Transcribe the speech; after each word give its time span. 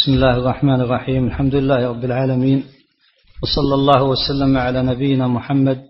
بسم 0.00 0.12
الله 0.12 0.36
الرحمن 0.36 0.80
الرحيم 0.80 1.26
الحمد 1.26 1.54
لله 1.54 1.88
رب 1.88 2.04
العالمين 2.04 2.64
وصلى 3.42 3.74
الله 3.74 4.02
وسلم 4.02 4.56
على 4.56 4.82
نبينا 4.82 5.28
محمد 5.28 5.88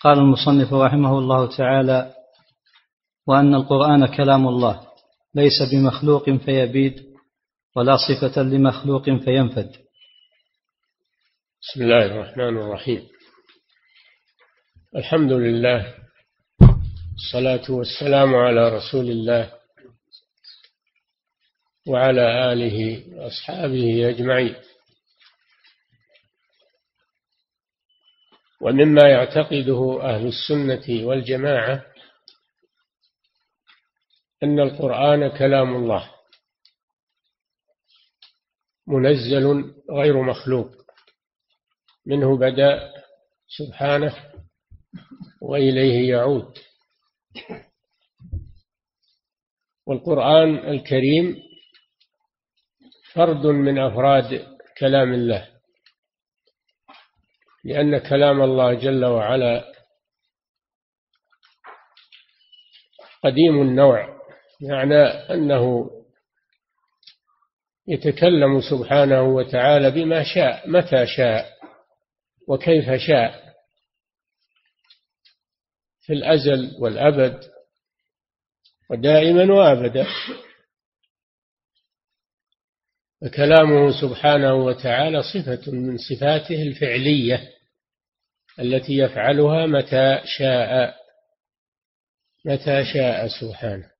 قال 0.00 0.18
المصنف 0.18 0.72
رحمه 0.72 1.18
الله 1.18 1.56
تعالى 1.56 2.14
وأن 3.26 3.54
القرآن 3.54 4.06
كلام 4.06 4.48
الله 4.48 4.86
ليس 5.34 5.62
بمخلوق 5.72 6.30
فيبيد 6.30 7.02
ولا 7.76 7.96
صفة 7.96 8.42
لمخلوق 8.42 9.04
فينفد 9.04 9.70
بسم 11.62 11.82
الله 11.82 12.06
الرحمن 12.06 12.56
الرحيم 12.58 13.02
الحمد 14.96 15.32
لله 15.32 15.94
الصلاة 17.14 17.70
والسلام 17.70 18.34
على 18.34 18.68
رسول 18.68 19.10
الله 19.10 19.55
وعلى 21.86 22.52
آله 22.52 23.06
وأصحابه 23.16 24.08
أجمعين. 24.08 24.56
ومما 28.60 29.08
يعتقده 29.10 30.00
أهل 30.02 30.26
السنة 30.26 31.06
والجماعة 31.06 31.86
أن 34.42 34.60
القرآن 34.60 35.38
كلام 35.38 35.76
الله 35.76 36.10
منزل 38.86 39.74
غير 39.90 40.22
مخلوق 40.22 40.70
منه 42.06 42.36
بدأ 42.38 42.92
سبحانه 43.48 44.32
وإليه 45.42 46.10
يعود. 46.10 46.58
والقرآن 49.86 50.56
الكريم 50.56 51.45
فرد 53.16 53.46
من 53.46 53.78
أفراد 53.78 54.46
كلام 54.78 55.14
الله 55.14 55.48
لأن 57.64 57.98
كلام 57.98 58.42
الله 58.42 58.74
جل 58.74 59.04
وعلا 59.04 59.72
قديم 63.24 63.62
النوع 63.62 64.20
يعني 64.60 64.94
أنه 65.34 65.90
يتكلم 67.88 68.60
سبحانه 68.70 69.22
وتعالى 69.22 69.90
بما 69.90 70.24
شاء 70.34 70.70
متى 70.70 71.06
شاء 71.06 71.56
وكيف 72.48 72.90
شاء 73.06 73.54
في 76.00 76.12
الأزل 76.12 76.76
والأبد 76.80 77.40
ودائما 78.90 79.54
وأبدا. 79.54 80.06
فكلامه 83.20 84.00
سبحانه 84.00 84.54
وتعالى 84.54 85.22
صفة 85.22 85.72
من 85.72 85.98
صفاته 85.98 86.62
الفعلية 86.62 87.52
التي 88.60 88.92
يفعلها 88.92 89.66
متى 89.66 90.20
شاء 90.24 90.94
متى 92.44 92.84
شاء 92.84 93.28
سبحانه. 93.40 93.90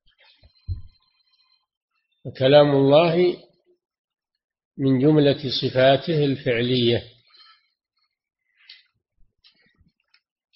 وكلام 2.24 2.70
الله 2.70 3.36
من 4.78 4.98
جملة 4.98 5.38
صفاته 5.62 6.24
الفعلية. 6.24 7.02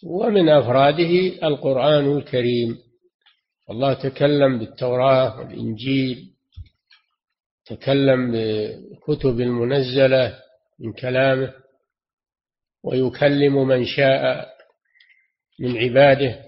ومن 0.04 0.48
أفراده 0.48 1.46
القرآن 1.48 2.16
الكريم. 2.18 2.78
الله 3.70 3.94
تكلم 3.94 4.58
بالتوراة 4.58 5.38
والإنجيل. 5.38 6.30
تكلم 7.70 8.32
بالكتب 8.32 9.40
المنزلة 9.40 10.42
من 10.78 10.92
كلامه 10.92 11.54
ويكلم 12.84 13.68
من 13.68 13.84
شاء 13.86 14.48
من 15.60 15.78
عباده 15.78 16.44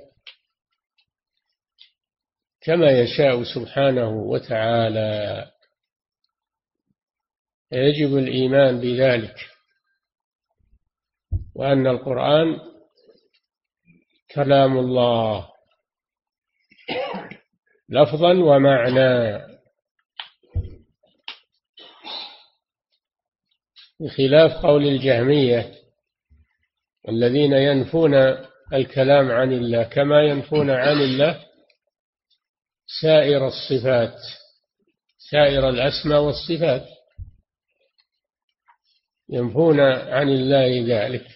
كما 2.61 2.91
يشاء 2.91 3.43
سبحانه 3.55 4.09
وتعالى. 4.09 5.51
يجب 7.73 8.17
الإيمان 8.19 8.81
بذلك 8.81 9.37
وأن 11.55 11.87
القرآن 11.87 12.61
كلام 14.35 14.79
الله 14.79 15.49
لفظا 17.89 18.33
ومعنى 18.33 19.52
بخلاف 24.03 24.53
قول 24.53 24.87
الجهمية 24.87 25.73
الذين 27.09 27.53
ينفون 27.53 28.15
الكلام 28.73 29.31
عن 29.31 29.53
الله 29.53 29.83
كما 29.83 30.23
ينفون 30.23 30.71
عن 30.71 31.01
الله 31.01 31.45
سائر 33.01 33.49
الصفات 33.49 34.19
سائر 35.31 35.69
الأسماء 35.69 36.21
والصفات. 36.21 36.87
ينفون 39.29 39.81
عن 39.81 40.29
الله 40.29 40.85
ذلك. 40.97 41.27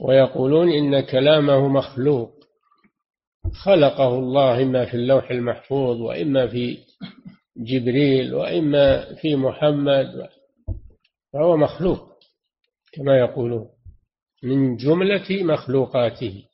ويقولون 0.00 0.72
إن 0.72 1.00
كلامه 1.00 1.68
مخلوق 1.68 2.32
خلقه 3.64 4.08
الله 4.08 4.62
إما 4.62 4.84
في 4.84 4.94
اللوح 4.94 5.30
المحفوظ 5.30 6.00
وإما 6.00 6.46
في 6.46 6.78
جبريل 7.56 8.34
وإما 8.34 9.14
في 9.14 9.36
محمد 9.36 10.28
فهو 11.32 11.56
مخلوق 11.56 12.12
كما 12.92 13.18
يقولون 13.18 13.68
من 14.42 14.76
جملة 14.76 15.42
مخلوقاته. 15.42 16.44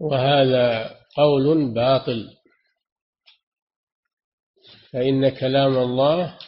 وهذا 0.00 0.96
قول 1.16 1.74
باطل. 1.74 2.36
فإن 4.92 5.28
كلام 5.28 5.76
الله 5.76 6.38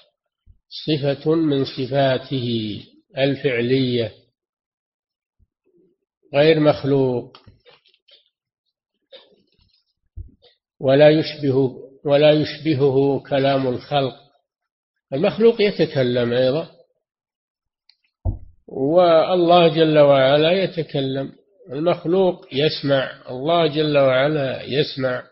صفة 0.86 1.34
من 1.34 1.64
صفاته 1.64 2.78
الفعلية 3.18 4.14
غير 6.34 6.60
مخلوق. 6.60 7.41
ولا 10.82 11.08
يشبه 11.10 11.82
ولا 12.04 12.30
يشبهه 12.30 13.20
كلام 13.30 13.66
الخلق. 13.66 14.16
المخلوق 15.12 15.60
يتكلم 15.60 16.32
أيضا. 16.32 16.70
والله 18.66 19.68
جل 19.68 19.98
وعلا 19.98 20.52
يتكلم. 20.52 21.32
المخلوق 21.72 22.48
يسمع. 22.52 23.22
الله 23.30 23.66
جل 23.66 23.98
وعلا 23.98 24.62
يسمع. 24.62 25.22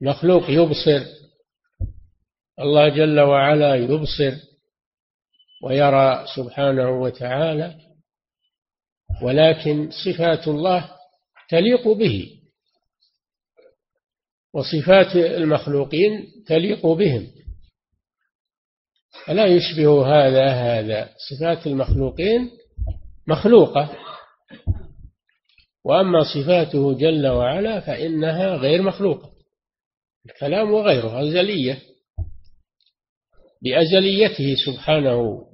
مخلوق 0.00 0.50
يبصر. 0.50 1.06
الله 2.58 2.88
جل 2.88 3.20
وعلا 3.20 3.74
يبصر 3.74 4.32
ويرى 5.62 6.26
سبحانه 6.36 7.00
وتعالى. 7.00 7.78
ولكن 9.22 9.90
صفات 9.90 10.48
الله 10.48 10.90
تليق 11.48 11.88
به. 11.88 12.41
وصفات 14.54 15.16
المخلوقين 15.16 16.26
تليق 16.46 16.86
بهم. 16.86 17.26
فلا 19.26 19.46
يشبه 19.46 20.06
هذا 20.06 20.50
هذا؟ 20.50 21.10
صفات 21.30 21.66
المخلوقين 21.66 22.50
مخلوقة. 23.26 23.96
وأما 25.84 26.20
صفاته 26.34 26.98
جل 26.98 27.26
وعلا 27.26 27.80
فإنها 27.80 28.56
غير 28.56 28.82
مخلوقة. 28.82 29.32
الكلام 30.26 30.72
وغيره 30.72 31.20
أزلية. 31.22 31.78
بأزليته 33.62 34.54
سبحانه 34.66 35.46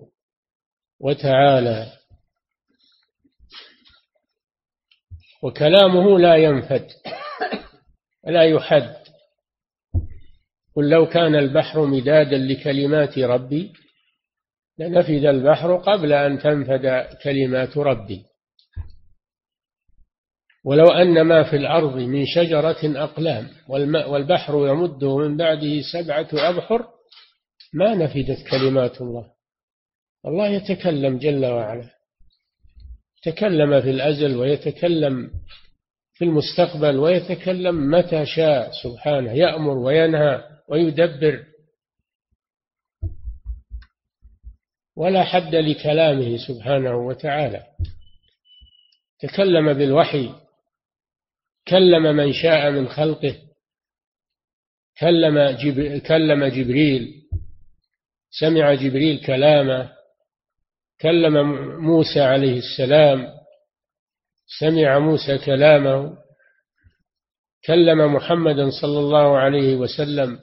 وتعالى. 1.01 1.93
وكلامه 5.43 6.19
لا 6.19 6.37
ينفد. 6.37 6.89
لا 8.29 8.43
يحد. 8.43 8.97
قل 10.77 10.91
لو 10.91 11.07
كان 11.07 11.35
البحر 11.35 11.85
مدادا 11.87 12.39
لكلمات 12.39 13.19
ربي 13.19 13.73
لنفد 14.79 15.25
البحر 15.25 15.77
قبل 15.77 16.13
أن 16.13 16.39
تنفد 16.39 17.07
كلمات 17.23 17.79
ربي. 17.79 18.25
ولو 20.65 20.87
أن 20.87 21.21
ما 21.21 21.51
في 21.51 21.57
الأرض 21.57 21.97
من 21.97 22.27
شجرة 22.27 23.03
أقلام 23.05 23.49
والبحر 24.09 24.69
يمده 24.69 25.17
من 25.17 25.37
بعده 25.37 25.81
سبعة 25.93 26.29
أبحر 26.33 26.87
ما 27.75 27.95
نفدت 27.95 28.49
كلمات 28.51 29.01
الله. 29.01 29.27
الله 30.27 30.49
يتكلم 30.49 31.19
جل 31.19 31.47
وعلا 31.47 31.91
تكلم 33.23 33.81
في 33.81 33.91
الأزل 33.91 34.37
ويتكلم 34.37 35.31
في 36.19 36.25
المستقبل 36.25 36.97
ويتكلم 36.97 37.91
متى 37.91 38.27
شاء 38.27 38.71
سبحانه 38.83 39.33
يأمر 39.33 39.79
وينهى 39.79 40.45
ويدبر. 40.69 41.45
ولا 44.97 45.25
حد 45.25 45.55
لكلامه 45.55 46.37
سبحانه 46.37 46.97
وتعالى. 46.97 47.67
تكلم 49.19 49.73
بالوحي 49.73 50.35
كلم 51.69 52.03
من 52.03 52.33
شاء 52.33 52.71
من 52.71 52.89
خلقه 52.89 53.37
كلم 55.01 55.39
جب... 55.39 55.99
كلم 55.99 56.45
جبريل 56.45 57.23
سمع 58.31 58.75
جبريل 58.75 59.27
كلامه 59.27 59.93
كلم 61.01 61.35
موسى 61.81 62.21
عليه 62.21 62.59
السلام. 62.59 63.38
سمع 64.49 64.99
موسى 64.99 65.39
كلامه 65.39 66.19
كلم 67.67 68.15
محمدا 68.15 68.71
صلى 68.83 68.99
الله 68.99 69.39
عليه 69.39 69.77
وسلم 69.77 70.39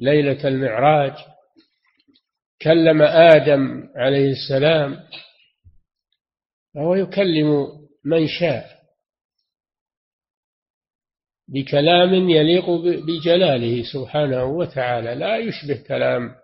ليلة 0.00 0.48
المعراج 0.48 1.12
كلم 2.62 3.02
آدم 3.02 3.88
عليه 3.96 4.30
السلام 4.30 5.00
فهو 6.74 6.94
يكلم 6.94 7.66
من 8.04 8.26
شاء 8.28 8.74
بكلام 11.48 12.14
يليق 12.30 12.70
بجلاله 12.80 13.82
سبحانه 13.92 14.44
وتعالى 14.44 15.14
لا 15.14 15.36
يشبه 15.36 15.82
كلام 15.88 16.34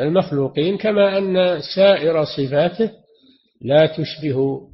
المخلوقين 0.00 0.78
كما 0.78 1.18
أن 1.18 1.60
سائر 1.76 2.24
صفاته 2.24 2.90
لا 3.60 3.86
تشبه 3.86 4.68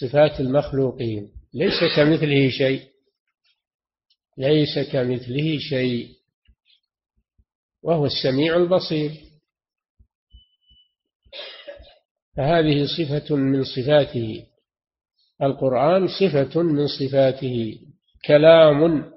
صفات 0.00 0.40
المخلوقين. 0.40 1.28
ليس 1.54 1.96
كمثله 1.96 2.50
شيء. 2.50 2.82
ليس 4.38 4.78
كمثله 4.92 5.58
شيء. 5.58 6.08
وهو 7.82 8.06
السميع 8.06 8.56
البصير. 8.56 9.10
فهذه 12.36 12.86
صفة 12.98 13.36
من 13.36 13.64
صفاته. 13.64 14.46
القرآن 15.42 16.08
صفة 16.08 16.62
من 16.62 16.86
صفاته. 16.86 17.78
كلام 18.24 19.12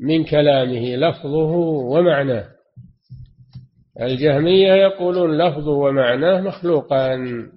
من 0.00 0.24
كلامه 0.24 0.96
لفظه 0.96 1.50
ومعناه. 1.90 2.48
الجهمية 4.00 4.72
يقولون 4.72 5.38
لفظه 5.38 5.70
ومعناه 5.70 6.40
مخلوقان. 6.40 7.52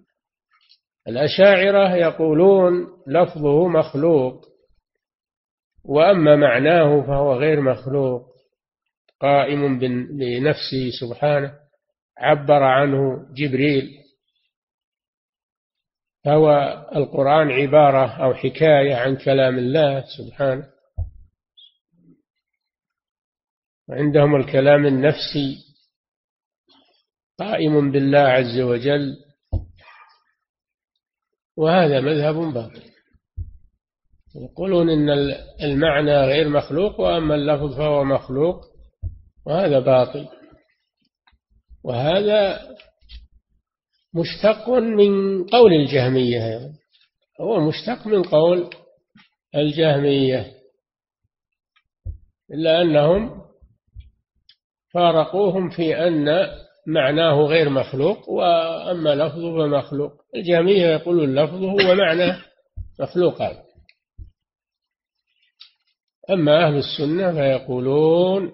الأشاعرة 1.10 1.96
يقولون 1.96 2.74
لفظه 3.08 3.68
مخلوق 3.68 4.46
وأما 5.86 6.36
معناه 6.36 7.02
فهو 7.02 7.34
غير 7.34 7.62
مخلوق 7.62 8.30
قائم 9.22 9.80
بنفسه 9.80 10.90
سبحانه 11.02 11.60
عبر 12.18 12.64
عنه 12.64 13.28
جبريل. 13.34 13.90
فهو 16.26 16.50
القرآن 16.96 17.52
عبارة 17.52 18.24
أو 18.24 18.34
حكاية 18.34 18.96
عن 18.96 19.16
كلام 19.16 19.58
الله 19.58 20.04
سبحانه. 20.18 20.70
وعندهم 23.90 24.36
الكلام 24.36 24.86
النفسي 24.86 25.58
قائم 27.40 27.92
بالله 27.92 28.20
عز 28.20 28.60
وجل. 28.60 29.29
وهذا 31.60 32.02
مذهب 32.02 32.36
باطل. 32.36 32.82
يقولون 34.36 34.90
إن 34.90 35.10
المعنى 35.64 36.18
غير 36.18 36.50
مخلوق 36.50 37.00
وأما 37.00 37.36
اللفظ 37.36 37.78
فهو 37.78 38.04
مخلوق 38.04 38.66
وهذا 39.46 39.80
باطل. 39.80 40.28
وهذا 41.84 42.68
مشتق 44.14 44.70
من 44.70 45.44
قول 45.44 45.74
الجهمية 45.74 46.72
هو 47.42 47.60
مشتق 47.60 48.08
من 48.08 48.24
قول 48.24 48.70
الجهمية 49.56 50.54
إلا 52.52 52.82
أنهم 52.82 53.42
فارقوهم 54.94 55.70
في 55.70 56.08
أن 56.08 56.30
معناه 56.88 57.42
غير 57.42 57.70
مخلوق 57.70 58.30
وأما 58.30 59.16
لفظه 59.16 59.58
فمخلوق 59.58 60.12
الجهمية 60.36 60.88
يقولون 60.88 61.36
لفظه 61.36 61.92
ومعناه 61.92 62.38
مخلوقان. 63.00 63.56
أما 66.30 66.68
أهل 66.68 66.76
السنة 66.76 67.32
فيقولون 67.32 68.52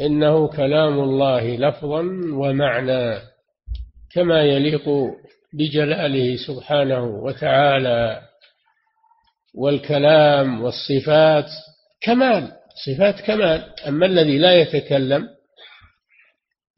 إنه 0.00 0.48
كلام 0.48 1.00
الله 1.00 1.56
لفظا 1.56 2.00
ومعنى 2.32 3.18
كما 4.14 4.42
يليق 4.42 4.88
بجلاله 5.52 6.36
سبحانه 6.46 7.04
وتعالى 7.04 8.22
والكلام 9.54 10.62
والصفات 10.62 11.48
كمال 12.00 12.52
صفات 12.86 13.20
كمال. 13.20 13.72
أما 13.88 14.06
الذي 14.06 14.38
لا 14.38 14.60
يتكلم 14.60 15.35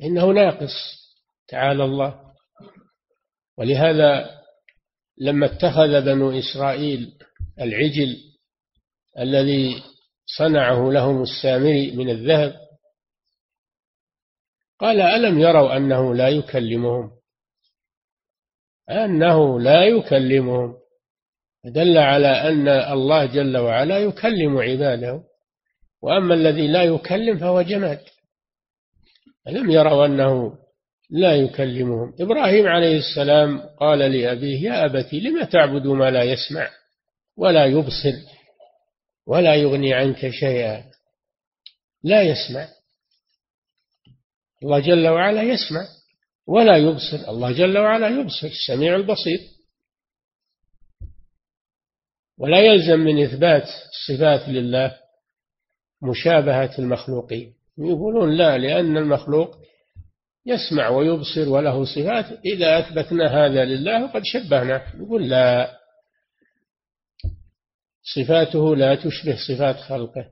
إنه 0.02 0.32
ناقص 0.32 0.74
تعالى 1.48 1.84
الله. 1.84 2.20
ولهذا 3.58 4.38
لما 5.20 5.46
اتخذ 5.46 6.04
بنو 6.04 6.38
إسرائيل 6.38 7.18
العجل 7.60 8.16
الذي 9.18 9.82
صنعه 10.38 10.90
لهم 10.92 11.22
السامري 11.22 11.90
من 11.90 12.10
الذهب 12.10 12.54
قال 14.78 15.00
ألم 15.00 15.38
يروا 15.38 15.76
أنه 15.76 16.14
لا 16.14 16.28
يكلمهم؟ 16.28 17.10
أنه 18.90 19.60
لا 19.60 19.84
يكلمهم. 19.84 20.76
دل 21.64 21.98
على 21.98 22.28
أن 22.28 22.68
الله 22.68 23.26
جل 23.26 23.56
وعلا 23.56 23.98
يكلم 23.98 24.58
عباده 24.58 25.22
وأما 26.02 26.34
الذي 26.34 26.66
لا 26.66 26.82
يكلم 26.84 27.38
فهو 27.38 27.62
جماد. 27.62 28.00
ألم 29.48 29.70
يروا 29.70 30.06
أنه 30.06 30.58
لا 31.10 31.36
يكلمهم. 31.36 32.14
إبراهيم 32.20 32.66
عليه 32.66 32.98
السلام 32.98 33.60
قال 33.60 33.98
لأبيه 33.98 34.62
يا 34.62 34.84
أبت 34.84 35.14
لم 35.14 35.44
تعبد 35.44 35.86
ما 35.86 36.10
لا 36.10 36.22
يسمع 36.22 36.70
ولا 37.36 37.66
يبصر 37.66 38.38
ولا 39.26 39.54
يغني 39.54 39.94
عنك 39.94 40.30
شيئا؟ 40.30 40.84
لا 42.02 42.22
يسمع. 42.22 42.68
الله 44.62 44.80
جل 44.80 45.08
وعلا 45.08 45.42
يسمع 45.42 45.86
ولا 46.46 46.76
يبصر. 46.76 47.30
الله 47.30 47.52
جل 47.52 47.78
وعلا 47.78 48.08
يبصر 48.08 48.46
السميع 48.46 48.96
البصير. 48.96 49.40
ولا 52.38 52.60
يلزم 52.60 52.98
من 52.98 53.24
إثبات 53.24 53.62
الصفات 53.62 54.48
لله 54.48 54.98
مشابهة 56.02 56.78
المخلوقين. 56.78 57.57
يقولون 57.78 58.36
لا 58.36 58.58
لأن 58.58 58.96
المخلوق 58.96 59.56
يسمع 60.46 60.88
ويبصر 60.88 61.48
وله 61.48 61.84
صفات 61.84 62.40
إذا 62.44 62.78
أثبتنا 62.78 63.26
هذا 63.26 63.64
لله 63.64 64.06
فقد 64.06 64.22
شبهنا. 64.24 64.82
يقول 64.94 65.28
لا 65.28 65.78
صفاته 68.14 68.76
لا 68.76 68.94
تشبه 68.94 69.36
صفات 69.48 69.76
خلقه 69.76 70.26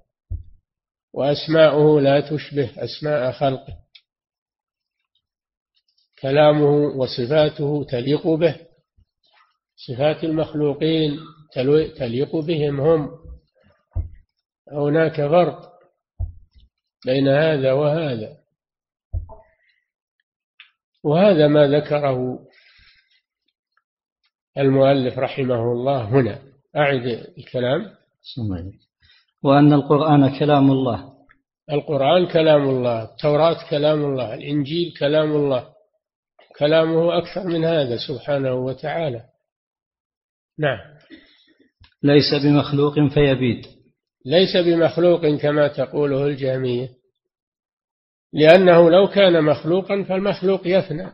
وأسماؤه 1.14 2.00
لا 2.00 2.20
تشبه 2.20 2.70
أسماء 2.76 3.32
خلقه. 3.32 3.76
كلامه 6.22 6.70
وصفاته 6.70 7.84
تليق 7.84 8.28
به 8.28 8.56
صفات 9.86 10.24
المخلوقين 10.24 11.18
تليق 11.96 12.36
بهم 12.36 12.80
هم. 12.80 13.10
هناك 14.72 15.16
فرق 15.16 15.75
بين 17.06 17.28
هذا 17.28 17.72
وهذا. 17.72 18.36
وهذا 21.04 21.48
ما 21.48 21.66
ذكره 21.66 22.38
المؤلف 24.58 25.18
رحمه 25.18 25.72
الله 25.72 26.04
هنا. 26.04 26.42
أعد 26.76 27.06
الكلام. 27.38 27.90
وأن 29.42 29.72
القرآن 29.72 30.38
كلام 30.38 30.70
الله. 30.70 31.12
القرآن 31.72 32.26
كلام 32.26 32.68
الله. 32.68 33.02
التوراة 33.02 33.70
كلام 33.70 34.04
الله. 34.04 34.34
الإنجيل 34.34 34.94
كلام 35.00 35.32
الله. 35.32 35.68
كلامه 36.58 37.18
أكثر 37.18 37.46
من 37.46 37.64
هذا 37.64 37.96
سبحانه 38.08 38.54
وتعالى. 38.54 39.24
نعم. 40.58 40.96
ليس 42.02 42.34
بمخلوق 42.44 42.94
فيبيد 43.14 43.66
ليس 44.26 44.56
بمخلوق 44.56 45.26
كما 45.26 45.68
تقوله 45.68 46.26
الجهمية. 46.26 46.88
لأنه 48.36 48.90
لو 48.90 49.08
كان 49.08 49.44
مخلوقا 49.44 50.02
فالمخلوق 50.02 50.60
يفنى. 50.64 51.12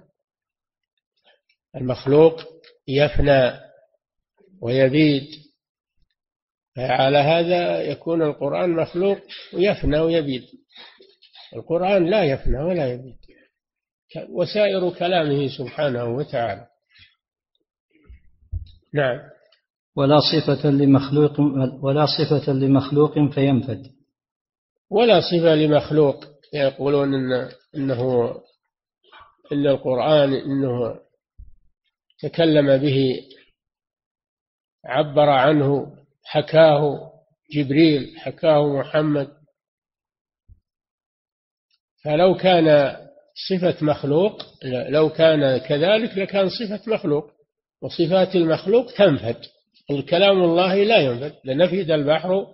المخلوق 1.77 2.41
يفنى 2.89 3.61
ويبيد. 4.63 5.29
على 6.79 7.19
هذا 7.19 7.83
يكون 7.83 8.23
القرآن 8.23 8.71
مخلوق 8.71 9.19
ويفنى 9.55 10.01
ويبيد. 10.01 10.43
القرآن 11.57 12.11
لا 12.11 12.25
يفنى 12.25 12.59
ولا 12.59 12.93
يبيد. 12.93 13.17
وسائر 14.29 14.91
كلامه 14.91 15.49
سبحانه 15.59 16.05
وتعالى. 16.05 16.67
نعم. 18.95 19.19
ولا 19.97 20.19
صفة 20.21 20.71
لمخلوق 20.71 21.41
ولا 21.85 22.07
صفة 22.07 22.53
لمخلوق 22.53 23.13
فينفد. 23.35 23.87
ولا 24.91 25.21
صفة 25.21 25.55
لمخلوق 25.55 26.32
يقولون 26.53 27.15
إن 27.15 27.51
إنه 27.77 28.31
إن 29.53 29.67
القرآن 29.67 30.35
إنه 30.35 31.01
تكلم 32.21 32.77
به 32.77 33.21
عبر 34.85 35.29
عنه 35.31 35.97
حكاه 36.25 37.13
جبريل 37.55 38.19
حكاه 38.19 38.79
محمد. 38.79 39.29
فلو 42.05 42.35
كان 42.37 42.97
صفة 43.49 43.85
مخلوق 43.85 44.43
لو 44.89 45.11
كان 45.11 45.59
كذلك 45.59 46.19
لكان 46.19 46.49
صفة 46.49 46.93
مخلوق 46.93 47.31
وصفات 47.83 48.37
المخلوق 48.37 48.93
تنفد. 48.93 49.37
الكلام 49.91 50.43
الله 50.43 50.75
لا 50.75 50.99
ينفد 50.99 51.35
لنفد 51.45 51.91
البحر 51.91 52.47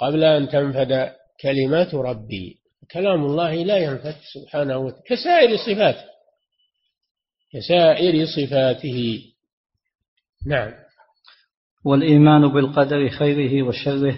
قبل 0.00 0.24
أن 0.24 0.48
تنفد 0.48 1.12
كلمات 1.40 1.94
ربي. 1.94 2.63
كلام 2.92 3.24
الله 3.24 3.54
لا 3.54 3.76
ينفد 3.76 4.16
سبحانه 4.32 4.78
وتعالى 4.78 5.02
كسائر 5.06 5.56
صفاته 5.56 6.14
كسائر 7.54 8.26
صفاته. 8.26 9.22
نعم. 10.46 10.72
والإيمان 11.84 12.48
بالقدر 12.48 13.08
خيره 13.08 13.62
وشره 13.62 14.16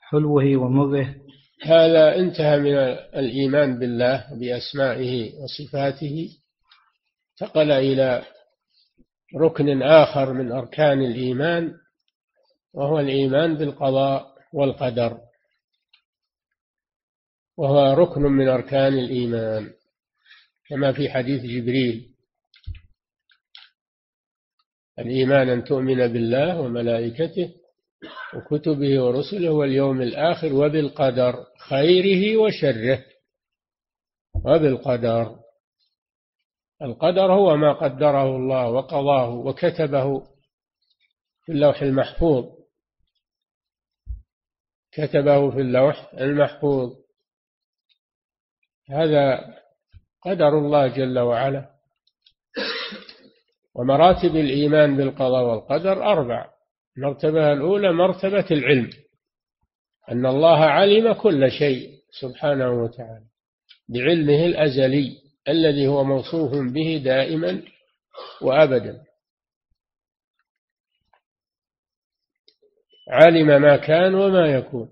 حلوة 0.00 0.56
ومره. 0.56 1.14
هذا 1.62 2.16
انتهى 2.16 2.58
من 2.58 2.74
الإيمان 3.16 3.78
بالله 3.78 4.26
بأسمائه 4.40 5.32
وصفاته. 5.34 6.28
انتقل 7.32 7.70
إلى 7.70 8.22
ركن 9.36 9.82
آخر 9.82 10.32
من 10.32 10.52
أركان 10.52 11.02
الإيمان 11.02 11.74
وهو 12.74 13.00
الإيمان 13.00 13.56
بالقضاء 13.56 14.26
والقدر. 14.52 15.18
وهو 17.56 17.92
ركن 17.92 18.22
من 18.22 18.48
أركان 18.48 18.98
الإيمان 18.98 19.70
كما 20.68 20.92
في 20.92 21.10
حديث 21.10 21.42
جبريل. 21.42 22.08
الإيمان 24.98 25.48
أن 25.48 25.64
تؤمن 25.64 26.12
بالله 26.12 26.60
وملائكته 26.60 27.54
وكتبه 28.34 29.02
ورسله 29.02 29.50
واليوم 29.50 30.02
الآخر 30.02 30.52
وبالقدر 30.52 31.46
خيره 31.68 32.36
وشره. 32.36 33.04
وبالقدر. 34.44 35.38
القدر 36.82 37.32
هو 37.32 37.56
ما 37.56 37.72
قدره 37.72 38.36
الله 38.36 38.70
وقضاه 38.70 39.30
وكتبه 39.30 40.20
في 41.44 41.52
اللوح 41.52 41.82
المحفوظ. 41.82 42.44
كتبه 44.92 45.50
في 45.50 45.60
اللوح 45.60 46.14
المحفوظ. 46.14 47.01
هذا 48.90 49.54
قدر 50.22 50.58
الله 50.58 50.86
جل 50.86 51.18
وعلا. 51.18 51.68
ومراتب 53.74 54.36
الإيمان 54.36 54.96
بالقضاء 54.96 55.44
والقدر 55.44 56.02
أربع. 56.02 56.52
المرتبة 56.98 57.52
الأولى 57.52 57.92
مرتبة 57.92 58.46
العلم 58.50 58.90
أن 60.10 60.26
الله 60.26 60.58
علم 60.58 61.12
كل 61.12 61.50
شيء 61.50 61.90
سبحانه 62.20 62.82
وتعالى 62.82 63.26
بعلمه 63.88 64.46
الأزلي 64.46 65.16
الذي 65.48 65.86
هو 65.86 66.04
موصوف 66.04 66.72
به 66.72 67.02
دائما 67.04 67.62
وأبدا. 68.42 69.02
علم 73.08 73.62
ما 73.62 73.76
كان 73.76 74.14
وما 74.14 74.46
يكون. 74.46 74.91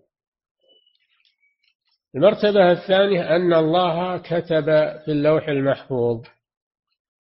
المرتبة 2.15 2.73
الثانية 2.73 3.37
أن 3.37 3.53
الله 3.53 4.19
كتب 4.19 4.65
في 5.05 5.09
اللوح 5.09 5.49
المحفوظ. 5.49 6.27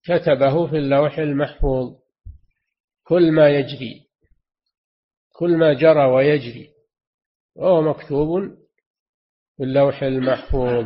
كتبه 0.03 0.67
في 0.67 0.77
اللوح 0.77 1.17
المحفوظ. 1.17 1.95
كل 3.03 3.31
ما 3.31 3.49
يجري. 3.49 4.07
كل 5.33 5.57
ما 5.57 5.73
جرى 5.73 6.05
ويجري. 6.05 6.69
وهو 7.55 7.81
مكتوب 7.81 8.57
في 9.57 9.63
اللوح 9.63 10.03
المحفوظ. 10.03 10.85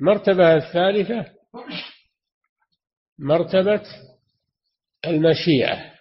المرتبة 0.00 0.56
الثالثة 0.56 1.34
مرتبة 3.18 3.82
المشيئة. 5.06 5.93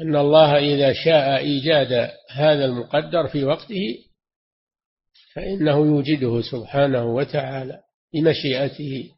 أن 0.00 0.16
الله 0.16 0.58
إذا 0.58 0.92
شاء 0.92 1.36
إيجاد 1.38 2.10
هذا 2.30 2.64
المقدر 2.64 3.28
في 3.28 3.44
وقته 3.44 3.98
فإنه 5.34 5.86
يوجده 5.86 6.42
سبحانه 6.52 7.04
وتعالى 7.04 7.82
بمشيئته. 8.14 9.10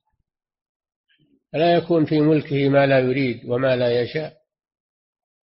لا 1.52 1.74
يكون 1.74 2.04
في 2.04 2.20
ملكه 2.20 2.68
ما 2.68 2.86
لا 2.86 2.98
يريد 2.98 3.44
وما 3.44 3.76
لا 3.76 4.02
يشاء 4.02 4.36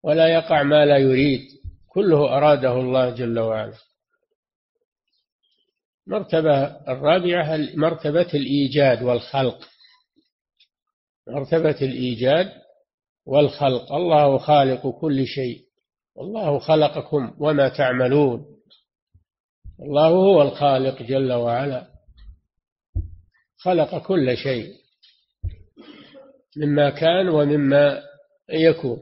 ولا 0.04 0.28
يقع 0.28 0.62
ما 0.62 0.86
لا 0.86 0.98
يريد 0.98 1.40
كله 1.88 2.36
أراده 2.36 2.72
الله 2.72 3.10
جل 3.10 3.38
وعلا. 3.38 3.78
مرتبة 6.06 6.64
الرابعة 6.64 7.56
مرتبة 7.74 8.28
الإيجاد 8.34 9.02
والخلق. 9.02 9.68
مرتبة 11.28 11.76
الإيجاد 11.82 12.52
والخلق 13.28 13.92
الله 13.92 14.38
خالق 14.38 14.86
كل 15.00 15.26
شيء. 15.26 15.64
والله 16.14 16.58
خلقكم 16.58 17.34
وما 17.38 17.68
تعملون. 17.68 18.46
الله 19.80 20.08
هو 20.08 20.42
الخالق 20.42 21.02
جل 21.02 21.32
وعلا. 21.32 21.86
خلق 23.56 24.06
كل 24.06 24.36
شيء. 24.36 24.74
مما 26.56 26.90
كان 26.90 27.28
ومما 27.28 28.02
يكون. 28.50 28.98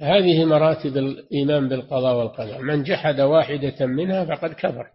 هذه 0.00 0.44
مراتب 0.44 0.96
الإيمان 0.96 1.68
بالقضاء 1.68 2.16
والقدر. 2.16 2.62
من 2.62 2.82
جحد 2.82 3.20
واحدة 3.20 3.86
منها 3.86 4.24
فقد 4.24 4.52
كفر. 4.52 4.90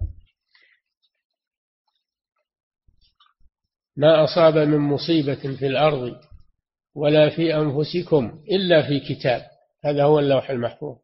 ما 4.00 4.24
أصاب 4.24 4.58
من 4.58 4.78
مصيبة 4.78 5.58
في 5.60 5.68
الأرض 5.68 6.16
ولا 6.96 7.30
في 7.30 7.56
أنفسكم 7.56 8.44
إلا 8.52 8.88
في 8.88 9.00
كتاب. 9.00 9.42
هذا 9.86 10.04
هو 10.04 10.20
اللوح 10.20 10.50
المحفوظ. 10.50 10.98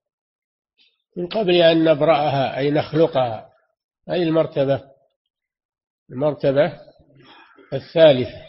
من 1.17 1.27
قبل 1.27 1.55
أن 1.55 1.83
نبرأها 1.83 2.57
أي 2.57 2.71
نخلقها 2.71 3.49
هذه 4.09 4.23
المرتبة؟ 4.23 4.81
المرتبة 6.11 6.79
الثالثة 7.73 8.45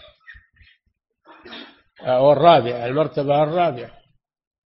أو 2.01 2.33
الرابعة 2.33 2.87
المرتبة 2.87 3.43
الرابعة. 3.43 3.91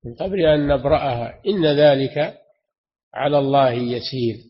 من 0.05 0.15
قبل 0.15 0.41
أن 0.41 0.69
نبرأها 0.69 1.41
إن 1.47 1.67
ذلك 1.67 2.39
على 3.15 3.39
الله 3.39 3.71
يسير. 3.71 4.50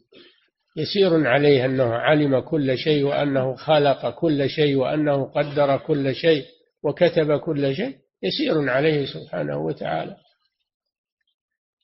يسير 0.76 1.28
عليه 1.28 1.64
أنه 1.64 1.94
علم 1.94 2.40
كل 2.40 2.78
شيء 2.78 3.04
وأنه 3.04 3.56
خلق 3.56 4.10
كل 4.10 4.48
شيء 4.50 4.76
وأنه 4.76 5.24
قدر 5.24 5.76
كل 5.76 6.14
شيء 6.14 6.44
وكتب 6.82 7.36
كل 7.36 7.74
شيء 7.74 7.96
يسير 8.22 8.70
عليه 8.70 9.06
سبحانه 9.06 9.58
وتعالى. 9.58 10.16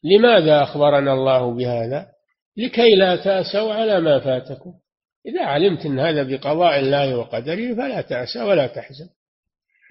لماذا 0.05 0.62
أخبرنا 0.62 1.12
الله 1.12 1.55
بهذا؟ 1.55 2.07
لكي 2.57 2.95
لا 2.95 3.16
تأسوا 3.16 3.75
على 3.75 4.00
ما 4.00 4.21
فاتكم. 4.21 4.73
إذا 5.26 5.45
علمت 5.45 5.87
أن 5.87 5.99
هذا 5.99 6.23
بقضاء 6.23 6.78
الله 6.78 7.16
وقدره 7.16 7.75
فلا 7.75 8.00
تأسى 8.00 8.43
ولا 8.43 8.66
تحزن 8.66 9.09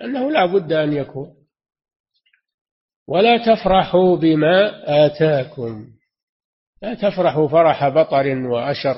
أنه 0.03 0.31
لا 0.31 0.45
بد 0.45 0.73
أن 0.73 0.93
يكون. 0.93 1.35
ولا 3.07 3.37
تفرحوا 3.37 4.17
بما 4.17 4.83
آتاكم. 5.05 5.94
لا 6.81 6.93
تفرحوا 6.93 7.47
فرح 7.47 7.89
بطر 7.89 8.27
وأشر 8.27 8.97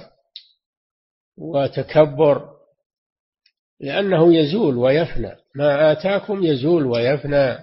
وتكبر 1.37 2.57
لأنه 3.79 4.35
يزول 4.35 4.77
ويفنى. 4.77 5.35
ما 5.55 5.91
آتاكم 5.91 6.43
يزول 6.43 6.85
ويفنى 6.85 7.57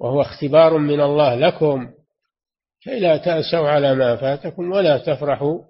وهو 0.00 0.20
اختبار 0.20 0.78
من 0.78 1.00
الله 1.00 1.34
لكم. 1.34 1.94
كي 2.82 3.00
لا 3.00 3.16
تأسوا 3.16 3.68
على 3.68 3.94
ما 3.94 4.16
فاتكم 4.16 4.72
ولا 4.72 4.98
تفرحوا 4.98 5.64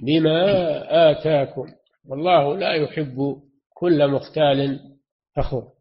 بما 0.00 1.10
آتاكم. 1.10 1.66
والله 2.04 2.56
لا 2.56 2.74
يحب 2.74 3.42
كل 3.74 4.08
مختال 4.10 4.80
فخور. 5.36 5.72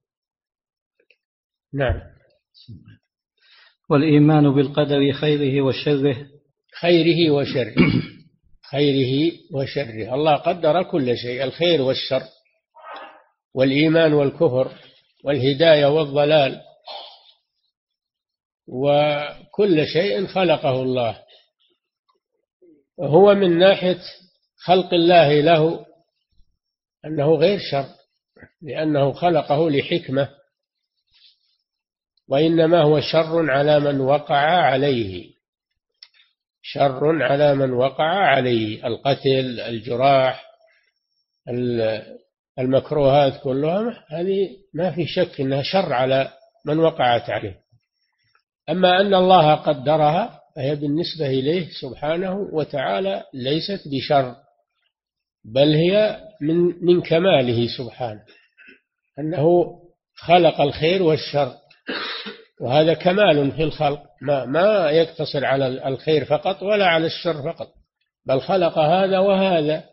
نعم. 1.74 2.02
والإيمان 3.90 4.56
بالقدر 4.56 5.12
خيره 5.12 5.62
وشره 5.62 6.28
خيره 6.80 7.32
وشره. 7.32 7.76
خيره 8.72 9.32
وشره. 9.54 10.16
الله 10.16 10.36
قدر 10.36 10.84
كل 10.84 11.18
شيء 11.18 11.44
الخير 11.44 11.82
والشر 11.82 12.24
والإيمان 13.54 14.14
والكفر 14.14 14.72
والهداية 15.24 15.86
والضلال. 15.86 16.62
وكل 18.68 19.88
شيء 19.88 20.28
خلقه 20.28 20.82
الله. 20.82 21.24
هو 23.00 23.34
من 23.34 23.60
ناحية 23.60 24.00
خلق 24.56 24.94
الله 24.94 25.42
له 25.42 25.86
أنه 27.06 27.36
غير 27.36 27.60
شر 27.72 27.86
لأنه 28.62 29.12
خلقه 29.12 29.70
لحكمة. 29.70 30.30
وإنما 32.28 32.82
هو 32.82 33.00
شر 33.00 33.52
على 33.52 33.80
من 33.80 34.02
وقع 34.02 34.36
عليه. 34.46 35.31
شر 36.62 37.24
على 37.24 37.56
من 37.56 37.72
وقع 37.74 38.04
عليه. 38.04 38.88
القتل 38.88 39.60
الجراح 39.60 40.46
المكروهات 42.60 43.42
كلها 43.44 44.06
هذه 44.10 44.50
ما 44.74 44.92
في 44.92 45.08
شك 45.08 45.42
إنها 45.42 45.62
شر 45.62 45.94
على 45.94 46.32
من 46.66 46.80
وقعت 46.80 47.30
عليه. 47.30 47.56
أما 48.70 49.02
أن 49.02 49.14
الله 49.14 49.56
قدرها 49.56 50.42
فهي 50.56 50.76
بالنسبة 50.76 51.28
إليه 51.28 51.70
سبحانه 51.82 52.50
وتعالى 52.52 53.24
ليست 53.34 53.88
بشر 53.88 54.36
بل 55.46 55.74
هي 55.74 56.20
من 56.42 56.86
من 56.86 57.02
كماله 57.02 57.68
سبحانه. 57.78 58.24
أنه 59.20 59.76
خلق 60.16 60.62
الخير 60.62 61.04
والشر. 61.04 61.56
وهذا 62.62 62.94
كمال 62.94 63.52
في 63.52 63.64
الخلق. 63.64 64.04
ما 64.22 64.46
ما 64.46 64.90
يقتصر 64.90 65.46
على 65.46 65.88
الخير 65.88 66.26
فقط 66.26 66.64
ولا 66.64 66.88
على 66.88 67.06
الشر 67.06 67.54
فقط 67.54 67.68
بل 68.26 68.42
خلق 68.42 68.80
هذا 68.80 69.20
وهذا 69.20 69.84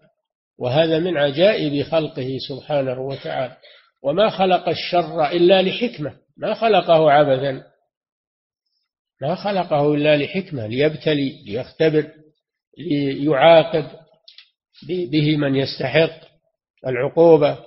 وهذا 0.58 0.98
من 0.98 1.16
عجائب 1.16 1.82
خلقه 1.82 2.38
سبحانه 2.48 3.00
وتعالى. 3.00 3.56
وما 4.02 4.30
خلق 4.30 4.68
الشر 4.68 5.26
إلا 5.26 5.62
لحكمة. 5.62 6.14
ما 6.37 6.54
خلقه 6.54 7.10
عبثا 7.10 7.62
ما 9.22 9.34
خلقه 9.34 9.94
إلا 9.94 10.16
لحكمة 10.16 10.66
ليبتلي 10.66 11.42
ليختبر 11.46 12.10
ليعاقب 12.78 13.87
به 14.88 15.37
من 15.37 15.56
يستحق 15.56 16.28
العقوبة. 16.87 17.58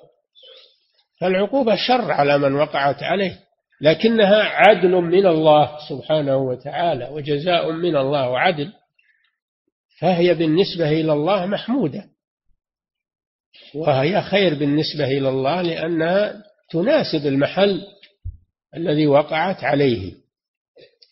فالعقوبة 1.20 1.76
شر 1.76 2.12
على 2.12 2.38
من 2.38 2.56
وقعت 2.56 3.04
عليه. 3.04 3.51
لكنها 3.82 4.44
عدل 4.44 4.92
من 4.92 5.26
الله 5.26 5.78
سبحانه 5.90 6.38
وتعالى 6.38 7.10
وجزاء 7.10 7.72
من 7.72 7.96
الله 7.96 8.30
وعدل 8.30 8.74
فهي 10.00 10.34
بالنسبة 10.34 10.90
إلى 10.90 11.14
الله 11.14 11.46
محمودة. 11.46 12.06
وهي 13.76 14.22
خير 14.22 14.54
بالنسبة 14.54 15.06
إلى 15.06 15.30
الله 15.30 15.62
لأنها 15.62 16.44
تناسب 16.72 17.28
المحل 17.28 17.82
الذي 18.76 19.08
وقعت 19.08 19.64
عليه 19.64 20.14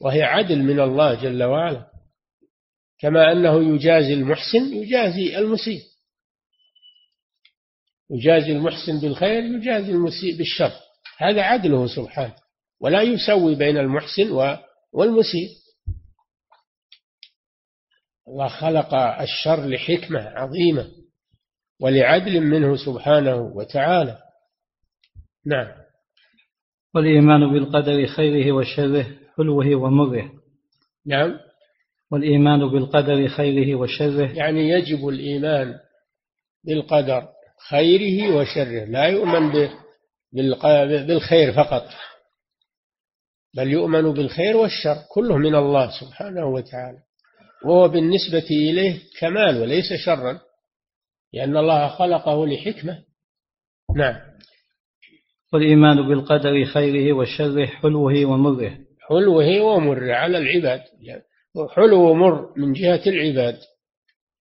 وهي 0.02 0.24
عدل 0.24 0.60
من 0.60 0.80
الله 0.80 1.14
جل 1.14 1.44
وعلا. 1.44 1.86
كما 3.00 3.32
أنه 3.32 3.76
يجازي 3.76 4.14
المحسن 4.14 4.74
يجازي 4.74 5.38
المسيء. 5.38 5.82
يجازي 8.12 8.52
المحسن 8.52 9.00
بالخير 9.00 9.44
يجازي 9.44 9.92
المسيء 9.92 10.38
بالشر. 10.38 10.72
هذا 11.18 11.42
عدله 11.42 11.88
سبحانه. 11.88 12.49
ولا 12.82 13.02
يسوي 13.02 13.56
بين 13.56 13.78
المحسن 13.78 14.58
والمسيء. 14.94 15.50
الله 18.28 18.48
خلق 18.48 18.94
الشر 18.96 19.66
لحكمة 19.66 20.20
عظيمة 20.20 20.88
ولعدل 21.82 22.42
منه 22.42 22.76
سبحانه 22.86 23.36
وتعالى. 23.36 24.18
نعم. 25.46 25.68
والإيمان 26.96 27.54
بالقدر 27.54 28.06
خيره 28.06 28.52
وشره 28.52 29.06
حلوة 29.38 29.76
ومره. 29.76 30.32
نعم. 31.06 31.40
والإيمان 32.12 32.70
بالقدر 32.70 33.28
خيره 33.28 33.76
وشره. 33.76 34.32
يعني 34.38 34.70
يجب 34.70 35.08
الإيمان 35.08 35.76
بالقدر 36.64 37.28
خيره 37.70 38.36
وشره 38.36 38.86
لا 38.86 39.06
يؤمن 39.06 39.70
بالخير 41.08 41.54
فقط. 41.54 41.88
بل 43.56 43.68
يؤمن 43.72 44.14
بالخير 44.14 44.58
والشر 44.58 44.98
كله 45.12 45.38
من 45.38 45.56
الله 45.56 45.90
سبحانه 46.02 46.46
وتعالى. 46.46 46.98
وهو 47.66 47.88
بالنسبة 47.88 48.48
إليه 48.52 49.00
كمال 49.20 49.62
وليس 49.62 49.94
شرا 50.06 50.40
لأن 51.34 51.58
الله 51.58 51.88
خلقه 51.88 52.48
لحكمة. 52.48 53.04
نعم. 53.98 54.16
والإيمان 55.54 56.08
بالقدر 56.08 56.66
خيره 56.66 57.14
وشره 57.14 57.66
حلوة 57.66 58.26
ومره. 58.26 58.78
حلوة 59.10 59.62
ومره 59.62 60.14
على 60.14 60.38
العباد. 60.38 60.82
حلو 61.76 62.12
ومر 62.12 62.54
من 62.58 62.74
جهة 62.74 63.02
العباد. 63.08 63.60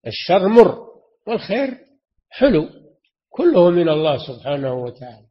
الشر 0.06 0.48
مر 0.48 0.78
والخير 1.26 1.74
حلو 2.30 2.68
كله 3.30 3.70
من 3.70 3.88
الله 3.88 4.26
سبحانه 4.26 4.74
وتعالى. 4.74 5.26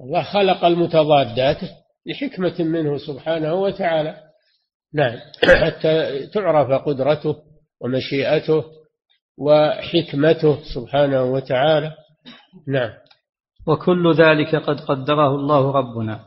الله 0.00 0.22
خلق 0.22 0.64
المتضادات. 0.64 1.79
لحكمة 2.06 2.54
منه 2.58 2.96
سبحانه 2.96 3.54
وتعالى. 3.54 4.16
نعم. 4.94 5.18
حتى 5.64 6.26
تعرف 6.26 6.82
قدرته 6.82 7.36
ومشيئته 7.80 8.64
وحكمته 9.38 10.58
سبحانه 10.74 11.22
وتعالى. 11.22 11.94
نعم. 12.68 12.90
وكل 13.66 14.14
ذلك 14.14 14.56
قد 14.56 14.80
قدره 14.80 15.34
الله 15.34 15.72
ربنا. 15.72 16.26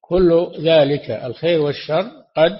كل 0.00 0.52
ذلك 0.58 1.10
الخير 1.10 1.60
والشر 1.60 2.10
قد 2.36 2.58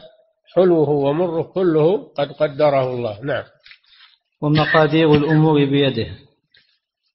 حلوة 0.54 0.88
ومره 0.90 1.42
كله 1.42 2.12
قد 2.14 2.32
قدره 2.32 2.90
الله. 2.90 3.20
نعم. 3.20 3.44
ومقادير 4.42 5.14
الأمور 5.14 5.64
بيده. 5.64 6.06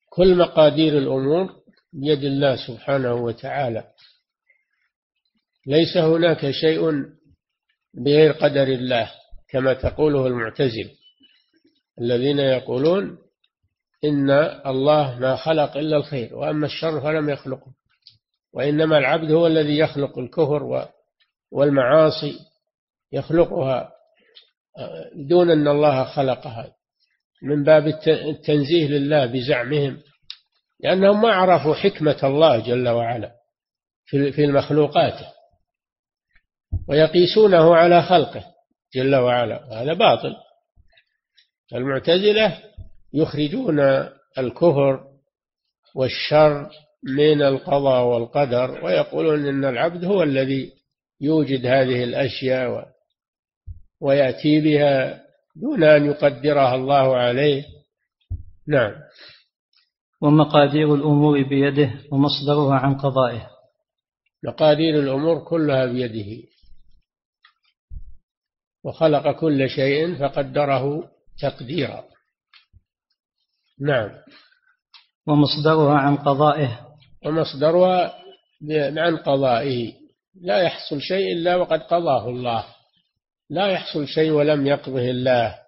كل 0.09 0.37
مقادير 0.37 0.97
الأمور 0.97 1.49
بيد 1.93 2.23
الله 2.23 2.55
سبحانه 2.67 3.13
وتعالى. 3.13 3.83
ليس 5.67 5.97
هناك 5.97 6.51
شيء 6.51 7.03
بغير 7.93 8.31
قدر 8.31 8.63
الله 8.63 9.11
كما 9.49 9.73
تقوله 9.73 10.27
المعتزل 10.27 10.89
الذين 12.01 12.39
يقولون 12.39 13.17
إن 14.03 14.31
الله 14.65 15.19
ما 15.19 15.35
خلق 15.35 15.77
إلا 15.77 15.97
الخير 15.97 16.35
وأما 16.35 16.65
الشر 16.65 17.01
فلم 17.01 17.29
يخلقه 17.29 17.71
وإنما 18.53 18.97
العبد 18.97 19.31
هو 19.31 19.47
الذي 19.47 19.77
يخلق 19.77 20.19
الكفر 20.19 20.87
والمعاصي 21.51 22.39
يخلقها 23.11 23.91
دون 25.29 25.51
أن 25.51 25.67
الله 25.67 26.03
خلقها 26.03 26.73
من 27.43 27.63
باب 27.63 27.87
التنزيه 28.07 28.87
لله 28.87 29.25
بزعمهم 29.25 30.01
لأنهم 30.79 31.21
ما 31.21 31.33
عرفوا 31.33 31.75
حكمة 31.75 32.19
الله 32.23 32.59
جل 32.59 32.89
وعلا 32.89 33.31
في 34.05 34.43
المخلوقات. 34.45 35.36
ويقيسونه 36.89 37.75
على 37.75 38.01
خلقه 38.03 38.43
جل 38.95 39.15
وعلا 39.15 39.81
هذا 39.81 39.93
باطل. 39.93 40.35
المعتزلة 41.73 42.57
يخرجون 43.13 43.79
الكفر 44.37 45.03
والشر 45.95 46.69
من 47.03 47.41
القضاء 47.41 48.05
والقدر 48.05 48.85
ويقولون 48.85 49.47
إن 49.47 49.65
العبد 49.65 50.05
هو 50.05 50.23
الذي 50.23 50.71
يوجد 51.21 51.65
هذه 51.65 52.03
الأشياء 52.03 52.87
ويأتي 54.01 54.61
بها 54.61 55.21
دون 55.55 55.83
أن 55.83 56.05
يقدرها 56.05 56.75
الله 56.75 57.17
عليه. 57.17 57.65
نعم. 58.67 58.93
ومقادير 60.21 60.95
الأمور 60.95 61.43
بيده 61.43 61.91
ومصدرها 62.11 62.75
عن 62.75 62.97
قضائه. 62.97 63.49
مقادير 64.43 64.99
الأمور 64.99 65.39
كلها 65.39 65.85
بيده. 65.85 66.47
وخلق 68.87 69.31
كل 69.31 69.69
شيء 69.69 70.15
فقدره 70.15 71.03
تقديرا. 71.41 72.03
نعم. 73.81 74.09
ومصدرها 75.27 75.97
عن 75.97 76.15
قضائه. 76.17 76.87
ومصدرها 77.25 78.15
عن 78.97 79.17
قضائه. 79.17 79.93
لا 80.41 80.61
يحصل 80.61 81.01
شيء 81.01 81.33
إلا 81.33 81.55
وقد 81.55 81.81
قضاه 81.81 82.29
الله. 82.29 82.65
لا 83.49 83.67
يحصل 83.67 84.07
شيء 84.07 84.31
ولم 84.31 84.67
يقضه 84.67 85.09
الله 85.09 85.59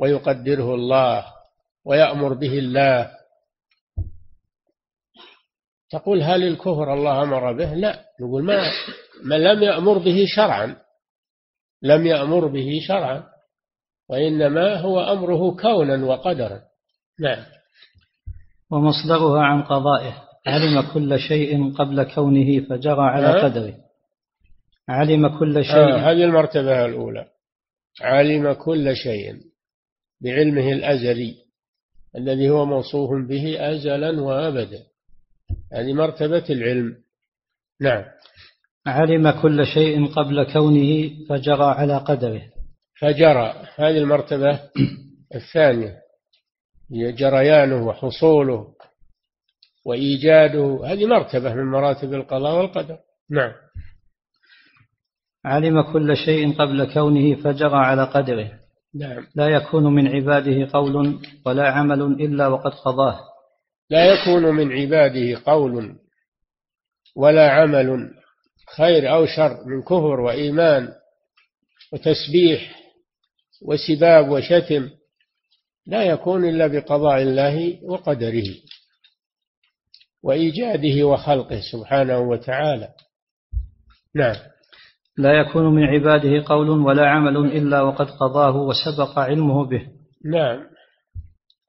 ويقدره 0.00 0.74
الله 0.74 1.24
ويأمر 1.84 2.34
به 2.34 2.58
الله. 2.58 3.10
تقول 5.90 6.22
هل 6.22 6.42
الكفر 6.42 6.94
الله 6.94 7.22
أمر 7.22 7.52
به؟ 7.52 7.74
لا. 7.74 8.04
نقول 8.20 8.44
ما 8.44 8.72
من 9.24 9.44
لم 9.44 9.62
يأمر 9.62 9.98
به 9.98 10.26
شرعا. 10.26 10.87
لم 11.82 12.06
يأمر 12.06 12.46
به 12.46 12.80
شرعا 12.88 13.24
وإنما 14.08 14.80
هو 14.80 15.00
أمره 15.00 15.56
كونا 15.56 16.04
وقدرا. 16.06 16.60
نعم. 17.20 17.44
ومصدرها 18.70 19.42
عن 19.42 19.62
قضائه. 19.62 20.28
علم 20.46 20.92
كل 20.94 21.18
شيء 21.18 21.72
قبل 21.72 22.02
كونه 22.02 22.60
فجرى 22.60 23.00
على 23.00 23.42
قدره. 23.42 23.74
علم 24.88 25.38
كل 25.38 25.64
شيء. 25.64 25.94
آه 25.94 25.96
هذه 25.96 26.24
المرتبة 26.24 26.84
الأولى. 26.84 27.26
علم 28.00 28.52
كل 28.52 28.96
شيء 28.96 29.36
بعلمه 30.20 30.72
الأزلي 30.72 31.34
الذي 32.16 32.50
هو 32.50 32.66
موصوف 32.66 33.10
به 33.28 33.70
أزلا 33.70 34.20
وأبدا. 34.20 34.82
هذه 35.72 35.92
مرتبة 35.92 36.44
العلم. 36.50 36.96
نعم. 37.80 38.04
علم 38.88 39.30
كل 39.30 39.66
شيء 39.66 40.06
قبل 40.06 40.52
كونه 40.52 41.10
فجرى 41.28 41.64
على 41.64 41.96
قدره. 41.96 42.42
فجرى. 43.00 43.54
هذه 43.76 43.98
المرتبة 43.98 44.60
الثانية. 45.34 45.96
هي 46.92 47.12
جريانه 47.12 47.86
وحصوله 47.86 48.66
وإيجاده. 49.86 50.80
هذه 50.84 51.06
مرتبة 51.06 51.54
من 51.54 51.64
مراتب 51.64 52.14
القضاء 52.14 52.56
والقدر. 52.56 52.98
نعم. 53.30 53.52
علم 55.44 55.82
كل 55.92 56.16
شيء 56.16 56.52
قبل 56.52 56.92
كونه 56.94 57.34
فجرى 57.34 57.76
على 57.76 58.04
قدره. 58.04 58.50
نعم. 58.94 59.26
لا 59.34 59.48
يكون 59.48 59.84
من 59.84 60.08
عباده 60.08 60.68
قول 60.72 61.20
ولا 61.46 61.70
عمل 61.70 62.02
إلا 62.02 62.46
وقد 62.46 62.70
قضاه. 62.70 63.20
لا 63.90 64.04
يكون 64.04 64.42
من 64.42 64.72
عباده 64.72 65.40
قول 65.46 65.96
ولا 67.16 67.50
عمل 67.50 68.17
خير 68.76 69.12
أو 69.14 69.26
شر 69.26 69.64
من 69.66 69.82
كفر 69.82 70.20
وإيمان 70.20 70.92
وتسبيح 71.92 72.78
وسباب 73.62 74.28
وشتم 74.28 74.90
لا 75.86 76.02
يكون 76.02 76.48
إلا 76.48 76.66
بقضاء 76.66 77.22
الله 77.22 77.78
وقدره 77.84 78.54
وإيجاده 80.22 81.06
وخلقه 81.06 81.60
سبحانه 81.72 82.18
وتعالى. 82.18 82.88
نعم. 84.14 84.36
لا 85.18 85.32
يكون 85.40 85.74
من 85.74 85.84
عباده 85.84 86.44
قول 86.46 86.68
ولا 86.68 87.08
عمل 87.08 87.36
إلا 87.36 87.82
وقد 87.82 88.10
قضاه 88.10 88.56
وسبق 88.56 89.18
علمه 89.18 89.64
به. 89.64 89.86
نعم. 90.24 90.60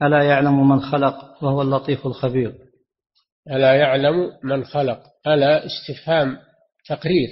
ألا 0.01 0.23
يعلم 0.23 0.69
من 0.69 0.81
خلق 0.81 1.43
وهو 1.43 1.61
اللطيف 1.61 2.05
الخبير. 2.07 2.55
ألا 3.51 3.73
يعلم 3.73 4.31
من 4.43 4.63
خلق. 4.63 4.99
ألا 5.27 5.65
استفهام 5.65 6.37
تقرير. 6.89 7.29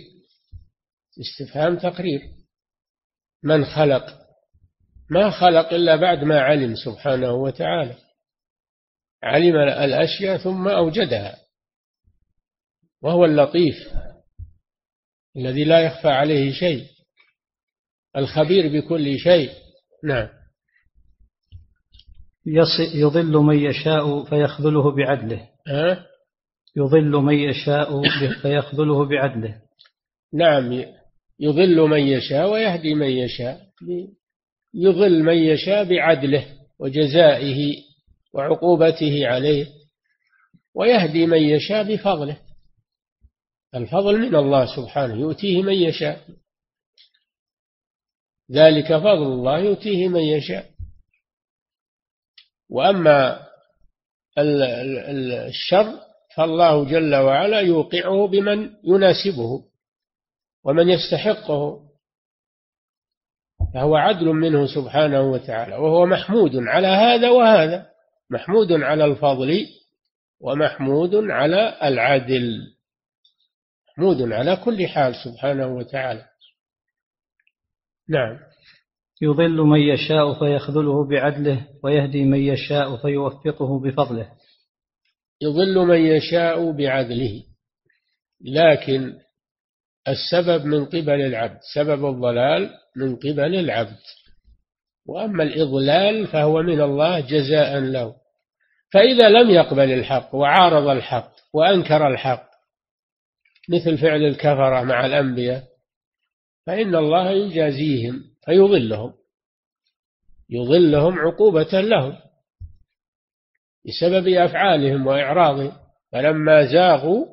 استفهام 1.20 1.78
تقرير. 1.78 2.22
من 3.44 3.66
خلق. 3.66 4.28
ما 5.12 5.32
خلق 5.32 5.74
إلا 5.74 5.96
بعد 5.96 6.24
ما 6.24 6.42
علم 6.42 6.76
سبحانه 6.76 7.32
وتعالى. 7.32 7.96
علم 9.24 9.56
الأشياء 9.58 10.38
ثم 10.38 10.68
أوجدها. 10.68 11.38
وهو 13.02 13.26
اللطيف 13.26 13.76
الذي 15.38 15.64
لا 15.64 15.80
يخفى 15.80 16.08
عليه 16.08 16.54
شيء. 16.54 16.88
الخبير 18.18 18.68
بكل 18.68 19.20
شيء. 19.20 19.52
نعم. 20.04 20.30
يضل 22.96 23.32
من 23.38 23.58
يشاء 23.60 24.24
فيخذله 24.24 24.96
بعدله. 24.96 25.50
أه؟ 25.68 26.06
يضل 26.78 27.12
من 27.12 27.34
يشاء 27.34 28.02
فيخذله 28.42 29.06
بعدله. 29.06 29.62
نعم 30.34 30.84
يضل 31.40 31.82
من 31.82 32.00
يشاء 32.00 32.50
ويهدي 32.52 32.94
من 32.94 33.08
يشاء. 33.08 33.68
يضل 34.74 35.24
من 35.24 35.38
يشاء 35.38 35.84
بعدله 35.84 36.46
وجزائه 36.80 37.84
وعقوبته 38.34 39.28
عليه 39.28 39.68
ويهدي 40.76 41.26
من 41.26 41.42
يشاء 41.42 41.84
بفضله. 41.84 42.38
الفضل 43.76 44.20
من 44.20 44.36
الله 44.36 44.76
سبحانه 44.76 45.16
يؤتيه 45.16 45.62
من 45.62 45.74
يشاء. 45.74 46.28
ذلك 48.52 48.88
فضل 48.98 49.24
الله 49.24 49.60
يؤتيه 49.60 50.08
من 50.08 50.22
يشاء. 50.22 50.72
وأما 52.70 53.48
الشر 54.38 56.07
فالله 56.38 56.86
جل 56.86 57.16
وعلا 57.16 57.60
يوقعه 57.60 58.28
بمن 58.28 58.70
يناسبه 58.84 59.64
ومن 60.64 60.90
يستحقه 60.90 61.88
فهو 63.74 63.96
عدل 63.96 64.26
منه 64.26 64.66
سبحانه 64.76 65.22
وتعالى 65.22 65.76
وهو 65.76 66.06
محمود 66.06 66.56
على 66.56 66.88
هذا 66.88 67.30
وهذا 67.30 67.90
محمود 68.30 68.72
على 68.72 69.06
الفضل 69.06 69.66
ومحمود 70.42 71.16
على 71.16 71.78
العدل 71.84 72.78
محمود 73.98 74.32
على 74.32 74.56
كل 74.56 74.88
حال 74.88 75.16
سبحانه 75.16 75.68
وتعالى. 75.68 76.26
نعم. 78.10 78.40
يضل 79.22 79.58
من 79.58 79.80
يشاء 79.80 80.40
فيخذله 80.40 81.08
بعدله 81.10 81.68
ويهدي 81.84 82.24
من 82.24 82.40
يشاء 82.40 82.98
فيوفقه 82.98 83.80
بفضله. 83.80 84.32
يضل 85.42 85.78
من 85.78 86.06
يشاء 86.06 86.72
بعدله. 86.72 87.44
لكن 88.42 89.14
السبب 90.08 90.66
من 90.66 90.86
قبل 90.86 91.22
العبد 91.22 91.60
سبب 91.76 92.06
الضلال 92.06 92.70
من 92.96 93.16
قبل 93.16 93.56
العبد. 93.56 94.00
وأما 95.06 95.44
الإضلال 95.44 96.28
فهو 96.28 96.62
من 96.62 96.82
الله 96.82 97.20
جزاء 97.20 97.80
له. 97.80 98.16
فإذا 98.94 99.30
لم 99.30 99.50
يقبل 99.50 99.92
الحق 99.92 100.36
وعارض 100.36 100.88
الحق 100.88 101.32
وأنكر 101.54 102.08
الحق 102.08 102.48
مثل 103.70 103.98
فعل 103.98 104.24
الكفرة 104.24 104.84
مع 104.84 105.06
الأنبياء 105.06 105.64
فإن 106.66 106.96
الله 106.96 107.32
يجازيهم 107.32 108.24
فيضلهم 108.46 109.14
يضلهم 110.50 111.20
عقوبة 111.20 111.82
لهم. 111.82 112.18
بسبب 113.88 114.28
أفعالهم 114.28 115.08
وإعراضهم 115.08 115.72
فلما 116.12 116.66
زاغوا 116.66 117.26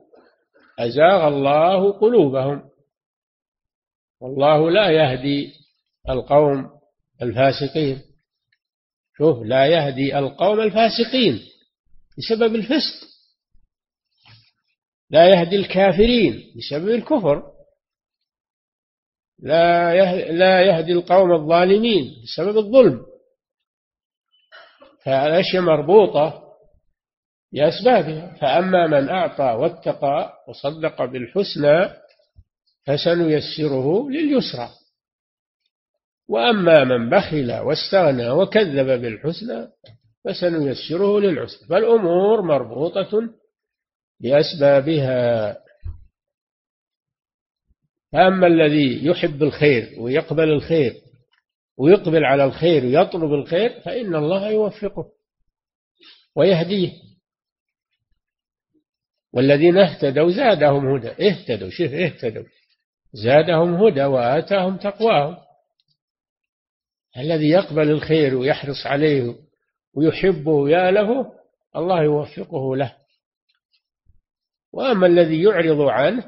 أزاغ 0.79 1.29
الله 1.29 1.93
قلوبهم. 1.93 2.71
والله 4.21 4.71
لا 4.71 4.91
يهدي 4.91 5.53
القوم 6.09 6.71
الفاسقين. 7.23 8.03
شوف 9.19 9.43
لا 9.43 9.67
يهدي 9.67 10.19
القوم 10.19 10.61
الفاسقين 10.61 11.41
بسبب 12.19 12.55
الفسق. 12.55 13.09
لا 15.11 15.29
يهدي 15.29 15.57
الكافرين 15.57 16.43
بسبب 16.57 16.89
الكفر. 16.89 17.43
لا 19.39 19.95
لا 20.33 20.63
يهدي 20.63 20.93
القوم 20.93 21.33
الظالمين 21.33 22.23
بسبب 22.25 22.59
الظلم. 22.59 23.07
فالأشياء 25.05 25.63
مربوطة 25.63 26.44
بأسبابها 27.55 28.37
فأما 28.41 28.87
من 28.87 29.09
أعطى 29.09 29.45
واتقى 29.45 30.33
وصدق 30.49 31.05
بالحسنى 31.05 31.91
فسنيسره 32.87 34.11
لليسرى. 34.11 34.69
وأما 36.29 36.85
من 36.85 37.11
بخل 37.11 37.53
واستغنى 37.53 38.31
وكذب 38.31 38.87
بالحسنى 39.01 39.69
فسنيسره 40.25 41.21
للعسرى. 41.21 41.69
فالأمور 41.69 42.43
مربوطة 42.43 43.31
بأسبابها 44.21 45.57
فأما 48.13 48.47
الذي 48.47 49.07
يحب 49.07 49.43
الخير 49.43 50.01
ويقبل 50.01 50.49
الخير 50.49 50.95
ويقبل 51.79 52.25
على 52.25 52.45
الخير 52.45 52.85
ويطلب 52.85 53.33
الخير 53.33 53.81
فإن 53.81 54.15
الله 54.15 54.51
يوفقه 54.51 55.07
ويهديه. 56.37 56.93
والذين 59.35 59.79
اهتدوا 59.79 60.31
زادهم 60.31 60.95
هدى. 60.95 61.29
اهتدوا 61.29 61.71
شوف 61.71 61.93
اهتدوا. 61.93 62.45
زادهم 63.13 63.75
هدى 63.75 64.05
وآتاهم 64.05 64.77
تقواهم. 64.77 65.37
الذي 67.17 67.49
يقبل 67.49 67.91
الخير 67.91 68.35
ويحرص 68.35 68.87
عليه 68.87 69.35
ويحبه 69.97 70.51
ويأله 70.51 71.33
الله 71.77 72.03
يوفقه 72.03 72.77
له. 72.77 72.93
وأما 74.73 75.07
الذي 75.07 75.43
يعرض 75.43 75.81
عنه 75.81 76.25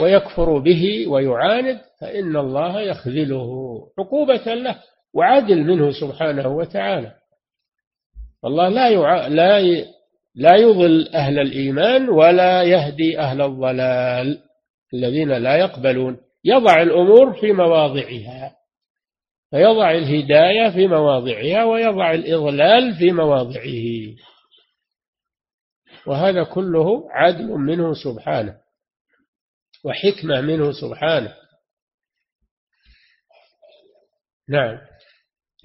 ويكفر 0.00 0.58
به 0.58 1.06
ويعاند 1.08 1.80
فإن 2.00 2.36
الله 2.36 2.80
يخذله 2.80 3.80
عقوبة 3.98 4.54
له 4.54 4.82
وعدل 5.14 5.64
منه 5.64 6.00
سبحانه 6.00 6.48
وتعالى. 6.48 7.14
الله 8.44 8.68
لا. 8.68 9.28
لا 9.28 9.58
لا 10.36 10.56
يضل 10.56 11.08
أهل 11.08 11.38
الإيمان 11.38 12.08
ولا 12.08 12.62
يهدي 12.62 13.18
أهل 13.18 13.42
الضلال 13.42 14.42
الذين 14.94 15.32
لا 15.32 15.56
يقبلون. 15.56 16.18
يضع 16.44 16.82
الأمور 16.82 17.40
في 17.40 17.52
مواضعها 17.52 18.56
فيضع 19.50 19.90
الهداية 19.90 20.70
في 20.70 20.86
مواضعها 20.86 21.64
ويضع 21.64 22.14
الإضلال 22.14 22.94
في 22.94 23.12
مواضعه. 23.12 24.16
وهذا 26.06 26.44
كله 26.44 27.10
عدل 27.10 27.46
منه 27.46 27.94
سبحانه 27.94 28.56
وحكمة 29.84 30.40
منه 30.40 30.72
سبحانه. 30.72 31.34
نعم. 34.48 34.78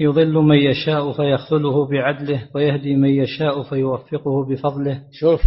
يضل 0.01 0.33
من 0.33 0.57
يشاء 0.57 1.11
فيخذله 1.11 1.87
بعدله 1.87 2.49
ويهدي 2.55 2.95
من 2.95 3.09
يشاء 3.09 3.63
فيوفقه 3.63 4.45
بفضله. 4.45 5.03
شوف 5.11 5.41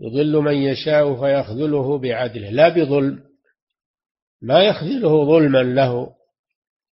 يضل 0.00 0.36
من 0.36 0.54
يشاء 0.54 1.14
فيخذله 1.14 1.98
بعدله 1.98 2.50
لا 2.50 2.68
بظلم. 2.68 3.20
ما 4.42 4.62
يخذله 4.62 5.24
ظلما 5.24 5.62
له 5.62 6.10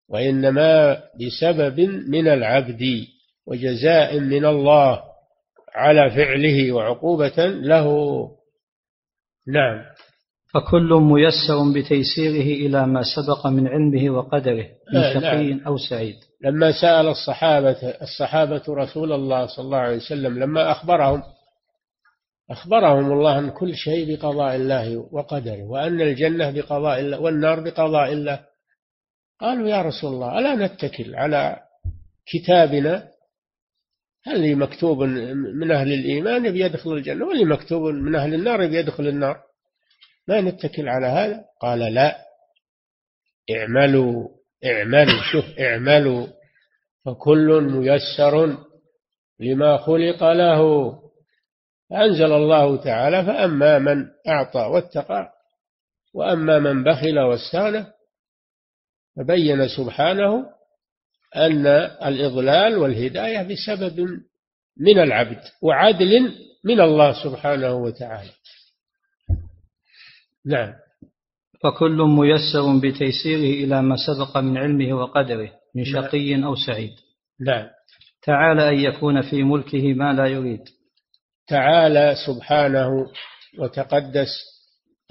وإنما 0.09 1.03
بسبب 1.21 1.81
من 2.09 2.29
العبد 2.29 2.83
وجزاء 3.47 4.21
من 4.21 4.45
الله 4.45 5.03
على 5.75 6.11
فعله 6.11 6.73
وعقوبة 6.73 7.47
له. 7.47 7.87
نعم. 9.49 9.85
فكل 10.55 10.95
ميسر 10.95 11.73
بتيسيره 11.75 12.67
إلى 12.67 12.87
ما 12.87 13.03
سبق 13.17 13.47
من 13.47 13.69
علمه 13.69 14.11
وقدره 14.11 14.67
من 14.95 15.03
شقي 15.15 15.51
نعم. 15.51 15.61
أو 15.67 15.77
سعيد. 15.77 16.17
لما 16.45 16.73
سأل 16.81 17.09
الصحابة 17.09 17.95
الصحابة 18.03 18.63
رسول 18.69 19.13
الله 19.13 19.47
صلى 19.47 19.65
الله 19.65 19.79
عليه 19.79 19.97
وسلم 19.97 20.39
لما 20.39 20.71
أخبرهم 20.71 21.23
أخبرهم 22.51 23.13
الله 23.13 23.39
أن 23.39 23.51
كل 23.51 23.75
شيء 23.75 24.15
بقضاء 24.15 24.57
الله 24.57 25.09
وقدره 25.13 25.63
وأن 25.63 26.01
الجنة 26.01 26.51
بقضاء 26.51 27.01
الله 27.01 27.21
والنار 27.21 27.61
بقضاء 27.61 28.13
الله 28.13 28.41
قالوا 29.41 29.69
يا 29.69 29.83
رسول 29.83 30.13
الله 30.13 30.39
ألا 30.39 30.55
نتكل 30.67 31.15
على 31.15 31.57
كتابنا؟ 32.27 33.09
هل 34.27 34.57
مكتوب 34.57 35.03
من 35.55 35.71
أهل 35.71 35.93
الإيمان 35.93 36.53
بيدخل 36.53 36.93
الجنة 36.93 37.27
واللي 37.27 37.45
مكتوب 37.45 37.83
من 37.83 38.15
أهل 38.15 38.35
النار 38.35 38.67
بيدخل 38.67 39.09
النار؟ 39.09 39.52
ما 40.29 40.41
نتكل 40.41 40.89
على 40.89 41.07
هذا. 41.07 41.45
قال 41.61 41.79
لا. 41.79 42.17
اعملوا 43.51 44.29
اعملوا 44.65 45.23
شوف 45.33 45.45
اعملوا. 45.61 46.27
فكل 47.05 47.61
ميسر 47.61 48.57
لما 49.41 49.77
خلق 49.77 50.25
له. 50.25 50.93
فأنزل 51.93 52.33
الله 52.33 52.77
تعالى 52.77 53.25
فأما 53.25 53.79
من 53.79 54.07
أعطى 54.29 54.61
واتقى 54.61 55.33
وأما 56.15 56.59
من 56.59 56.85
بخل 56.85 57.19
واستغنى 57.19 57.87
فبين 59.17 59.69
سبحانه 59.69 60.47
أن 61.37 61.67
الإضلال 62.07 62.79
والهداية 62.79 63.43
بسبب 63.43 64.01
من 64.81 64.99
العبد 64.99 65.41
وعدل 65.63 66.33
من 66.65 66.81
الله 66.81 67.25
سبحانه 67.25 67.75
وتعالى. 67.75 68.31
نعم. 70.47 70.73
فكل 71.63 71.97
ميسر 72.03 72.79
بتيسيره 72.83 73.65
إلى 73.65 73.83
ما 73.83 73.97
سبق 74.07 74.39
من 74.39 74.59
علمه 74.59 74.95
وقدره 74.95 75.51
من 75.75 75.83
نعم. 75.83 76.03
شقي 76.03 76.45
أو 76.45 76.55
سعيد. 76.55 76.93
نعم. 77.41 77.69
تعالى 78.23 78.69
أن 78.69 78.75
يكون 78.75 79.23
في 79.23 79.43
ملكه 79.43 79.95
ما 79.95 80.13
لا 80.13 80.27
يريد. 80.27 80.63
تعالى 81.49 82.15
سبحانه 82.27 82.89
وتقدس 83.59 84.29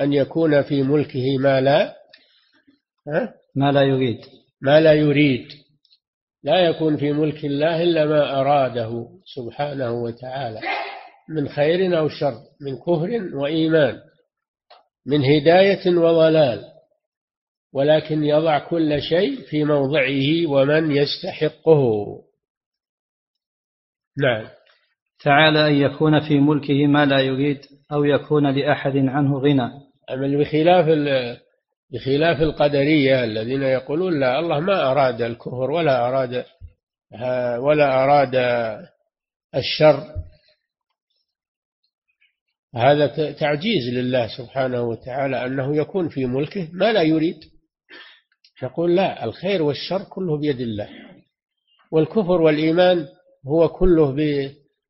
أن 0.01 0.13
يكون 0.13 0.61
في 0.61 0.83
ملكه 0.83 1.37
ما 1.37 1.61
لا 1.61 1.95
ها؟ 3.07 3.33
ما 3.55 3.71
لا 3.71 3.81
يريد. 3.81 4.19
ما 4.61 4.79
لا 4.81 4.93
يريد. 4.93 5.47
لا 6.43 6.59
يكون 6.59 6.97
في 6.97 7.11
ملك 7.11 7.45
الله 7.45 7.83
إلا 7.83 8.05
ما 8.05 8.41
أراده 8.41 9.07
سبحانه 9.35 9.91
وتعالى 9.91 10.59
من 11.29 11.49
خير 11.49 11.99
أو 11.99 12.09
شر 12.09 12.33
من 12.61 12.77
كفر 12.77 13.35
وإيمان. 13.35 13.99
من 15.05 15.23
هداية 15.23 15.97
وضلال 15.97 16.71
ولكن 17.73 18.23
يضع 18.23 18.59
كل 18.59 19.01
شيء 19.01 19.41
في 19.49 19.63
موضعه 19.63 20.47
ومن 20.47 20.91
يستحقه. 20.91 21.83
نعم. 24.17 24.47
تعالى 25.23 25.67
أن 25.67 25.73
يكون 25.73 26.19
في 26.19 26.39
ملكه 26.39 26.87
ما 26.87 27.05
لا 27.05 27.19
يريد 27.19 27.59
أو 27.91 28.03
يكون 28.03 28.55
لأحد 28.55 28.97
عنه 28.97 29.39
غنى. 29.39 29.71
أما 30.11 30.37
بخلاف 30.37 30.85
بخلاف 31.93 32.41
القدرية 32.41 33.23
الذين 33.23 33.63
يقولون 33.63 34.19
لا 34.19 34.39
الله 34.39 34.59
ما 34.59 34.91
أراد 34.91 35.21
الكفر 35.21 35.71
ولا 35.71 36.07
أراد 36.07 36.45
ولا 37.59 38.03
أراد 38.03 38.35
الشر. 39.55 40.03
هذا 42.75 43.31
تعجيز 43.31 43.89
لله 43.93 44.27
سبحانه 44.37 44.81
وتعالى 44.81 45.45
أنه 45.45 45.77
يكون 45.77 46.09
في 46.09 46.25
ملكه 46.25 46.67
ما 46.73 46.91
لا 46.91 47.01
يريد. 47.01 47.39
يقول 48.63 48.95
لا 48.95 49.23
الخير 49.23 49.61
والشر 49.61 50.03
كله 50.03 50.37
بيد 50.37 50.61
الله. 50.61 50.89
والكفر 51.91 52.41
والإيمان 52.41 53.07
هو 53.47 53.69
كله 53.69 54.15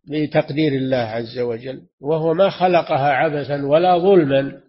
بتقدير 0.10 0.74
الله 0.74 0.98
عز 0.98 1.40
وجل. 1.40 1.82
وهو 2.02 2.34
ما 2.34 2.50
خلقها 2.50 3.10
عبثا 3.12 3.66
ولا 3.66 3.98
ظلما. 3.98 4.62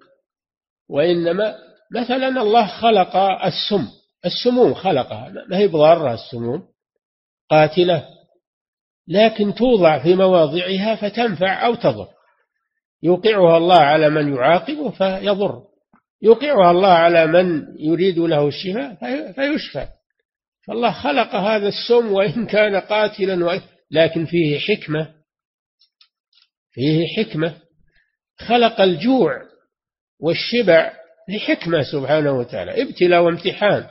وإنما 0.90 1.54
مثلا 1.94 2.28
الله 2.28 2.66
خلق 2.66 3.16
السم. 3.16 3.88
السموم 4.24 4.74
خلقها. 4.74 5.28
ما 5.50 5.58
هي 5.58 5.68
بضارة 5.68 6.14
السموم؟ 6.14 6.62
قاتلة. 7.50 8.08
لكن 9.08 9.54
توضع 9.54 10.02
في 10.02 10.14
مواضعها 10.14 10.94
فتنفع 10.94 11.66
أو 11.66 11.74
تضر. 11.74 12.08
يوقعها 13.02 13.56
الله 13.56 13.78
على 13.78 14.10
من 14.10 14.34
يعاقبه 14.34 14.90
فيضر. 14.90 15.62
يوقعها 16.22 16.70
الله 16.70 16.88
على 16.92 17.26
من 17.26 17.62
يريد 17.78 18.18
له 18.18 18.48
الشفاء 18.48 18.94
في- 18.94 19.32
فيشفى. 19.32 19.86
فالله 20.66 20.92
خلق 20.92 21.34
هذا 21.34 21.68
السم 21.68 22.12
وإن 22.12 22.46
كان 22.46 22.76
قاتلا 22.76 23.60
لكن 23.90 24.24
فيه 24.26 24.58
حكمة. 24.58 25.08
فيه 26.72 27.06
حكمة. 27.16 27.54
خلق 28.38 28.80
الجوع 28.80 29.42
والشبع 30.20 30.92
لحكمة 31.28 31.82
سبحانه 31.92 32.32
وتعالى. 32.32 32.82
ابتلاء 32.82 33.22
وامتحان. 33.22 33.86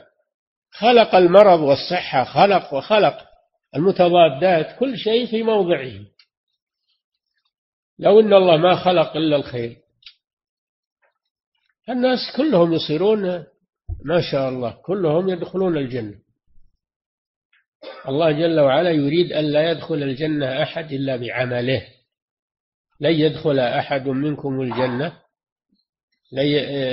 خلق 0.72 1.14
المرض 1.14 1.60
والصحة. 1.60 2.24
خلق 2.24 2.74
وخلق 2.74 3.18
المتضادات. 3.76 4.78
كل 4.78 4.98
شيء 4.98 5.26
في 5.26 5.42
موضعه. 5.42 5.92
لو 7.98 8.20
إن 8.20 8.32
الله 8.32 8.56
ما 8.56 8.84
خلق 8.84 9.16
إلا 9.16 9.36
الخير. 9.36 9.76
الناس 11.88 12.18
كلهم 12.36 12.72
يصيرون 12.72 13.44
ما 14.04 14.20
شاء 14.32 14.48
الله 14.48 14.70
كلهم 14.82 15.28
يدخلون 15.28 15.76
الجنة. 15.76 16.14
الله 18.08 18.32
جل 18.32 18.60
وعلا 18.60 18.90
يريد 18.90 19.32
أن 19.32 19.44
لا 19.44 19.70
يدخل 19.70 19.94
الجنة 19.94 20.62
أحد 20.62 20.92
إلا 20.92 21.16
بعمله. 21.16 21.86
لن 23.00 23.12
يدخل 23.12 23.58
أحد 23.58 24.08
منكم 24.08 24.62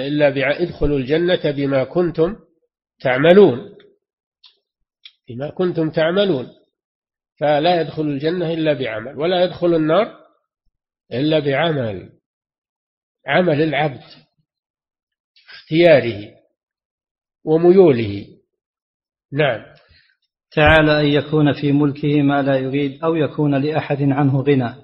إلا 0.07 0.29
بع- 0.29 0.61
ادخلوا 0.61 0.97
الجنة 0.97 1.51
بما 1.51 1.83
كنتم 1.83 2.35
تعملون. 3.01 3.75
بما 5.29 5.49
كنتم 5.49 5.89
تعملون. 5.89 6.47
فلا 7.39 7.81
يدخل 7.81 8.01
الجنة 8.01 8.53
إلا 8.53 8.73
بعمل 8.73 9.19
ولا 9.19 9.43
يدخل 9.43 9.75
النار 9.75 10.19
إلا 11.13 11.39
بعمل 11.39 12.09
عمل 13.27 13.61
العبد 13.61 14.03
اختياره 15.49 16.31
وميوله. 17.45 18.27
نعم. 19.33 19.65
تعالى 20.51 20.99
أن 21.01 21.05
يكون 21.05 21.53
في 21.53 21.71
ملكه 21.71 22.21
ما 22.21 22.41
لا 22.41 22.57
يريد 22.57 23.03
أو 23.03 23.15
يكون 23.15 23.55
لأحد 23.55 24.01
عنه 24.01 24.41
غنى. 24.41 24.75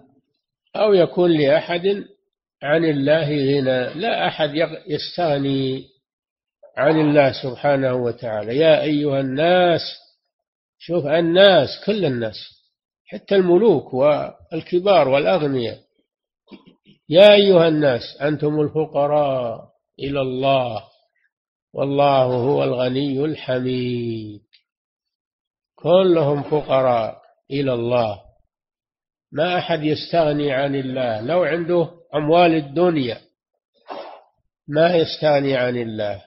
أو 0.75 0.93
يكون 0.93 1.31
لأحد 1.31 2.03
عن 2.63 2.85
الله 2.85 3.29
غنى. 3.29 4.01
لا 4.01 4.27
أحد 4.27 4.49
يستغني 4.87 5.83
عن 6.77 6.99
الله 6.99 7.31
سبحانه 7.43 7.93
وتعالى. 7.93 8.57
يا 8.57 8.81
أيها 8.81 9.19
الناس 9.19 9.81
شوف 10.77 11.05
الناس 11.05 11.69
كل 11.85 12.05
الناس 12.05 12.35
حتى 13.05 13.35
الملوك 13.35 13.93
والكبار 13.93 15.09
والأغنياء. 15.09 15.84
يا 17.09 17.33
أيها 17.33 17.67
الناس 17.67 18.01
أنتم 18.21 18.61
الفقراء 18.61 19.69
إلى 19.99 20.21
الله 20.21 20.83
والله 21.73 22.23
هو 22.23 22.63
الغني 22.63 23.25
الحميد. 23.25 24.41
كلهم 25.75 26.43
فقراء 26.43 27.21
إلى 27.51 27.73
الله. 27.73 28.21
ما 29.31 29.57
أحد 29.57 29.83
يستغني 29.83 30.53
عن 30.53 30.75
الله 30.75 31.21
لو 31.21 31.43
عنده 31.43 31.91
أموال 32.15 32.55
الدنيا. 32.55 33.21
ما 34.67 34.95
يستغني 34.95 35.55
عن 35.55 35.77
الله. 35.77 36.25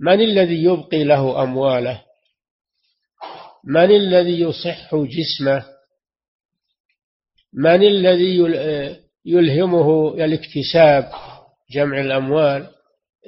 من 0.00 0.20
الذي 0.20 0.64
يبقي 0.64 1.04
له 1.04 1.42
أمواله؟ 1.42 2.04
من 3.64 3.90
الذي 3.90 4.40
يصح 4.40 4.94
جسمه؟ 4.94 5.66
من 7.52 7.82
الذي 7.82 8.36
يلهمه 9.28 10.14
الاكتساب 10.14 11.10
جمع 11.70 12.00
الأموال 12.00 12.66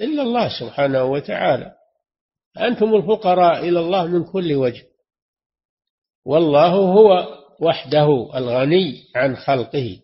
إلا 0.01 0.23
الله 0.23 0.61
سبحانه 0.61 1.05
وتعالى. 1.05 1.73
أنتم 2.61 2.95
الفقراء 2.95 3.69
إلى 3.69 3.81
الله 3.81 4.07
من 4.07 4.25
كل 4.25 4.55
وجه. 4.55 4.83
والله 6.25 6.69
هو 6.69 7.39
وحده 7.61 8.31
الغني 8.35 9.05
عن 9.17 9.37
خلقه 9.37 10.01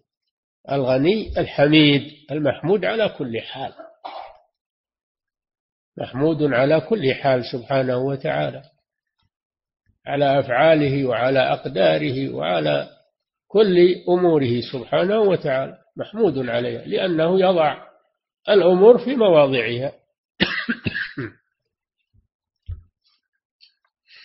الغني 0.72 1.38
الحميد 1.38 2.12
المحمود 2.30 2.84
على 2.84 3.08
كل 3.08 3.40
حال. 3.40 3.72
محمود 5.98 6.42
على 6.42 6.80
كل 6.80 7.14
حال 7.14 7.44
سبحانه 7.52 7.98
وتعالى. 7.98 8.62
على 10.06 10.40
أفعاله 10.40 11.06
وعلى 11.06 11.38
أقداره 11.38 12.34
وعلى 12.34 12.88
كل 13.48 13.94
أموره 14.08 14.60
سبحانه 14.72 15.20
وتعالى. 15.20 15.85
محمود 15.96 16.48
عليها 16.48 16.84
لأنه 16.84 17.40
يضع 17.40 17.86
الأمور 18.48 18.98
في 19.04 19.16
مواضعها. 19.16 19.92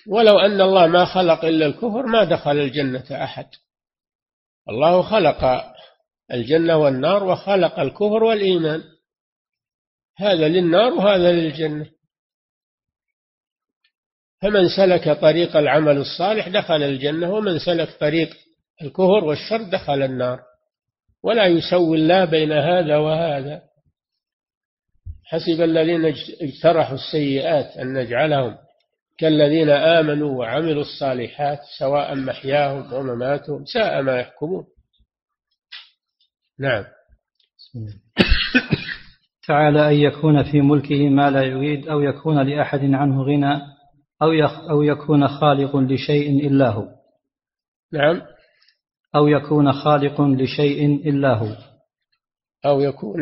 ولو 0.08 0.40
أن 0.40 0.62
الله 0.62 0.88
ما 0.88 1.06
خلق 1.06 1.46
إلا 1.46 1.66
الكفر 1.66 2.06
ما 2.06 2.24
دخل 2.24 2.58
الجنة 2.58 3.24
أحد. 3.24 3.50
الله 4.70 5.02
خلق 5.02 5.64
الجنة 6.32 6.78
والنار 6.78 7.24
وخلق 7.24 7.80
الكفر 7.80 8.24
والإيمان. 8.24 8.84
هذا 10.18 10.48
للنار 10.48 10.94
وهذا 10.94 11.32
للجنة. 11.32 11.90
فمن 14.42 14.70
سلك 14.78 15.10
طريق 15.22 15.58
العمل 15.58 15.98
الصالح 15.98 16.48
دخل 16.48 16.84
الجنة 16.84 17.34
ومن 17.34 17.60
سلك 17.60 17.90
طريق 18.00 18.38
الكفر 18.82 19.24
والشر 19.24 19.64
دخل 19.64 20.02
النار. 20.02 20.51
ولا 21.24 21.46
يسوي 21.46 21.98
الله 21.98 22.26
بين 22.26 22.52
هذا 22.52 22.98
وهذا. 22.98 23.62
حسب 25.26 25.62
الذين 25.62 26.06
اجترحوا 26.42 26.96
السيئات 26.96 27.78
أن 27.78 27.94
نجعلهم 27.94 28.58
كالذين 29.18 29.70
آمنوا 29.70 30.40
وعملوا 30.40 30.82
الصالحات 30.82 31.60
سواء 31.80 32.16
محياهم 32.16 32.94
ومماتهم 32.94 33.66
ساء 33.66 34.02
ما 34.02 34.20
يحكمون. 34.20 34.66
نعم. 36.60 36.84
تعالى 39.48 39.88
أن 39.88 39.94
يكون 39.94 40.52
في 40.52 40.62
ملكه 40.62 41.10
ما 41.10 41.30
لا 41.30 41.44
يريد 41.44 41.88
أو 41.88 42.02
يكون 42.02 42.42
لأحد 42.50 42.80
عنه 42.84 43.24
غنى 43.24 43.62
أو 44.22 44.32
أو 44.70 44.84
يكون 44.84 45.28
خالق 45.28 45.76
لشيء 45.76 46.48
إلا 46.48 46.70
هو. 46.70 46.88
نعم. 47.94 48.22
أو 49.16 49.28
يكون 49.28 49.72
خالق 49.72 50.22
لشيء 50.22 50.86
إلا 51.10 51.34
هو. 51.34 51.56
أو 52.66 52.80
يكون 52.80 53.20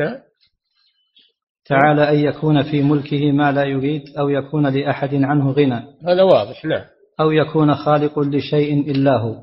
تعالى 1.65 2.09
أن 2.09 2.19
يكون 2.19 2.63
في 2.63 2.81
ملكه 2.81 3.31
ما 3.31 3.51
لا 3.51 3.63
يريد 3.63 4.17
أو 4.17 4.29
يكون 4.29 4.67
لأحد 4.67 5.13
عنه 5.13 5.51
غنى. 5.51 5.83
هذا 6.07 6.23
واضح 6.23 6.65
نعم. 6.65 6.85
أو 7.19 7.31
يكون 7.31 7.75
خالق 7.75 8.19
لشيء 8.19 8.91
إلا 8.91 9.17
هو. 9.17 9.35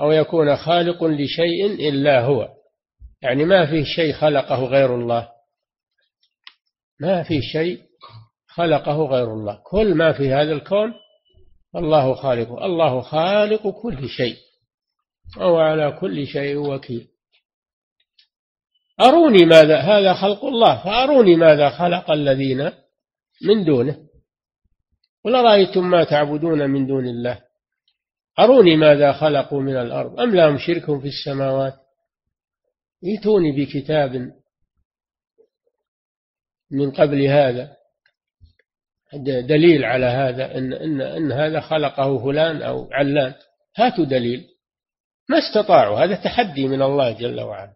أو 0.00 0.12
يكون 0.12 0.56
خالق 0.56 1.04
لشيء 1.04 1.66
إلا 1.88 2.20
هو. 2.20 2.48
يعني 3.22 3.44
ما 3.44 3.66
فيه 3.66 3.84
شيء 3.84 4.12
خلقه 4.12 4.64
غير 4.64 4.94
الله. 4.94 5.28
ما 7.00 7.22
في 7.22 7.42
شيء 7.42 7.78
خلقه 8.48 9.04
غير 9.04 9.32
الله. 9.32 9.60
كل 9.64 9.94
ما 9.94 10.12
في 10.12 10.32
هذا 10.32 10.52
الكون 10.52 10.92
الله 11.76 12.14
خالقه. 12.14 12.66
الله 12.66 13.00
خالق 13.00 13.68
كل 13.68 14.08
شيء. 14.08 14.36
وهو 15.36 15.58
على 15.58 15.98
كل 16.00 16.26
شيء 16.26 16.56
وكيل. 16.56 17.08
أروني 19.00 19.44
ماذا 19.44 19.78
هذا 19.78 20.14
خلق 20.14 20.44
الله 20.44 20.84
فأروني 20.84 21.36
ماذا 21.36 21.70
خلق 21.70 22.10
الذين 22.10 22.72
من 23.42 23.64
دونه. 23.64 23.98
قل 25.24 25.34
أرأيتم 25.34 25.90
ما 25.90 26.04
تعبدون 26.04 26.70
من 26.70 26.86
دون 26.86 27.06
الله؟ 27.06 27.42
أروني 28.38 28.76
ماذا 28.76 29.12
خلقوا 29.12 29.60
من 29.60 29.76
الأرض 29.76 30.20
أم 30.20 30.34
لهم 30.34 30.58
شرك 30.58 31.00
في 31.00 31.08
السماوات؟ 31.08 31.74
ائتوني 33.04 33.52
بكتاب 33.52 34.32
من 36.70 36.90
قبل 36.90 37.26
هذا. 37.26 37.76
دليل 39.24 39.84
على 39.84 40.06
هذا 40.06 40.58
إن, 40.58 40.72
إن, 40.72 41.00
إن 41.00 41.32
هذا 41.32 41.60
خلقه 41.60 42.24
فلان 42.24 42.62
أو 42.62 42.88
علان. 42.92 43.34
هاتوا 43.76 44.04
دليل. 44.04 44.53
ما 45.30 45.38
استطاعوا. 45.38 46.04
هذا 46.04 46.24
تحدي 46.24 46.68
من 46.68 46.82
الله 46.82 47.12
جل 47.12 47.40
وعلا. 47.40 47.74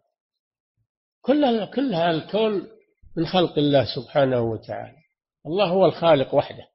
كل 1.20 1.66
كل 1.66 1.94
هذا 1.94 2.11
الكون 2.11 2.68
من 3.16 3.26
خلق 3.26 3.58
الله 3.58 3.84
سبحانه 3.94 4.40
وتعالى. 4.40 4.98
الله 5.46 5.68
هو 5.68 5.87
الخالق 5.87 6.34
وحده. 6.34 6.68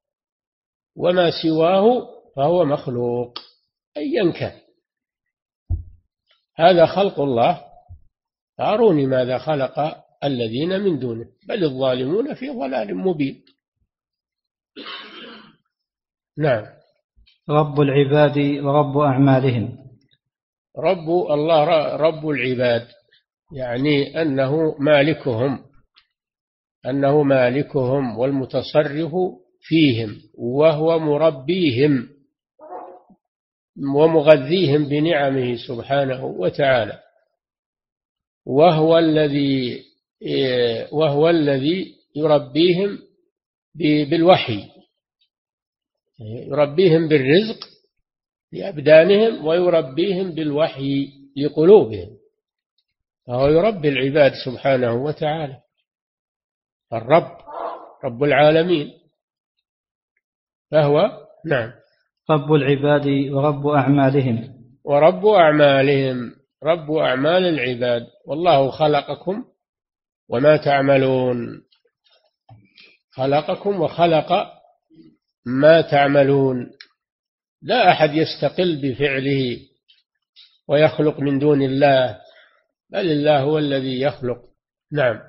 وما 0.97 1.31
سواه 1.43 2.07
فهو 2.35 2.65
مخلوق. 2.65 3.39
أيا 3.97 4.31
كان. 4.31 4.59
هذا 6.55 6.85
خلق 6.85 7.19
الله. 7.19 7.65
فأروني 8.57 9.05
ماذا 9.05 9.37
خلق 9.37 10.03
الذين 10.23 10.79
من 10.79 10.99
دونه. 10.99 11.25
بل 11.47 11.63
الظالمون 11.63 12.33
في 12.33 12.49
ضلال 12.49 12.95
مبين. 12.95 13.45
نعم. 16.37 16.65
رب 17.49 17.81
العباد 17.81 18.37
ورب 18.37 18.97
أعمالهم. 18.97 19.82
رب 20.77 21.09
الله 21.09 21.95
رب 21.95 22.29
العباد 22.29 22.87
يعني 23.55 24.21
أنه 24.21 24.75
مالكهم 24.79 25.59
أنه 26.85 27.23
مالكهم 27.23 28.17
والمتصرف 28.17 29.11
فيهم 29.61 30.21
وهو 30.37 30.99
مربيهم 30.99 32.09
ومغذيهم 33.95 34.89
بنعمه 34.89 35.55
سبحانه 35.67 36.25
وتعالى. 36.25 36.99
وهو 38.45 38.97
الذي 38.97 39.83
وهو 40.91 41.29
الذي 41.29 41.95
يربيهم 42.15 42.99
بالوحي 44.09 44.69
يربيهم 46.47 47.07
بالرزق 47.07 47.72
لأبدانهم 48.53 49.45
ويربيهم 49.45 50.31
بالوحي 50.31 51.07
لقلوبهم 51.37 52.17
فهو 53.27 53.47
يربي 53.47 53.89
العباد 53.89 54.31
سبحانه 54.45 54.93
وتعالى. 54.93 55.57
الرب 56.93 57.37
رب 58.03 58.23
العالمين. 58.23 58.91
فهو 60.71 61.11
نعم. 61.45 61.71
رب 62.29 62.53
العباد 62.53 63.07
ورب 63.07 63.67
أعمالهم. 63.67 64.53
ورب 64.83 65.25
أعمالهم 65.25 66.31
رب 66.63 66.91
أعمال 66.91 67.45
العباد. 67.45 68.07
والله 68.25 68.71
خلقكم 68.71 69.45
وما 70.29 70.57
تعملون. 70.57 71.63
خلقكم 73.11 73.81
وخلق 73.81 74.53
ما 75.45 75.81
تعملون. 75.81 76.71
لا 77.63 77.91
أحد 77.91 78.09
يستقل 78.13 78.81
بفعله 78.81 79.59
ويخلق 80.67 81.19
من 81.19 81.39
دون 81.39 81.61
الله 81.61 82.21
بل 82.89 83.11
الله 83.11 83.39
هو 83.39 83.57
الذي 83.57 84.01
يخلق. 84.01 84.37
نعم. 84.91 85.19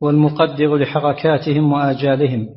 والمقدر 0.00 0.76
لحركاتهم 0.76 1.72
وآجالهم. 1.72 2.48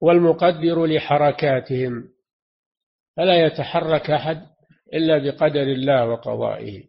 والمقدر 0.00 0.86
لحركاتهم. 0.86 2.08
فلا 3.16 3.46
يتحرك 3.46 4.10
أحد 4.10 4.46
إلا 4.94 5.18
بقدر 5.18 5.62
الله 5.62 6.08
وقضائه. 6.08 6.84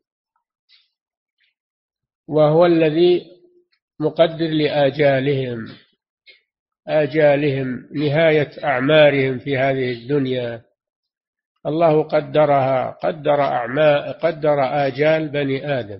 وهو 2.27 2.65
الذي 2.65 3.25
مقدر 3.99 4.47
لآجالهم. 4.47 5.65
آجالهم 6.87 7.87
نهاية 7.95 8.51
أعمارهم 8.63 9.39
في 9.39 9.57
هذه 9.57 9.91
الدنيا. 9.91 10.61
الله 11.65 12.03
قدرها 12.03 12.91
قدر 12.91 13.41
أعماء 13.41 14.11
قدر 14.11 14.63
آجال 14.87 15.29
بني 15.29 15.79
آدم. 15.79 15.99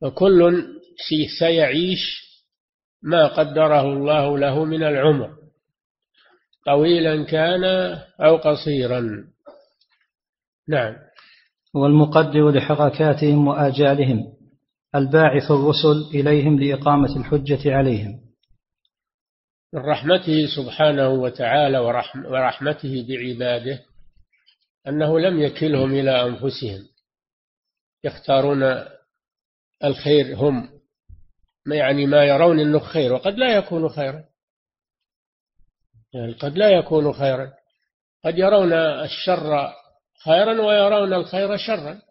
فكل 0.00 0.64
سيعيش 1.38 2.26
ما 3.02 3.26
قدره 3.26 3.92
الله 3.92 4.38
له 4.38 4.64
من 4.64 4.82
العمر. 4.82 5.36
طويلا 6.66 7.24
كان 7.24 7.64
أو 8.20 8.36
قصيرا. 8.36 9.24
نعم. 10.68 10.96
والمقدر 11.74 12.50
لحركاتهم 12.50 13.48
وآجالهم. 13.48 14.35
الباعث 14.96 15.50
الرسل 15.50 16.10
إليهم 16.14 16.60
لإقامة 16.60 17.16
الحجة 17.16 17.76
عليهم. 17.76 18.20
من 19.74 19.80
رحمته 19.80 20.46
سبحانه 20.56 21.08
وتعالى 21.08 21.78
ورحم 21.78 22.24
ورحمته 22.26 23.06
بعباده 23.08 23.82
أنه 24.88 25.20
لم 25.20 25.40
يكلهم 25.40 25.92
إلى 25.92 26.22
أنفسهم. 26.22 26.88
يختارون 28.04 28.62
الخير 29.84 30.36
هم 30.36 30.68
يعني 31.72 32.06
ما 32.06 32.24
يرون 32.24 32.60
أنه 32.60 32.78
خير 32.78 33.12
وقد 33.12 33.34
لا 33.34 33.56
يكون 33.56 33.88
خيرا. 33.88 34.24
يعني 36.14 36.32
قد 36.32 36.58
لا 36.58 36.70
يكون 36.70 37.12
خيرا. 37.12 37.52
قد 38.24 38.38
يرون 38.38 38.72
الشر 38.72 39.72
خيرا 40.24 40.60
ويرون 40.60 41.14
الخير 41.14 41.56
شرا. 41.56 42.05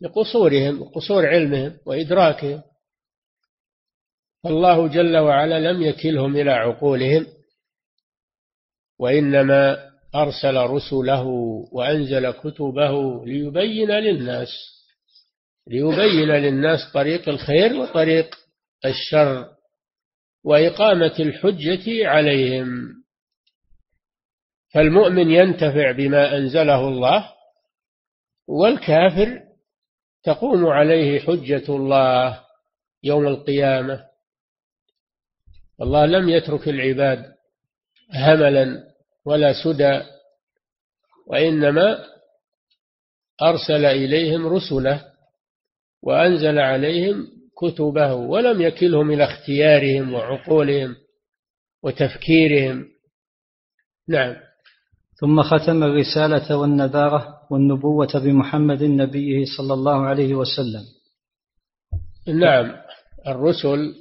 لقصورهم 0.00 0.84
قصور 0.84 1.26
علمهم 1.26 1.78
وإدراكهم. 1.86 2.62
فالله 4.44 4.88
جل 4.88 5.16
وعلا 5.16 5.72
لم 5.72 5.82
يكلهم 5.82 6.36
إلى 6.36 6.50
عقولهم 6.50 7.26
وإنما 8.98 9.90
أرسل 10.14 10.56
رسله 10.56 11.24
وأنزل 11.72 12.30
كتبه 12.30 13.24
ليبين 13.24 13.90
للناس 13.90 14.48
ليبين 15.66 16.28
للناس 16.28 16.92
طريق 16.94 17.28
الخير 17.28 17.74
وطريق 17.74 18.34
الشر 18.84 19.48
وإقامة 20.44 21.14
الحجة 21.20 22.08
عليهم. 22.08 22.94
فالمؤمن 24.74 25.30
ينتفع 25.30 25.92
بما 25.92 26.36
أنزله 26.36 26.88
الله 26.88 27.32
والكافر 28.48 29.43
تقوم 30.24 30.66
عليه 30.66 31.20
حجة 31.20 31.64
الله 31.68 32.40
يوم 33.02 33.26
القيامة. 33.26 34.04
الله 35.80 36.06
لم 36.06 36.28
يترك 36.28 36.68
العباد 36.68 37.34
هملا 38.14 38.84
ولا 39.24 39.52
سدى 39.64 40.00
وإنما 41.26 42.04
أرسل 43.42 43.84
إليهم 43.84 44.46
رسله 44.46 45.04
وأنزل 46.02 46.58
عليهم 46.58 47.26
كتبه 47.56 48.14
ولم 48.14 48.62
يكلهم 48.62 49.10
إلى 49.10 49.24
اختيارهم 49.24 50.14
وعقولهم 50.14 50.96
وتفكيرهم. 51.82 52.88
نعم. 54.08 54.36
ثم 55.20 55.42
ختم 55.42 55.82
الرسالة 55.82 56.56
والنذارة 56.56 57.33
والنبوة 57.50 58.18
بمحمد 58.24 58.82
نبيه 58.82 59.44
صلى 59.58 59.74
الله 59.74 60.06
عليه 60.06 60.34
وسلم. 60.34 60.84
نعم 62.26 62.76
الرسل 63.26 63.94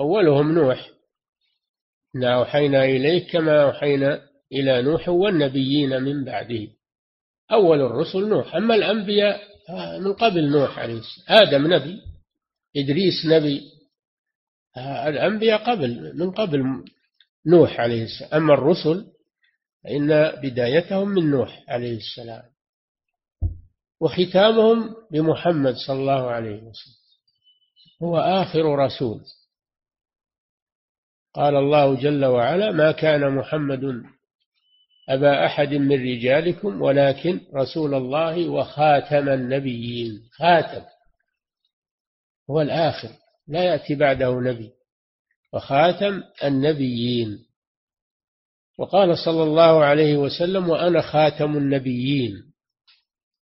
أولهم 0.00 0.52
نوح. 0.52 0.90
إنا 2.16 2.34
أوحينا 2.34 2.84
إليك 2.84 3.32
كما 3.32 3.62
أوحينا 3.62 4.20
إلى 4.52 4.82
نوح 4.82 5.08
والنبيين 5.08 6.02
من 6.02 6.24
بعده. 6.24 6.66
أول 7.52 7.80
الرسل 7.80 8.28
نوح 8.28 8.56
أما 8.56 8.74
الأنبياء 8.74 9.40
من 10.00 10.12
قبل 10.12 10.50
نوح 10.50 10.78
عليه 10.78 10.98
السلام 10.98 11.42
آدم 11.42 11.74
نبي 11.74 11.98
إدريس 12.76 13.26
نبي 13.26 13.62
الأنبياء 15.06 15.70
قبل 15.70 16.12
من 16.16 16.30
قبل 16.30 16.84
نوح 17.46 17.80
عليه 17.80 18.04
السلام. 18.04 18.42
أما 18.42 18.54
الرسل 18.54 19.06
فإن 19.84 20.30
بدايتهم 20.42 21.08
من 21.08 21.30
نوح 21.30 21.64
عليه 21.68 21.96
السلام 21.96 22.42
وختامهم 24.00 24.94
بمحمد 25.10 25.74
صلى 25.86 25.96
الله 26.00 26.30
عليه 26.30 26.56
وسلم. 26.56 27.00
هو 28.02 28.18
آخر 28.18 28.78
رسول. 28.78 29.20
قال 31.34 31.56
الله 31.56 31.94
جل 31.94 32.24
وعلا 32.24 32.72
ما 32.72 32.92
كان 32.92 33.34
محمد 33.34 34.02
أبا 35.08 35.46
أحد 35.46 35.68
من 35.68 35.92
رجالكم 35.92 36.82
ولكن 36.82 37.40
رسول 37.54 37.94
الله 37.94 38.48
وخاتم 38.48 39.28
النبيين. 39.28 40.28
خاتم. 40.32 40.84
هو 42.50 42.60
الآخر. 42.60 43.08
لا 43.48 43.64
يأتي 43.64 43.94
بعده 43.94 44.40
نبي. 44.40 44.70
وخاتم 45.52 46.22
النبيين. 46.44 47.49
وقال 48.80 49.18
صلى 49.18 49.42
الله 49.42 49.84
عليه 49.84 50.16
وسلم 50.16 50.68
وأنا 50.68 51.00
خاتم 51.00 51.56
النبيين. 51.56 52.32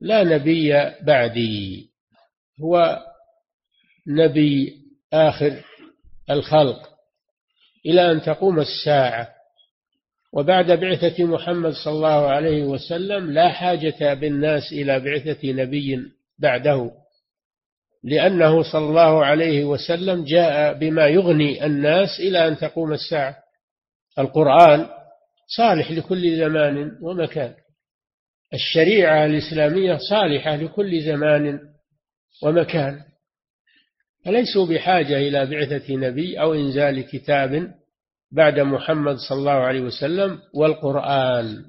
لا 0.01 0.23
نبي 0.23 0.73
بعدي. 1.01 1.89
هو 2.61 2.99
نبي 4.07 4.73
آخر 5.13 5.63
الخلق. 6.29 6.89
إلى 7.86 8.11
أن 8.11 8.21
تقوم 8.21 8.59
الساعة. 8.59 9.29
وبعد 10.33 10.71
بعثة 10.71 11.23
محمد 11.23 11.73
صلى 11.73 11.93
الله 11.93 12.27
عليه 12.27 12.63
وسلم 12.63 13.31
لا 13.31 13.49
حاجة 13.49 14.13
بالناس 14.13 14.63
إلى 14.71 14.99
بعثة 14.99 15.51
نبي 15.51 15.97
بعده. 16.39 16.91
لأنه 18.03 18.63
صلى 18.71 18.86
الله 18.86 19.25
عليه 19.25 19.65
وسلم 19.65 20.23
جاء 20.23 20.73
بما 20.73 21.07
يغني 21.07 21.65
الناس 21.65 22.09
إلى 22.19 22.47
أن 22.47 22.57
تقوم 22.57 22.93
الساعة. 22.93 23.36
القرآن 24.19 24.88
صالح 25.47 25.91
لكل 25.91 26.37
زمان 26.37 26.97
ومكان. 27.01 27.55
الشريعة 28.53 29.25
الإسلامية 29.25 29.97
صالحة 30.09 30.55
لكل 30.55 31.01
زمان 31.01 31.59
ومكان. 32.43 33.01
فليسوا 34.25 34.65
بحاجة 34.65 35.17
إلى 35.17 35.45
بعثة 35.45 35.95
نبي 35.95 36.41
أو 36.41 36.53
إنزال 36.53 37.01
كتاب 37.01 37.71
بعد 38.31 38.59
محمد 38.59 39.15
صلى 39.15 39.37
الله 39.37 39.51
عليه 39.51 39.81
وسلم 39.81 40.39
والقرآن. 40.53 41.65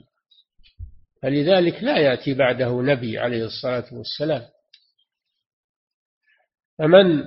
فلذلك 1.23 1.83
لا 1.83 1.99
يأتي 1.99 2.35
بعده 2.35 2.83
نبي 2.83 3.19
عليه 3.19 3.45
الصلاة 3.45 3.85
والسلام. 3.93 4.43
فمن 6.79 7.25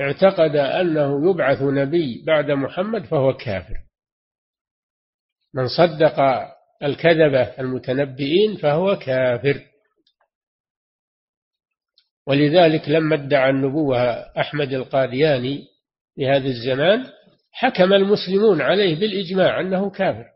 اعتقد 0.00 0.56
أنه 0.56 1.30
يبعث 1.30 1.62
نبي 1.62 2.24
بعد 2.26 2.50
محمد 2.50 3.04
فهو 3.04 3.36
كافر. 3.36 3.85
من 5.56 5.68
صدق 5.68 6.20
الكذبة 6.82 7.42
المتنبئين 7.42 8.56
فهو 8.56 8.96
كافر. 8.98 9.60
ولذلك 12.26 12.88
لما 12.88 13.14
ادعى 13.14 13.50
النبوة 13.50 13.98
أحمد 14.40 14.72
القادياني 14.72 15.64
في 16.14 16.26
هذا 16.26 16.46
الزمان 16.48 17.06
حكم 17.52 17.92
المسلمون 17.92 18.60
عليه 18.60 19.00
بالإجماع 19.00 19.60
أنه 19.60 19.90
كافر. 19.90 20.26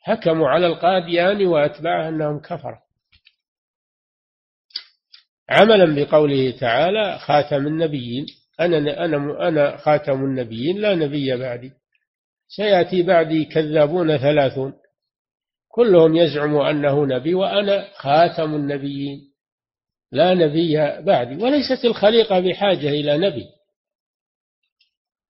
حكموا 0.00 0.48
على 0.48 0.66
القادياني 0.66 1.46
وأتباعه 1.46 2.08
أنهم 2.08 2.40
كفر 2.40 2.78
عملا 5.48 5.94
بقوله 5.94 6.50
تعالى 6.50 7.18
خاتم 7.18 7.66
النبيين. 7.66 8.26
أنا 8.60 9.04
أنا 9.04 9.48
أنا 9.48 9.76
خاتم 9.76 10.24
النبيين 10.24 10.78
لا 10.78 10.94
نبي 10.94 11.36
بعدي. 11.36 11.79
سيأتي 12.56 13.02
بعدي 13.02 13.44
كذابون 13.44 14.16
ثلاثون. 14.16 14.72
كلهم 15.68 16.16
يزعم 16.16 16.56
أنه 16.56 17.06
نبي 17.06 17.34
وأنا 17.34 17.88
خاتم 17.96 18.54
النبيين. 18.54 19.30
لا 20.12 20.34
نبي 20.34 20.76
بعدي 21.02 21.44
وليست 21.44 21.84
الخليقة 21.84 22.40
بحاجة 22.40 22.88
إلى 22.88 23.18
نبي 23.18 23.46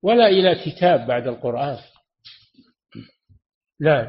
ولا 0.03 0.29
إلى 0.29 0.55
كتاب 0.55 1.07
بعد 1.07 1.29
القرآن. 1.29 1.79
نعم. 3.81 4.07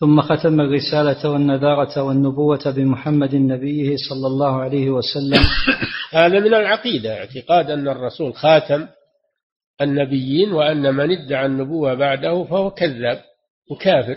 ثم 0.00 0.20
ختم 0.20 0.60
الرسالة 0.60 1.30
والنذارة 1.30 2.02
والنبوة 2.02 2.70
بمحمد 2.76 3.34
نبيه 3.34 3.96
صلى 4.08 4.26
الله 4.26 4.60
عليه 4.60 4.90
وسلم. 4.90 5.42
هذا 6.12 6.40
من 6.40 6.54
العقيدة 6.54 7.18
اعتقاد 7.18 7.70
أن 7.70 7.88
الرسول 7.88 8.34
خاتم 8.34 8.88
النبيين 9.80 10.52
وأن 10.52 10.94
من 10.94 11.10
ادعى 11.10 11.46
النبوة 11.46 11.94
بعده 11.94 12.44
فهو 12.44 12.70
كذاب 12.70 13.20
وكافر. 13.70 14.16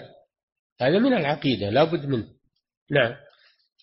هذا 0.81 0.99
من 0.99 1.13
العقيدة 1.13 1.69
لا 1.69 1.83
بد 1.83 2.05
منه. 2.05 2.27
نعم. 2.91 3.13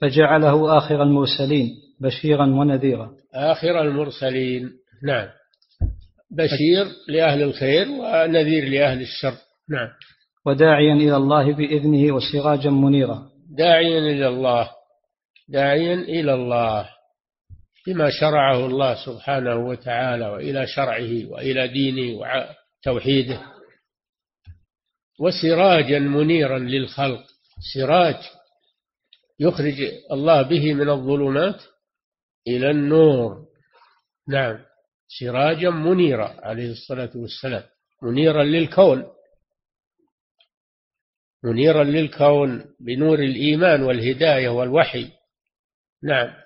فجعله 0.01 0.79
آخر 0.79 1.03
المرسلين 1.03 1.71
بشيرا 2.01 2.47
ونذيرا. 2.47 3.11
آخر 3.35 3.81
المرسلين 3.81 4.71
نعم. 5.05 5.29
بشير 6.31 6.87
لأهل 7.09 7.43
الخير 7.43 7.89
ونذير 7.89 8.65
لأهل 8.69 9.01
الشر 9.01 9.35
نعم. 9.71 9.89
وداعيا 10.47 10.95
إلى 10.95 11.17
الله 11.17 11.53
بإذنه 11.53 12.15
وسراجا 12.15 12.71
منيرا. 12.71 13.29
داعيا 13.59 13.99
إلى 13.99 14.29
الله 14.29 14.71
داعيا 15.49 15.95
إلى 15.95 16.35
الله. 16.35 16.94
بما 17.87 18.11
شرعه 18.21 18.67
الله 18.67 19.07
سبحانه 19.07 19.57
وتعالى 19.57 20.27
وإلى 20.27 20.67
شرعه 20.67 21.31
وإلى 21.31 21.69
دينه 21.69 22.19
وتوحيده. 22.19 23.41
وسراجا 25.21 25.99
منيرا 25.99 26.59
للخلق. 26.59 27.25
سراج 27.75 28.17
يخرج 29.41 29.81
الله 30.13 30.43
به 30.43 30.75
من 30.75 30.91
الظلمات 30.91 31.63
إلى 32.49 32.71
النور. 32.71 33.47
نعم. 34.29 34.59
سراجا 35.21 35.71
منيرا 35.71 36.41
عليه 36.41 36.71
الصلاة 36.71 37.11
والسلام. 37.15 37.63
منيرا 38.03 38.45
للكون. 38.45 39.05
منيرا 41.45 41.85
للكون 41.85 42.65
بنور 42.81 43.19
الإيمان 43.19 43.83
والهداية 43.83 44.49
والوحي. 44.49 45.13
نعم. 46.03 46.44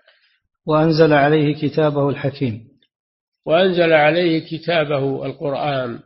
وأنزل 0.68 1.12
عليه 1.12 1.54
كتابه 1.54 2.08
الحكيم. 2.08 2.68
وأنزل 3.46 3.92
عليه 3.92 4.48
كتابه 4.50 5.26
القرآن 5.26 6.00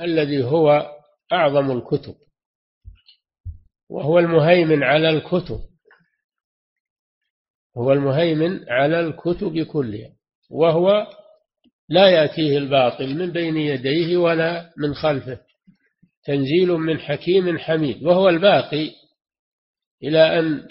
الذي 0.00 0.44
هو 0.44 0.90
أعظم 1.32 1.70
الكتب 1.78 2.14
وهو 3.90 4.18
المهيمن 4.18 4.82
على 4.82 5.10
الكتب 5.10 5.60
هو 7.76 7.92
المهيمن 7.92 8.70
على 8.70 9.00
الكتب 9.00 9.62
كلها 9.62 10.10
وهو 10.50 11.06
لا 11.88 12.08
يأتيه 12.08 12.58
الباطل 12.58 13.14
من 13.14 13.32
بين 13.32 13.56
يديه 13.56 14.16
ولا 14.16 14.72
من 14.76 14.94
خلفه 14.94 15.40
تنزيل 16.24 16.68
من 16.68 17.00
حكيم 17.00 17.58
حميد 17.58 18.02
وهو 18.02 18.28
الباقي 18.28 18.90
إلى 20.02 20.38
أن 20.38 20.68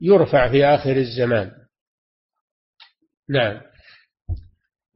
يرفع 0.00 0.50
في 0.50 0.64
آخر 0.64 0.96
الزمان. 0.96 1.61
نعم. 3.32 3.60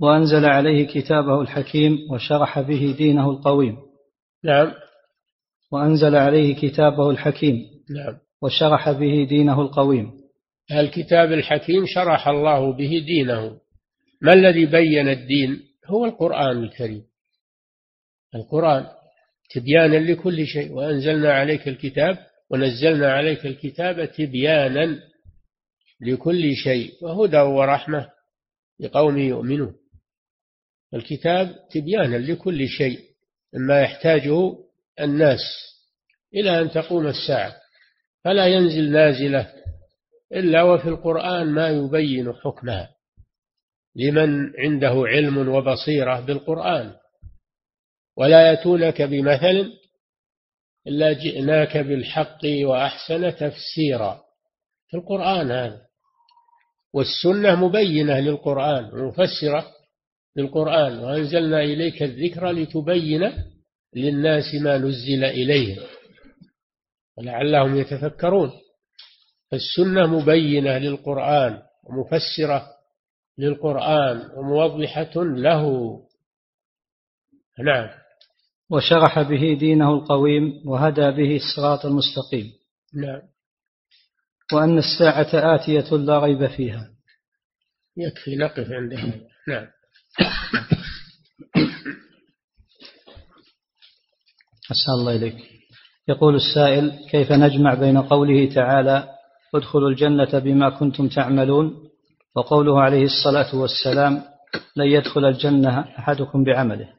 وأنزل 0.01 0.45
عليه 0.45 0.87
كتابه 0.87 1.41
الحكيم 1.41 1.99
وشرح 2.11 2.61
به 2.61 2.95
دينه 2.99 3.31
القويم. 3.31 3.77
نعم. 4.45 4.73
وأنزل 5.73 6.17
عليه 6.17 6.55
كتابه 6.55 7.11
الحكيم 7.11 7.65
نعم. 7.91 8.19
وشرح 8.43 8.91
به 8.91 9.27
دينه 9.29 9.61
القويم. 9.61 10.13
الكتاب 10.73 11.33
الحكيم 11.33 11.87
شرح 11.87 12.29
الله 12.29 12.73
به 12.73 13.03
دينه. 13.07 13.61
ما 14.23 14.33
الذي 14.33 14.67
بين 14.67 15.09
الدين؟ 15.09 15.63
هو 15.87 16.05
القرآن 16.05 16.63
الكريم. 16.63 17.03
القرآن 18.35 18.87
تبيانا 19.51 19.97
لكل 19.97 20.47
شيء. 20.47 20.73
وأنزلنا 20.73 21.33
عليك 21.33 21.69
الكتاب 21.69 22.19
ونزلنا 22.51 23.13
عليك 23.13 23.47
الكتاب 23.47 24.05
تبيانا 24.13 24.99
لكل 26.01 26.55
شيء. 26.55 26.93
وهدى 27.03 27.41
ورحمة. 27.41 28.16
لقوم 28.81 29.19
يؤمنون. 29.19 29.75
الكتاب 30.95 31.69
تبيانا 31.71 32.17
لكل 32.17 32.69
شيء 32.69 33.01
مما 33.55 33.81
يحتاجه 33.81 34.59
الناس 35.01 35.41
إلى 36.35 36.61
أن 36.61 36.71
تقوم 36.71 37.07
الساعة. 37.07 37.57
فلا 38.25 38.47
ينزل 38.47 38.93
نازلة 38.93 39.53
إلا 40.33 40.63
وفي 40.63 40.89
القرآن 40.89 41.47
ما 41.47 41.69
يبين 41.69 42.33
حكمها. 42.33 42.95
لمن 43.97 44.53
عنده 44.59 45.03
علم 45.07 45.49
وبصيرة 45.49 46.21
بالقرآن. 46.21 46.95
ولا 48.17 48.51
يأتونك 48.51 49.03
بمثل 49.03 49.73
إلا 50.87 51.13
جئناك 51.13 51.77
بالحق 51.77 52.41
وأحسن 52.45 53.37
تفسيرا. 53.37 54.23
في 54.89 54.97
القرآن 54.97 55.51
هذا. 55.51 55.86
والسنة 56.93 57.67
مبينة 57.67 58.21
للقرآن 58.21 58.91
مفسرة 58.93 59.67
للقرآن 60.37 60.99
وأنزلنا 60.99 61.61
إليك 61.61 62.03
الذكر 62.03 62.51
لتبين 62.51 63.33
للناس 63.97 64.55
ما 64.63 64.79
نزل 64.79 65.25
إليهم 65.25 65.83
ولعلهم 67.19 67.77
يتفكرون. 67.77 68.51
فالسنة 69.51 70.07
مبينة 70.07 70.79
للقرآن 70.79 71.63
ومفسرة 71.85 72.67
للقرآن 73.39 74.31
وموضحة 74.37 75.25
له. 75.25 75.97
نعم. 77.65 77.89
وشرح 78.71 79.23
به 79.23 79.57
دينه 79.61 79.95
القويم 79.95 80.69
وهدى 80.69 81.11
به 81.11 81.37
الصراط 81.37 81.87
المستقيم. 81.87 82.53
نعم. 82.95 83.23
وأن 84.53 84.79
الساعة 84.79 85.29
آتية 85.55 85.97
لا 85.97 86.19
ريب 86.19 86.47
فيها. 86.47 86.91
يكفي 87.97 88.37
نقف 88.37 88.71
عند 88.71 88.93
هذا. 88.93 89.21
نعم. 89.49 89.67
أسأل 94.71 94.95
الله 94.95 95.17
إليك. 95.17 95.37
يقول 96.09 96.35
السائل 96.35 97.09
كيف 97.11 97.33
نجمع 97.33 97.75
بين 97.75 97.99
قوله 97.99 98.55
تعالى 98.55 99.09
ادخلوا 99.55 99.91
الجنة 99.91 100.39
بما 100.39 100.71
كنتم 100.71 101.09
تعملون 101.09 101.89
وقوله 102.37 102.81
عليه 102.81 103.05
الصلاة 103.05 103.57
والسلام 103.57 104.23
لن 104.77 104.87
يدخل 104.87 105.25
الجنة 105.25 105.81
أحدكم 105.81 106.45
بعمله. 106.45 106.96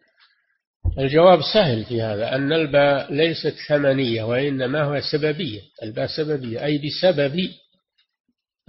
الجواب 0.98 1.40
سهل 1.54 1.86
في 1.86 2.02
هذا 2.02 2.36
أن 2.36 2.54
الباء 2.54 3.14
ليست 3.14 3.56
ثمنية 3.68 4.24
وإنما 4.24 4.84
هو 4.84 5.00
سببية. 5.12 5.62
الباء 5.84 6.08
سببية 6.08 6.66
أي 6.66 6.78
بسبب 6.78 7.50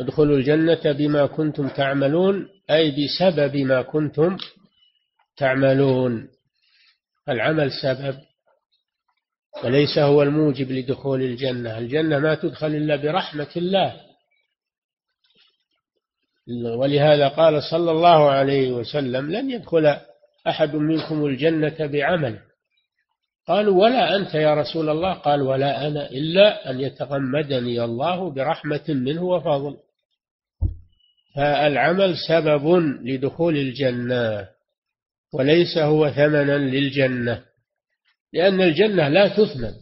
ادخلوا 0.00 0.36
الجنة 0.36 0.92
بما 0.92 1.26
كنتم 1.26 1.68
تعملون 1.68 2.48
أي 2.70 2.90
بسبب 2.90 3.56
ما 3.56 3.82
كنتم 3.82 4.36
تعملون. 5.36 6.28
العمل 7.28 7.72
سبب 7.82 8.18
وليس 9.64 9.98
هو 9.98 10.22
الموجب 10.22 10.72
لدخول 10.72 11.22
الجنة. 11.22 11.78
الجنة 11.78 12.18
ما 12.18 12.34
تدخل 12.34 12.66
إلا 12.66 12.96
برحمة 12.96 13.48
الله. 13.56 14.00
ولهذا 16.64 17.28
قال 17.28 17.62
صلى 17.62 17.90
الله 17.90 18.30
عليه 18.30 18.72
وسلم 18.72 19.30
لن 19.30 19.50
يدخل 19.50 19.96
أحد 20.46 20.74
منكم 20.74 21.26
الجنة 21.26 21.86
بعمل. 21.86 22.38
قالوا 23.46 23.82
ولا 23.82 24.16
أنت 24.16 24.34
يا 24.34 24.54
رسول 24.54 24.88
الله؟ 24.88 25.12
قال 25.12 25.42
ولا 25.42 25.86
أنا 25.86 26.10
إلا 26.10 26.70
أن 26.70 26.80
يتغمدني 26.80 27.84
الله 27.84 28.30
برحمة 28.30 28.84
منه 28.88 29.22
وفضل. 29.22 29.76
فالعمل 31.36 32.16
سبب 32.28 32.76
لدخول 33.04 33.56
الجنة 33.56 34.48
وليس 35.34 35.78
هو 35.78 36.10
ثمنا 36.10 36.58
للجنة 36.58 37.44
لأن 38.32 38.60
الجنة 38.60 39.08
لا 39.08 39.28
تثمن. 39.28 39.72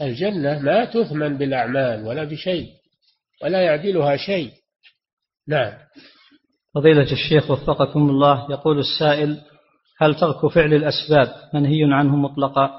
الجنة 0.00 0.58
ما 0.58 0.84
تثمن 0.84 1.38
بالأعمال 1.38 2.04
ولا 2.06 2.24
بشيء 2.24 2.68
ولا 3.42 3.62
يعدلها 3.62 4.16
شيء. 4.16 4.52
نعم. 5.48 5.72
فضيلة 6.74 7.12
الشيخ 7.12 7.50
وفقكم 7.50 8.10
الله 8.10 8.50
يقول 8.50 8.78
السائل 8.78 9.40
هل 9.98 10.14
ترك 10.14 10.46
فعل 10.46 10.74
الأسباب 10.74 11.34
منهي 11.54 11.94
عنه 11.94 12.16
مطلقا؟ 12.16 12.70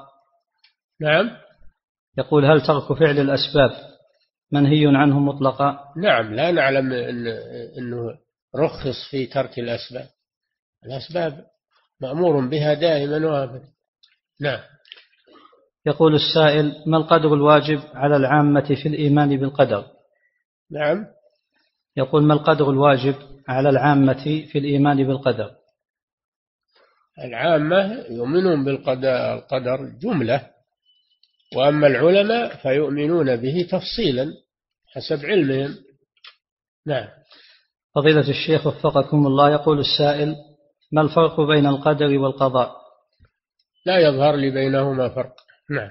نعم. 1.00 1.30
يقول 2.18 2.44
هل 2.44 2.60
ترك 2.66 2.92
فعل 2.92 3.18
الأسباب 3.18 3.70
منهي 4.52 4.86
عنه 4.86 5.18
مطلقا؟ 5.18 5.78
نعم 5.96 6.34
لا 6.34 6.50
نعلم 6.50 6.92
إن 6.92 7.26
أنه 7.78 8.18
رخص 8.56 9.10
في 9.10 9.26
ترك 9.26 9.58
الأسباب. 9.58 10.08
الأسباب 10.86 11.44
مأمور 12.00 12.48
بها 12.48 12.74
دائما 12.74 13.26
وابدا. 13.26 13.68
نعم. 14.40 14.60
يقول 15.86 16.14
السائل 16.14 16.82
ما 16.86 16.96
القدر 16.96 17.34
الواجب 17.34 17.80
على 17.94 18.16
العامة 18.16 18.74
في 18.82 18.88
الإيمان 18.88 19.36
بالقدر؟ 19.36 19.84
نعم. 20.70 21.06
يقول 21.96 22.22
ما 22.22 22.34
القدر 22.34 22.70
الواجب 22.70 23.14
على 23.48 23.68
العامة 23.68 24.24
في 24.52 24.58
الإيمان 24.58 25.06
بالقدر. 25.06 25.50
العامة 27.24 28.04
يؤمنون 28.10 28.64
بالقدر 28.64 29.34
القدر 29.34 29.98
جملة 30.02 30.50
وأما 31.56 31.86
العلماء 31.86 32.56
فيؤمنون 32.56 33.36
به 33.36 33.68
تفصيلا 33.70 34.32
حسب 34.94 35.26
علمهم. 35.26 35.74
نعم. 36.86 37.08
فضيلة 37.94 38.30
الشيخ 38.30 38.66
وفقكم 38.66 39.26
الله 39.26 39.50
يقول 39.50 39.78
السائل 39.80 40.36
ما 40.92 41.02
الفرق 41.02 41.40
بين 41.40 41.66
القدر 41.66 42.18
والقضاء؟ 42.18 42.76
لا 43.86 43.98
يظهر 43.98 44.36
لي 44.36 44.50
بينهما 44.50 45.08
فرق. 45.08 45.34
نعم. 45.70 45.90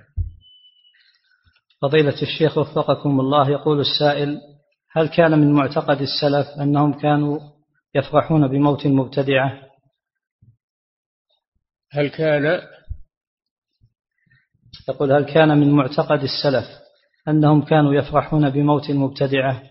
فضيلة 1.82 2.22
الشيخ 2.22 2.58
وفقكم 2.58 3.20
الله 3.20 3.50
يقول 3.50 3.80
السائل 3.80 4.42
هل 4.92 5.08
كان 5.08 5.40
من 5.40 5.54
معتقد 5.54 6.02
السلف 6.02 6.48
أنهم 6.62 7.00
كانوا 7.00 7.40
يفرحون 7.96 8.48
بموت 8.48 8.86
المبتدعة 8.86 9.70
هل 11.92 12.08
كان؟ 12.10 12.62
يقول 14.90 15.12
هل 15.12 15.34
كان 15.34 15.58
من 15.58 15.72
معتقد 15.72 16.24
السلف 16.24 16.66
أنهم 17.28 17.66
كانوا 17.66 17.94
يفرحون 17.94 18.50
بموت 18.50 18.90
المبتدعة 18.90 19.64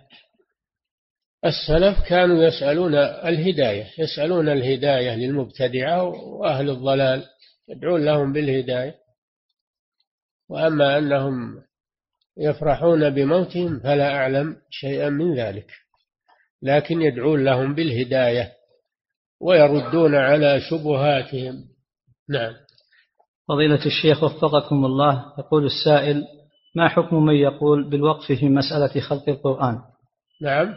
السلف 1.45 2.09
كانوا 2.09 2.45
يسألون 2.45 2.95
الهداية 2.95 3.87
يسألون 3.99 4.49
الهداية 4.49 5.15
للمبتدعة 5.15 6.03
وأهل 6.03 6.71
الضلال 6.71 7.25
يدعون 7.69 8.05
لهم 8.05 8.33
بالهداية. 8.33 8.95
وأما 10.49 10.99
أنهم 10.99 11.63
يفرحون 12.39 13.11
بموتهم 13.11 13.81
فلا 13.81 14.15
أعلم 14.17 14.57
شيئا 14.71 15.09
من 15.09 15.35
ذلك. 15.35 15.71
لكن 16.63 17.03
يدعون 17.03 17.45
لهم 17.45 17.75
بالهداية 17.75 18.53
ويردون 19.41 20.15
على 20.15 20.61
شبهاتهم. 20.61 21.55
نعم. 22.29 22.55
فضيلة 23.49 23.87
الشيخ 23.87 24.25
وفقكم 24.25 24.85
الله 24.85 25.33
يقول 25.39 25.67
السائل 25.67 26.25
ما 26.77 26.89
حكم 26.89 27.25
من 27.25 27.35
يقول 27.35 27.91
بالوقف 27.91 28.33
في 28.33 28.49
مسألة 28.49 29.01
خلق 29.01 29.29
القرآن؟ 29.29 29.81
نعم. 30.43 30.75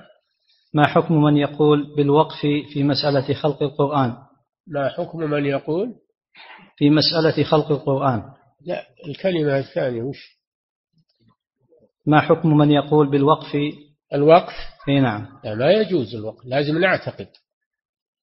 ما 0.73 0.87
حكم 0.87 1.23
من 1.23 1.37
يقول 1.37 1.95
بالوقف 1.95 2.41
في 2.73 2.83
مسألة 2.83 3.33
خلق 3.33 3.63
القرآن؟ 3.63 4.17
ما 4.67 4.89
حكم 4.89 5.19
من 5.19 5.45
يقول؟ 5.45 5.95
في 6.77 6.89
مسألة 6.89 7.43
خلق 7.43 7.71
القرآن. 7.71 8.23
لا 8.65 8.85
الكلمة 9.07 9.57
الثانية 9.57 10.03
وش؟ 10.03 10.40
ما 12.05 12.21
حكم 12.21 12.57
من 12.57 12.71
يقول 12.71 13.09
بالوقف؟ 13.11 13.57
الوقف؟ 14.13 14.53
إي 14.89 14.99
نعم. 14.99 15.27
لا 15.43 15.55
ما 15.55 15.71
يجوز 15.71 16.15
الوقف 16.15 16.45
لازم 16.45 16.77
نعتقد. 16.77 17.27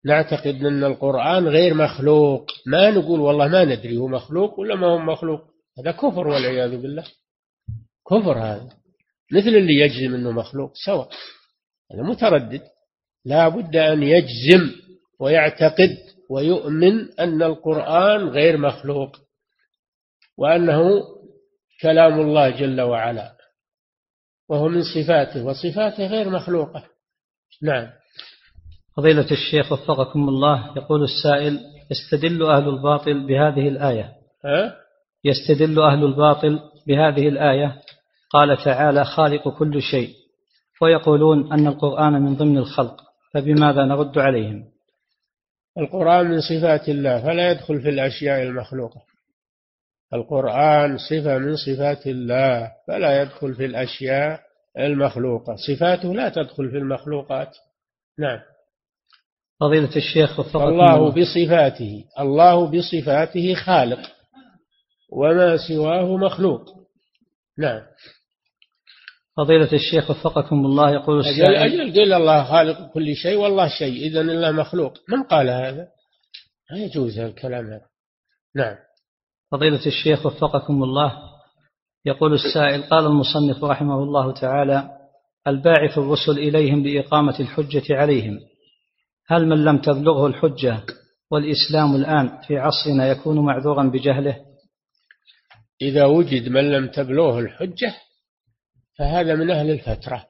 نعتقد 0.05 0.65
أن 0.65 0.85
القرآن 0.85 1.49
غير 1.49 1.75
مخلوق. 1.75 2.47
ما 2.67 2.91
نقول 2.91 3.21
والله 3.21 3.49
ما 3.49 3.65
ندري 3.65 3.97
هو 3.97 4.09
مخلوق 4.09 4.61
ولا 4.61 4.75
ما 4.75 4.87
هو 4.87 4.99
مخلوق. 4.99 5.41
هذا 5.79 5.91
كفر 5.91 6.29
والعياذ 6.29 6.83
بالله. 6.83 7.05
كفر 8.11 8.39
هذا. 8.39 8.69
مثل 9.33 9.49
اللي 9.49 9.75
يجزم 9.75 10.15
أنه 10.15 10.31
مخلوق 10.31 10.73
سواء. 10.87 11.09
هذا 11.93 12.03
متردد. 12.03 12.63
لا 13.25 13.49
بد 13.49 13.77
أن 13.77 14.03
يجزم 14.03 14.71
ويعتقد 15.21 15.99
ويؤمن 16.31 17.13
أن 17.21 17.43
القرآن 17.43 18.29
غير 18.29 18.57
مخلوق 18.57 19.17
وأنه 20.39 21.03
كلام 21.83 22.21
الله 22.21 22.51
جل 22.51 22.81
وعلا. 22.81 23.38
وهو 24.49 24.69
من 24.69 24.83
صفاته 24.83 25.45
وصفاته 25.45 26.07
غير 26.07 26.31
مخلوقة. 26.31 26.85
نعم. 27.63 27.89
فضيلة 28.97 29.31
الشيخ 29.31 29.73
وفقكم 29.73 30.29
الله 30.29 30.73
يقول 30.77 31.03
السائل 31.03 31.61
يستدل 31.91 32.43
أهل 32.43 32.69
الباطل 32.69 33.27
بهذه 33.27 33.69
الآية. 33.69 34.13
ها؟ 34.45 34.75
يستدل 35.25 35.81
أهل 35.83 36.05
الباطل 36.05 36.61
بهذه 36.87 37.29
الآية 37.29 37.81
قال 38.31 38.65
تعالى 38.65 39.05
خالق 39.05 39.49
كل 39.49 39.83
شيء. 39.83 40.15
ويقولون 40.83 41.53
أن 41.53 41.67
القرآن 41.67 42.13
من 42.13 42.37
ضمن 42.37 42.59
الخلق 42.59 43.01
فبماذا 43.35 43.85
نرد 43.85 44.19
عليهم؟ 44.19 44.65
القرآن 45.79 46.31
من 46.31 46.41
صفات 46.41 46.89
الله 46.89 47.23
فلا 47.23 47.51
يدخل 47.51 47.81
في 47.81 47.89
الأشياء 47.89 48.43
المخلوقة. 48.43 49.08
القرآن 50.15 50.99
صفة 50.99 51.39
من 51.39 51.57
صفات 51.57 52.07
الله 52.07 52.73
فلا 52.87 53.23
يدخل 53.23 53.55
في 53.55 53.65
الأشياء 53.65 54.41
المخلوقة. 54.79 55.57
صفاته 55.57 56.15
لا 56.15 56.29
تدخل 56.29 56.71
في 56.71 56.77
المخلوقات. 56.77 57.57
نعم. 58.19 58.41
فضيلة 59.61 59.97
الشيخ 59.97 60.41
وفقكم 60.41 60.69
الله 60.69 61.11
بصفاته. 61.11 62.05
الله 62.21 62.67
بصفاته 62.67 63.55
خالق 63.55 64.01
وما 65.13 65.57
سواه 65.69 66.17
مخلوق. 66.17 66.63
نعم. 67.59 67.83
فضيلة 69.37 69.73
الشيخ 69.73 70.11
وفقكم 70.11 70.67
الله. 70.67 70.91
يقول 70.91 71.21
أجل, 71.21 71.31
السائل 71.31 71.81
أجل 71.81 71.93
قل 71.93 72.13
الله 72.13 72.45
خالق 72.45 72.93
كل 72.93 73.17
شيء 73.17 73.37
والله 73.37 73.69
شيء. 73.69 74.07
إذا 74.07 74.21
الله 74.21 74.53
مخلوق. 74.53 74.95
من 75.09 75.23
قال 75.23 75.51
هذا؟ 75.51 75.89
لا 76.71 76.85
يجوز 76.85 77.19
الكلام 77.19 77.67
هذا. 77.67 77.87
نعم. 78.57 78.77
فضيلة 79.51 79.87
الشيخ 79.87 80.27
وفقكم 80.27 80.83
الله. 80.83 81.13
يقول 82.05 82.35
السائل 82.35 82.83
قال 82.83 83.07
المصنف 83.07 83.65
رحمه 83.65 84.03
الله 84.03 84.33
تعالى 84.33 84.91
الباعث 85.47 85.99
الرسل 85.99 86.39
إليهم 86.39 86.87
لإقامة 86.87 87.41
الحجة 87.41 87.97
عليهم. 87.97 88.41
هل 89.27 89.47
من 89.47 89.65
لم 89.65 89.79
تبلغه 89.79 90.27
الحجة 90.27 90.83
والإسلام 91.31 91.95
الآن 91.95 92.39
في 92.47 92.59
عصرنا 92.59 93.09
يكون 93.09 93.39
معذورا 93.39 93.83
بجهله؟ 93.83 94.37
إذا 95.83 96.05
وجد 96.05 96.49
من 96.49 96.73
لم 96.73 96.89
تبلغه 96.89 97.39
الحجة 97.39 97.95
فهذا 98.99 99.35
من 99.35 99.51
أهل 99.51 99.71
الفترة. 99.71 100.27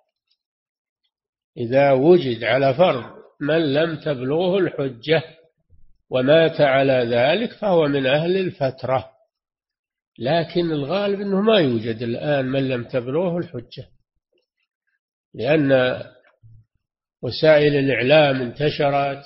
إذا 1.56 1.92
وجد 1.92 2.44
على 2.44 2.74
فرض 2.74 3.04
من 3.40 3.74
لم 3.74 3.96
تبلغه 3.96 4.58
الحجة 4.58 5.22
ومات 6.10 6.60
على 6.60 6.92
ذلك 6.92 7.52
فهو 7.52 7.88
من 7.88 8.06
أهل 8.06 8.36
الفترة. 8.36 9.10
لكن 10.18 10.72
الغالب 10.72 11.20
أنه 11.20 11.40
ما 11.40 11.58
يوجد 11.58 12.02
الآن 12.02 12.44
من 12.44 12.68
لم 12.68 12.84
تبلغه 12.84 13.38
الحجة. 13.38 13.88
لأن 15.34 16.02
وسائل 17.22 17.76
الإعلام 17.76 18.42
انتشرت 18.42 19.24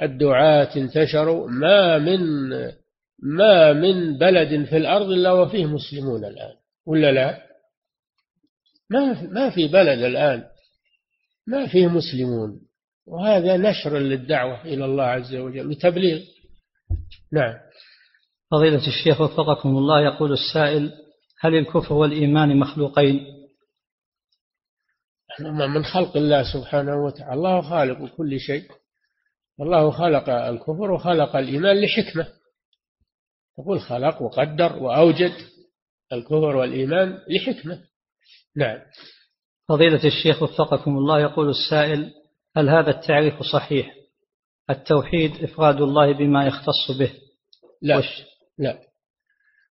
والدعاة 0.00 0.76
انتشروا. 0.76 1.50
ما 1.50 1.98
من 1.98 2.20
ما 3.22 3.72
من 3.72 4.18
بلد 4.18 4.64
في 4.64 4.76
الأرض 4.76 5.10
إلا 5.10 5.32
وفيه 5.32 5.66
مسلمون 5.66 6.24
الآن. 6.24 6.54
ولا 6.86 7.12
لا؟ 7.12 7.46
ما 8.90 9.22
ما 9.22 9.50
في 9.50 9.68
بلد 9.68 9.98
الآن 9.98 10.44
ما 11.46 11.66
فيه 11.66 11.86
مسلمون. 11.86 12.65
وهذا 13.06 13.56
نشر 13.56 13.98
للدعوة 13.98 14.64
إلى 14.64 14.84
الله 14.84 15.04
عز 15.04 15.34
وجل 15.34 15.70
وتبليغ. 15.70 16.20
نعم. 17.32 17.54
فضيلة 18.50 18.86
الشيخ 18.86 19.20
وفقكم 19.20 19.68
الله 19.68 20.00
يقول 20.00 20.32
السائل 20.32 20.92
هل 21.40 21.54
الكفر 21.54 21.94
والإيمان 21.94 22.58
مخلوقين؟ 22.58 23.26
من 25.40 25.84
خلق 25.84 26.16
الله 26.16 26.52
سبحانه 26.52 27.04
وتعالى. 27.04 27.34
الله 27.34 27.60
خالق 27.60 28.16
كل 28.16 28.40
شيء. 28.40 28.70
الله 29.60 29.90
خلق 29.90 30.28
الكفر 30.28 30.90
وخلق 30.90 31.36
الإيمان 31.36 31.80
لحكمة. 31.80 32.28
يقول 33.58 33.80
خلق 33.80 34.22
وقدر 34.22 34.76
وأوجد 34.76 35.32
الكفر 36.12 36.56
والإيمان 36.56 37.18
لحكمة. 37.28 37.82
نعم. 38.56 38.78
فضيلة 39.68 40.04
الشيخ 40.04 40.42
وفقكم 40.42 40.98
الله 40.98 41.20
يقول 41.20 41.48
السائل 41.48 42.12
هل 42.56 42.68
هذا 42.68 42.90
التعريف 42.90 43.42
صحيح؟ 43.52 43.94
التوحيد 44.70 45.44
إفراد 45.44 45.80
الله 45.80 46.12
بما 46.12 46.46
يختص 46.46 46.98
به. 46.98 47.12
لا 47.82 47.96
وش؟ 47.96 48.22
لا. 48.58 48.78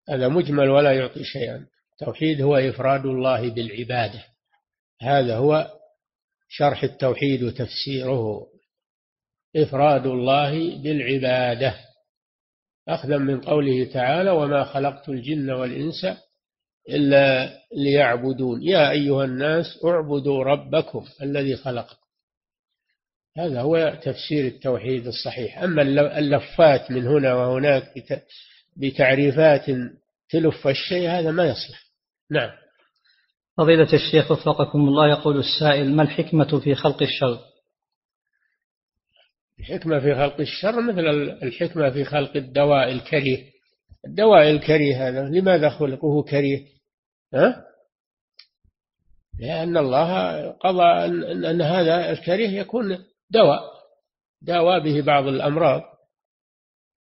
هذا 0.09 0.27
مجمل 0.27 0.69
ولا 0.69 0.91
يعطي 0.91 1.23
شيئا. 1.23 1.65
التوحيد 1.93 2.41
هو 2.41 2.55
إفراد 2.55 3.05
الله 3.05 3.49
بالعبادة. 3.49 4.23
هذا 5.01 5.37
هو 5.37 5.71
شرح 6.49 6.83
التوحيد 6.83 7.43
وتفسيره. 7.43 8.47
إفراد 9.55 10.05
الله 10.05 10.77
بالعبادة. 10.83 11.75
أخذا 12.87 13.17
من 13.17 13.41
قوله 13.41 13.85
تعالى 13.93 14.31
وما 14.31 14.63
خلقت 14.63 15.09
الجن 15.09 15.51
والإنس 15.51 16.05
إلا 16.89 17.53
ليعبدون. 17.75 18.63
يا 18.63 18.91
أيها 18.91 19.23
الناس 19.23 19.65
اعبدوا 19.85 20.43
ربكم 20.43 21.05
الذي 21.21 21.55
خلقكم. 21.55 22.02
هذا 23.37 23.61
هو 23.61 23.99
تفسير 24.03 24.45
التوحيد 24.47 25.07
الصحيح. 25.07 25.63
أما 25.63 25.81
اللفات 26.17 26.91
من 26.91 27.07
هنا 27.07 27.33
وهناك 27.33 27.93
بتعريفات 28.77 29.65
تلف 30.29 30.67
الشيء 30.67 31.09
هذا 31.09 31.31
ما 31.31 31.45
يصلح. 31.45 31.83
نعم. 32.31 32.49
فضيلة 33.57 33.93
الشيخ 33.93 34.31
وفقكم 34.31 34.79
الله 34.79 35.09
يقول 35.09 35.39
السائل 35.39 35.95
ما 35.95 36.03
الحكمة 36.03 36.59
في 36.59 36.75
خلق 36.75 37.01
الشر؟ 37.01 37.39
الحكمة 39.59 39.99
في 39.99 40.15
خلق 40.15 40.39
الشر 40.39 40.81
مثل 40.81 41.07
الحكمة 41.43 41.89
في 41.89 42.03
خلق 42.03 42.37
الدواء 42.37 42.91
الكريه. 42.91 43.53
الدواء 44.07 44.51
الكريه 44.51 45.07
هذا 45.07 45.21
لماذا 45.21 45.69
خلقه 45.69 46.23
كريه؟ 46.23 46.65
ها؟ 47.33 47.65
لأن 49.39 49.77
الله 49.77 50.49
قضى 50.51 51.05
أن, 51.05 51.45
أن 51.45 51.61
هذا 51.61 52.11
الكريه 52.11 52.49
يكون 52.49 53.12
دواء 53.33 53.73
داوى 54.41 54.79
به 54.79 55.01
بعض 55.01 55.27
الأمراض. 55.27 55.81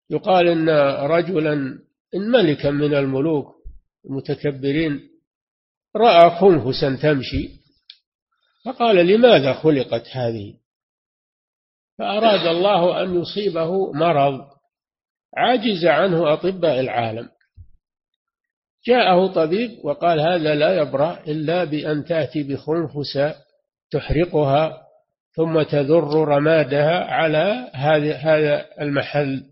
يقال 0.09 0.47
أن 0.47 0.69
رجلا 1.05 1.53
إن 2.15 2.31
ملكا 2.31 2.71
من 2.71 2.93
الملوك 2.93 3.55
المتكبرين 4.05 4.99
رأى 5.95 6.29
خنفسا 6.39 6.95
تمشي 7.01 7.49
فقال 8.65 9.07
لماذا 9.07 9.53
خلقت 9.53 10.07
هذه؟ 10.11 10.53
فأراد 11.97 12.47
الله 12.47 13.03
أن 13.03 13.21
يصيبه 13.21 13.91
مرض 13.93 14.47
عجز 15.37 15.85
عنه 15.85 16.33
أطباء 16.33 16.79
العالم. 16.79 17.29
جاءه 18.85 19.33
طبيب 19.33 19.85
وقال 19.85 20.19
هذا 20.19 20.55
لا 20.55 20.81
يبرأ 20.81 21.23
إلا 21.27 21.63
بأن 21.63 22.05
تأتي 22.05 22.43
بخنفسة 22.43 23.35
تحرقها 23.91 24.86
ثم 25.37 25.61
تذر 25.61 26.27
رمادها 26.27 27.13
على 27.13 27.71
هذا 27.73 28.15
هذا 28.15 28.65
المحل. 28.81 29.43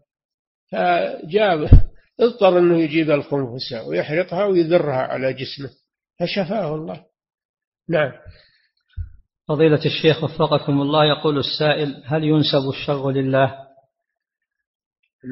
فجاب 0.72 1.70
اضطر 2.20 2.60
أنه 2.60 2.82
يجيب 2.82 3.12
الخنفسة 3.12 3.88
ويحرقها 3.88 4.46
ويذرها 4.46 4.96
على 4.96 5.34
جسمه. 5.34 5.70
فشفاه 6.20 6.76
الله. 6.76 7.04
نعم. 7.90 8.12
فضيلة 9.48 9.86
الشيخ 9.86 10.24
وفقكم 10.24 10.82
الله 10.82 11.06
يقول 11.06 11.38
السائل 11.38 12.04
هل 12.06 12.24
ينسب 12.24 12.70
الشر 12.70 13.12
لله؟ 13.12 13.56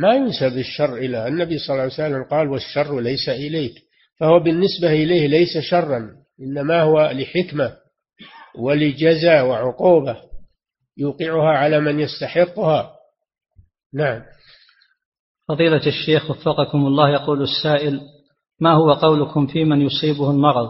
ما 0.01 0.13
ينسب 0.13 0.57
الشر 0.57 0.97
إلى 0.97 1.27
النبي 1.27 1.57
صلى 1.57 1.73
الله 1.73 1.83
عليه 1.83 1.93
وسلم 1.93 2.23
قال 2.23 2.47
والشر 2.47 2.99
ليس 2.99 3.29
إليك. 3.29 3.73
فهو 4.19 4.39
بالنسبة 4.39 4.91
إليه 4.91 5.27
ليس 5.27 5.57
شرا 5.57 6.09
إنما 6.39 6.81
هو 6.81 7.11
لحكمة 7.13 7.77
ولجزاء 8.59 9.45
وعقوبة. 9.45 10.32
يوقعها 10.97 11.57
على 11.57 11.79
من 11.79 11.99
يستحقها. 11.99 12.95
نعم. 13.93 14.21
فضيلة 15.47 15.87
الشيخ 15.87 16.31
وفقكم 16.31 16.87
الله 16.87 17.09
يقول 17.09 17.41
السائل 17.41 18.01
ما 18.59 18.73
هو 18.73 18.93
قولكم 18.93 19.47
في 19.47 19.65
من 19.65 19.81
يصيبه 19.81 20.31
المرض 20.31 20.69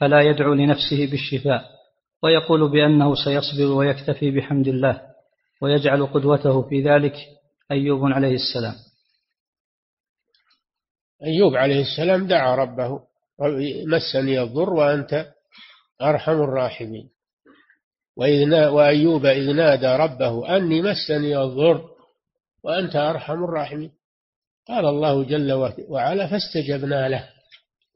فلا 0.00 0.20
يدعو 0.20 0.54
لنفسه 0.54 1.06
بالشفاء؟ 1.10 1.64
ويقول 2.22 2.70
بأنه 2.72 3.14
سيصبر 3.14 3.72
ويكتفي 3.72 4.30
بحمد 4.30 4.68
الله 4.68 5.02
ويجعل 5.62 6.06
قدوته 6.06 6.62
في 6.68 6.82
ذلك 6.82 7.14
أيوب 7.70 8.04
عليه 8.04 8.34
السلام. 8.34 8.74
أيوب 11.22 11.56
عليه 11.56 11.80
السلام 11.80 12.26
دعا 12.26 12.54
ربه 12.54 13.00
مسني 13.86 14.42
الضر 14.42 14.72
وأنت 14.72 15.26
أرحم 16.02 16.32
الراحمين. 16.32 17.10
وأيوب 18.20 19.26
إذ 19.26 19.52
نادى 19.52 19.86
ربه 19.86 20.56
أني 20.56 20.82
مسني 20.82 21.42
الضر 21.42 21.90
وأنت 22.64 22.96
أرحم 22.96 23.44
الراحمين. 23.44 23.92
قال 24.68 24.86
الله 24.86 25.24
جل 25.24 25.52
وعلا 25.88 26.26
فاستجبنا 26.26 27.08
له. 27.08 27.28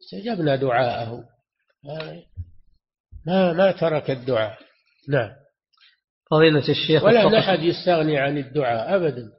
استجبنا 0.01 0.57
دعاءه. 0.57 1.25
ما 3.27 3.53
ما 3.53 3.73
ترك 3.73 4.11
الدعاء. 4.11 4.59
نعم. 5.09 5.31
فضيلة 6.31 6.69
الشيخ 6.69 7.05
ولا 7.05 7.39
أحد 7.39 7.63
يستغني 7.63 8.19
عن 8.19 8.39
الدعاء 8.39 8.97
أبدا. 8.97 9.33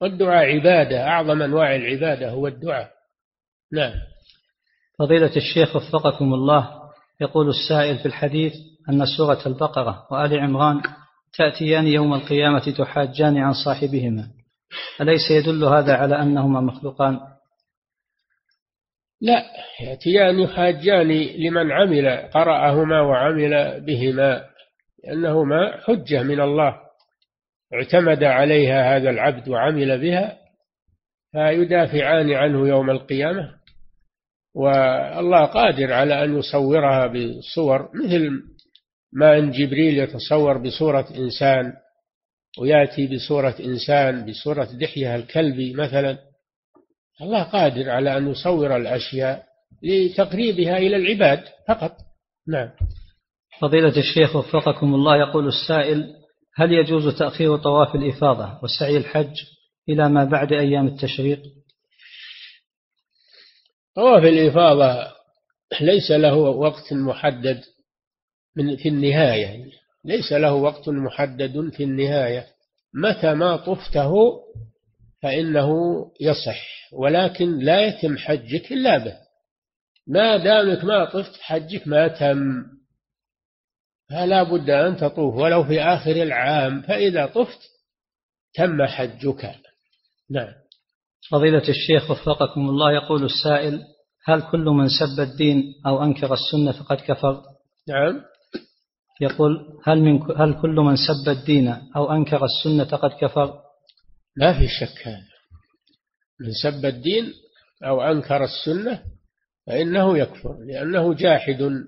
والدعاء 0.00 0.44
عبادة 0.44 1.02
أعظم 1.02 1.42
أنواع 1.42 1.76
العبادة 1.76 2.30
هو 2.30 2.46
الدعاء. 2.46 2.90
نعم. 3.72 3.94
فضيلة 4.98 5.36
الشيخ 5.36 5.76
وفقكم 5.76 6.34
الله 6.34 6.70
يقول 7.20 7.48
السائل 7.48 7.98
في 7.98 8.06
الحديث 8.06 8.54
أن 8.90 9.04
سورة 9.16 9.38
البقرة 9.46 10.06
وآل 10.10 10.40
عمران 10.40 10.82
تأتيان 11.38 11.86
يوم 11.86 12.14
القيامة 12.14 12.74
تحاجان 12.78 13.38
عن 13.38 13.52
صاحبهما. 13.64 14.28
أليس 15.00 15.30
يدل 15.30 15.64
هذا 15.64 15.94
على 15.94 16.22
أنهما 16.22 16.60
مخلوقان؟ 16.60 17.20
لا 19.20 19.44
يأتيان 19.80 20.40
يحاجان 20.40 21.08
لمن 21.38 21.72
عمل 21.72 22.28
قرأهما 22.34 23.00
وعمل 23.00 23.84
بهما 23.86 24.44
لأنهما 25.04 25.80
حجة 25.84 26.22
من 26.22 26.40
الله. 26.40 26.76
اعتمد 27.74 28.24
عليها 28.24 28.96
هذا 28.96 29.10
العبد 29.10 29.48
وعمل 29.48 30.00
بها 30.00 30.38
فيدافعان 31.32 32.32
عنه 32.32 32.68
يوم 32.68 32.90
القيامة. 32.90 33.56
والله 34.54 35.44
قادر 35.44 35.92
على 35.92 36.24
أن 36.24 36.38
يصورها 36.38 37.06
بصور 37.06 37.88
مثل 37.94 38.42
ما 39.16 39.38
أن 39.38 39.50
جبريل 39.50 39.98
يتصور 39.98 40.58
بصورة 40.58 41.08
إنسان 41.16 41.72
ويأتي 42.58 43.06
بصورة 43.06 43.54
إنسان 43.60 44.26
بصورة 44.30 44.64
دحية 44.64 45.16
الكلبي 45.16 45.74
مثلا 45.74 46.18
الله 47.20 47.42
قادر 47.42 47.90
على 47.90 48.16
أن 48.16 48.30
يصور 48.30 48.76
الأشياء 48.76 49.44
لتقريبها 49.82 50.78
إلى 50.78 50.96
العباد 50.96 51.44
فقط. 51.68 51.96
نعم. 52.48 52.70
فضيلة 53.60 53.96
الشيخ 53.96 54.36
وفقكم 54.36 54.94
الله 54.94 55.16
يقول 55.16 55.48
السائل 55.48 56.14
هل 56.54 56.72
يجوز 56.72 57.18
تأخير 57.18 57.56
طواف 57.56 57.94
الإفاضة 57.94 58.60
وسعي 58.62 58.96
الحج 58.96 59.34
إلى 59.88 60.08
ما 60.08 60.24
بعد 60.24 60.52
أيام 60.52 60.86
التشريق؟ 60.86 61.42
طواف 63.96 64.24
الإفاضة 64.24 65.12
ليس 65.80 66.10
له 66.10 66.34
وقت 66.34 66.92
محدد 66.92 67.62
من 68.56 68.76
في 68.76 68.88
النهاية. 68.88 69.64
ليس 70.04 70.32
له 70.32 70.52
وقت 70.52 70.88
محدد 70.88 71.70
في 71.70 71.82
النهاية. 71.82 72.46
متى 72.94 73.34
ما 73.34 73.56
طفته 73.56 74.12
فإنه 75.22 75.70
يصح. 76.20 76.92
ولكن 76.92 77.58
لا 77.58 77.80
يتم 77.80 78.16
حجك 78.18 78.72
إلا 78.72 78.98
به. 78.98 79.16
ما 80.06 80.36
دامك 80.36 80.84
ما 80.84 81.04
طفت 81.04 81.40
حجك 81.40 81.88
ما 81.88 82.08
تم. 82.08 82.64
فلا 84.10 84.42
بد 84.42 84.70
أن 84.70 84.96
تطوف. 84.96 85.34
ولو 85.34 85.64
في 85.64 85.80
آخر 85.80 86.10
العام. 86.10 86.82
فإذا 86.82 87.26
طفت 87.26 87.58
تم 88.54 88.86
حجك. 88.86 89.54
نعم. 90.30 90.52
فضيلة 91.30 91.68
الشيخ 91.68 92.10
وفقكم 92.10 92.68
الله. 92.68 92.92
يقول 92.92 93.24
السائل 93.24 93.82
هل 94.24 94.42
كل 94.50 94.64
من 94.64 94.88
سب 94.88 95.20
الدين 95.20 95.74
أو 95.86 96.02
أنكر 96.02 96.34
السنة 96.34 96.72
فقد 96.72 96.96
كفر؟ 96.96 97.42
نعم. 97.88 98.22
يقول 99.20 99.78
هل 99.84 100.00
من 100.00 100.22
هل 100.36 100.60
كل 100.62 100.70
من 100.70 100.96
سب 100.96 101.28
الدين 101.28 101.68
أو 101.96 102.12
أنكر 102.12 102.44
السنة 102.44 102.96
قد 102.96 103.10
كفر؟ 103.20 103.54
ما 104.36 104.58
في 104.58 104.68
شك 104.68 105.08
هذا. 105.08 105.36
من 106.40 106.52
سب 106.62 106.84
الدين 106.84 107.32
أو 107.84 108.02
أنكر 108.02 108.44
السنة 108.44 109.02
فإنه 109.66 110.18
يكفر 110.18 110.56
لأنه 110.66 111.14
جاحد 111.14 111.84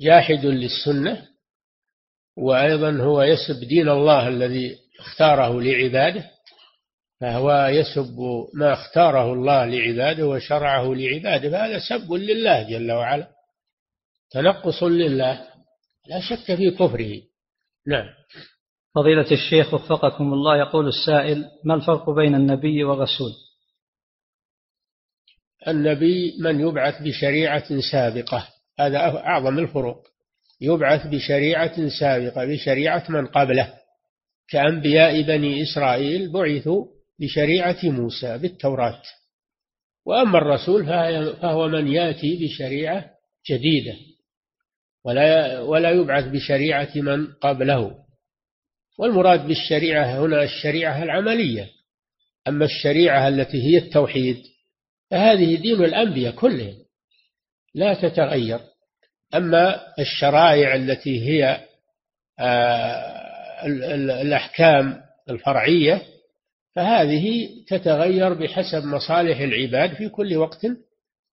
جاحد 0.00 0.46
للسنة 0.46 1.26
وأيضا 2.36 2.90
هو 2.90 3.22
يسب 3.22 3.60
دين 3.68 3.88
الله 3.88 4.28
الذي 4.28 4.76
اختاره 5.00 5.60
لعباده 5.60 6.30
فهو 7.20 7.66
يسب 7.66 8.16
ما 8.54 8.72
اختاره 8.72 9.32
الله 9.32 9.64
لعباده 9.64 10.26
وشرعه 10.26 10.94
لعباده 10.94 11.50
فهذا 11.50 11.78
سب 11.88 12.12
لله 12.12 12.62
جل 12.62 12.92
وعلا 12.92 13.28
تنقص 14.30 14.82
لله. 14.82 15.53
لا 16.06 16.20
شك 16.20 16.56
في 16.56 16.70
كفره. 16.70 17.22
نعم. 17.86 18.06
فضيلة 18.94 19.32
الشيخ 19.32 19.74
وفقكم 19.74 20.32
الله 20.32 20.56
يقول 20.56 20.88
السائل 20.88 21.44
ما 21.64 21.74
الفرق 21.74 22.10
بين 22.10 22.34
النبي 22.34 22.84
والرسول؟ 22.84 23.30
النبي 25.68 26.36
من 26.40 26.60
يبعث 26.60 27.02
بشريعة 27.02 27.80
سابقة 27.92 28.48
هذا 28.80 28.98
أعظم 28.98 29.58
الفروق. 29.58 30.06
يبعث 30.60 31.06
بشريعة 31.06 31.88
سابقة 32.00 32.44
بشريعة 32.44 33.04
من 33.08 33.26
قبله. 33.26 33.74
كأنبياء 34.48 35.22
بني 35.22 35.62
إسرائيل 35.62 36.32
بعثوا 36.32 36.86
بشريعة 37.20 37.78
موسى 37.82 38.38
بالتوراة. 38.38 39.02
وأما 40.06 40.38
الرسول 40.38 40.86
فهو 40.86 41.68
من 41.68 41.88
يأتي 41.88 42.44
بشريعة 42.44 43.10
جديدة. 43.50 44.13
ولا 45.04 45.60
ولا 45.60 45.90
يبعث 45.90 46.24
بشريعة 46.24 46.90
من 46.96 47.26
قبله. 47.26 47.94
والمراد 48.98 49.46
بالشريعة 49.46 50.04
هنا 50.04 50.42
الشريعة 50.42 51.02
العملية. 51.02 51.70
أما 52.48 52.64
الشريعة 52.64 53.28
التي 53.28 53.62
هي 53.62 53.78
التوحيد 53.78 54.42
فهذه 55.10 55.56
دين 55.56 55.84
الأنبياء 55.84 56.34
كلهم 56.34 56.74
لا 57.74 57.94
تتغير. 57.94 58.60
أما 59.34 59.80
الشرائع 59.98 60.74
التي 60.74 61.28
هي 61.28 61.60
آه، 62.38 63.66
الأحكام 64.22 65.00
الفرعية 65.30 66.02
فهذه 66.74 67.48
تتغير 67.68 68.34
بحسب 68.34 68.84
مصالح 68.84 69.40
العباد 69.40 69.94
في 69.94 70.08
كل 70.08 70.36
وقت 70.36 70.66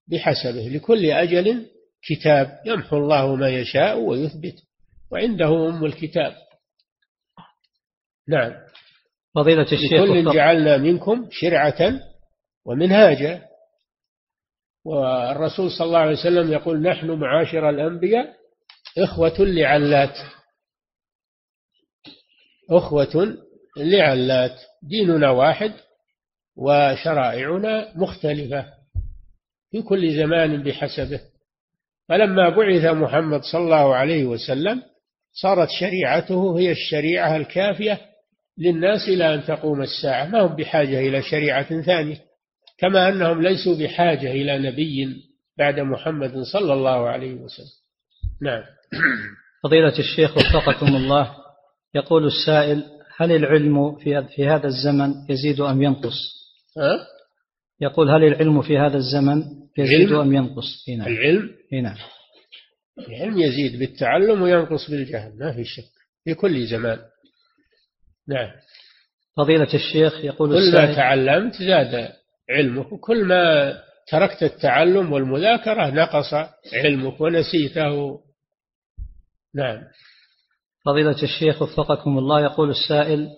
بحسبه 0.08 0.70
لكل 0.70 1.06
أجل 1.06 1.66
كتاب 2.04 2.60
يمحو 2.66 2.98
الله 2.98 3.36
ما 3.36 3.50
يشاء 3.50 4.00
ويثبت 4.00 4.56
وعنده 5.12 5.70
أم 5.70 5.86
الكتاب. 5.86 6.36
نعم. 8.28 8.54
فضيلة 9.36 9.62
الشيخ 9.62 9.94
لكل 9.94 10.34
جعلنا 10.34 10.78
منكم 10.78 11.30
شرعة 11.32 12.00
ومنهاجا. 12.66 13.42
والرسول 14.86 15.72
صلى 15.72 15.88
الله 15.88 16.00
عليه 16.00 16.20
وسلم 16.20 16.52
يقول 16.52 16.82
نحن 16.82 17.12
معاشر 17.12 17.70
الأنبياء 17.70 18.36
إخوة 18.98 19.36
لعلات. 19.40 20.18
أخوة 22.70 23.38
لعلات. 23.78 24.60
ديننا 24.84 25.30
واحد 25.30 25.74
وشرائعنا 26.56 27.98
مختلفة 27.98 28.74
في 29.72 29.82
كل 29.82 30.18
زمان 30.18 30.64
بحسبه. 30.64 31.31
فلما 32.12 32.50
بعث 32.50 32.86
محمد 32.86 33.42
صلى 33.42 33.62
الله 33.62 33.96
عليه 33.96 34.26
وسلم 34.26 34.82
صارت 35.34 35.70
شريعته 35.80 36.60
هي 36.60 36.72
الشريعة 36.72 37.36
الكافية 37.36 38.02
للناس 38.58 39.10
إلى 39.10 39.34
أن 39.34 39.44
تقوم 39.44 39.82
الساعة 39.82 40.26
ما 40.26 40.42
هم 40.42 40.56
بحاجة 40.56 41.00
إلى 41.00 41.22
شريعة 41.22 41.82
ثانية 41.82 42.18
كما 42.78 43.10
أنهم 43.10 43.42
ليسوا 43.42 43.76
بحاجة 43.80 44.32
إلى 44.32 44.60
نبي 44.60 45.16
بعد 45.58 45.80
محمد 45.80 46.34
صلى 46.54 46.74
الله 46.74 47.10
عليه 47.10 47.34
وسلم 47.34 47.82
نعم 48.42 48.64
فضيلة 49.64 50.00
الشيخ 50.00 50.38
وفقكم 50.38 50.96
الله 50.96 51.36
يقول 51.96 52.26
السائل 52.26 52.84
هل 53.18 53.32
العلم 53.32 53.96
في 53.96 54.24
في 54.36 54.48
هذا 54.48 54.68
الزمن 54.68 55.14
يزيد 55.30 55.62
أم 55.62 55.82
ينقص؟ 55.82 56.18
ها؟ 56.78 57.08
يقول 57.82 58.10
هل 58.10 58.24
العلم 58.24 58.62
في 58.62 58.78
هذا 58.78 58.98
الزمن 58.98 59.61
يزيد 59.78 60.12
أم 60.12 60.34
ينقص؟ 60.34 60.90
هنا. 60.90 61.08
العلم؟ 61.08 61.50
هنا. 61.74 61.98
العلم 63.08 63.40
يزيد 63.40 63.80
بالتعلم 63.80 64.42
وينقص 64.42 64.92
بالجهل 64.92 65.38
ما 65.40 65.54
في 65.54 65.64
شك 65.64 65.92
في 66.24 66.34
كل 66.34 66.68
زمان. 66.68 67.00
نعم. 68.28 68.52
فضيلة 69.38 69.74
الشيخ 69.74 70.26
يقول 70.26 70.50
كل 70.50 70.74
ما 70.74 70.96
تعلمت 70.96 71.54
زاد 71.54 72.12
علمك 72.50 72.92
وكل 72.92 73.26
ما 73.26 73.74
تركت 74.08 74.44
التعلم 74.44 75.14
والمذاكرة 75.14 75.90
نقص 75.90 76.34
علمك 76.74 77.22
ونسيته. 77.22 78.20
نعم. 79.56 79.82
فضيلة 80.86 81.24
الشيخ 81.24 81.62
وفقكم 81.62 82.18
الله 82.18 82.42
يقول 82.42 82.70
السائل 82.70 83.30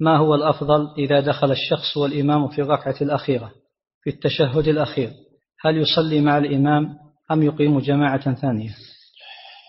ما 0.00 0.16
هو 0.16 0.34
الأفضل 0.34 0.94
إذا 0.98 1.20
دخل 1.20 1.52
الشخص 1.52 1.96
والإمام 1.96 2.48
في 2.48 2.62
الركعة 2.62 2.96
الأخيرة 3.00 3.52
في 4.02 4.10
التشهد 4.10 4.68
الأخير؟ 4.68 5.10
هل 5.64 5.76
يصلي 5.76 6.20
مع 6.20 6.38
الإمام 6.38 6.98
أم 7.30 7.42
يقيم 7.42 7.80
جماعة 7.80 8.34
ثانية؟ 8.34 8.74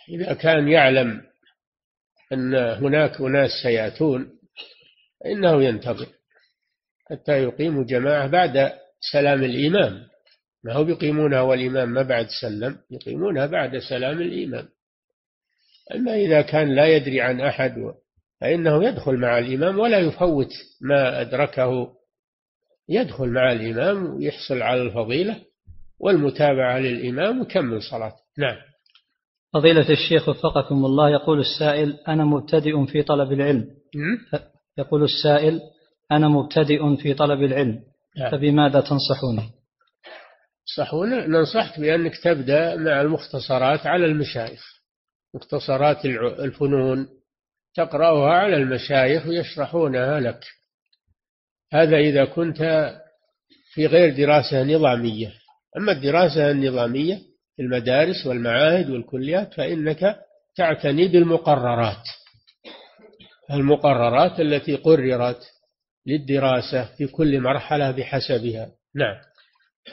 إذا 0.09 0.33
كان 0.33 0.67
يعلم 0.67 1.21
أن 2.33 2.55
هناك 2.55 3.21
أناس 3.21 3.49
سيأتون 3.63 4.29
فإنه 5.23 5.63
ينتظر 5.63 6.07
حتى 7.09 7.43
يقيم 7.43 7.85
جماعة 7.85 8.27
بعد 8.27 8.73
سلام 9.11 9.43
الإمام. 9.43 10.03
ما 10.63 10.73
هو 10.73 10.83
بيقيمونها 10.83 11.41
والإمام 11.41 11.89
ما 11.89 12.01
بعد 12.01 12.27
سلم 12.41 12.77
يقيمونها 12.91 13.45
بعد 13.45 13.77
سلام 13.77 14.21
الإمام. 14.21 14.69
أما 15.95 16.15
إذا 16.15 16.41
كان 16.41 16.75
لا 16.75 16.85
يدري 16.85 17.21
عن 17.21 17.41
أحد 17.41 17.75
فإنه 18.41 18.83
يدخل 18.83 19.17
مع 19.17 19.39
الإمام 19.39 19.79
ولا 19.79 19.99
يفوت 19.99 20.49
ما 20.81 21.21
أدركه. 21.21 21.93
يدخل 22.89 23.27
مع 23.27 23.51
الإمام 23.51 24.15
ويحصل 24.15 24.61
على 24.61 24.81
الفضيلة. 24.81 25.52
والمتابعة 25.99 26.79
للإمام 26.79 27.39
ويكمل 27.39 27.81
صلاته 27.81 28.23
نعم. 28.37 28.55
فضيلة 29.53 29.89
الشيخ 29.89 30.29
وفقكم 30.29 30.85
الله 30.85 31.09
يقول 31.09 31.39
السائل 31.39 31.99
أنا 32.07 32.25
مبتدئ 32.25 32.85
في 32.85 33.03
طلب 33.03 33.31
العلم. 33.31 33.67
يقول 34.77 35.03
السائل 35.03 35.61
أنا 36.11 36.27
مبتدئ 36.27 36.95
في 36.95 37.13
طلب 37.13 37.43
العلم. 37.43 37.79
نعم. 38.17 38.31
فبماذا 38.31 38.81
تنصحوني 38.81 39.49
ننصحون 40.79 41.09
ننصحك 41.09 41.79
بأنك 41.79 42.17
تبدأ 42.23 42.75
مع 42.75 43.01
المختصرات 43.01 43.87
على 43.87 44.05
المشايخ. 44.05 44.61
مختصرات 45.35 46.05
الفنون. 46.39 47.07
تقرأها 47.75 48.33
على 48.33 48.55
المشايخ 48.55 49.27
ويشرحونها 49.27 50.19
لك. 50.19 50.39
هذا 51.73 51.97
إذا 51.97 52.25
كنت 52.25 52.57
في 53.73 53.87
غير 53.87 54.17
دراسة 54.17 54.63
نظامية. 54.63 55.42
أما 55.77 55.91
الدراسة 55.91 56.51
النظامية 56.51 57.15
في 57.55 57.61
المدارس 57.61 58.25
والمعاهد 58.27 58.89
والكليات 58.89 59.53
فإنك 59.53 60.15
تعتني 60.55 61.07
بالمقررات. 61.07 62.03
المقررات 63.51 64.39
التي 64.39 64.75
قررت 64.75 65.41
للدراسة 66.07 66.95
في 66.97 67.07
كل 67.07 67.41
مرحلة 67.41 67.91
بحسبها. 67.91 68.71
نعم. 68.95 69.15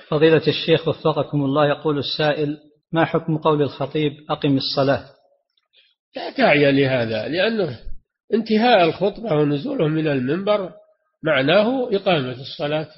فضيلة 0.08 0.42
الشيخ 0.48 0.88
وفقكم 0.88 1.44
الله 1.44 1.68
يقول 1.68 1.98
السائل 1.98 2.58
ما 2.92 3.04
حكم 3.04 3.38
قول 3.38 3.62
الخطيب 3.62 4.12
أقم 4.30 4.56
الصلاة؟ 4.56 5.04
لا 6.16 6.30
داعي 6.30 6.72
لهذا 6.72 7.28
لأنه 7.28 7.78
انتهاء 8.34 8.84
الخطبة 8.84 9.34
ونزوله 9.34 9.88
من 9.88 10.08
المنبر 10.08 10.72
معناه 11.22 11.88
إقامة 11.96 12.40
الصلاة. 12.40 12.88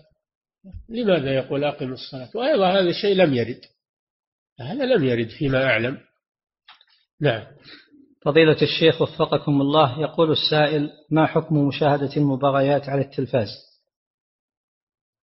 لماذا 0.89 1.35
يقول 1.35 1.65
أقم 1.65 1.93
الصلاة؟ 1.93 2.31
وأيضا 2.35 2.71
هذا 2.71 2.91
الشيء 2.91 3.17
لم 3.17 3.35
يرد. 3.35 3.61
هذا 4.61 4.85
لم 4.85 5.05
يرد 5.05 5.29
فيما 5.29 5.65
أعلم. 5.65 5.99
نعم. 7.21 7.47
فضيلة 8.25 8.57
الشيخ 8.63 9.03
وفقكم 9.03 9.61
الله 9.61 10.01
يقول 10.01 10.31
السائل 10.31 10.91
ما 11.11 11.27
حكم 11.27 11.69
مشاهدة 11.69 12.17
المباريات 12.17 12.89
على 12.89 13.01
التلفاز؟ 13.01 13.49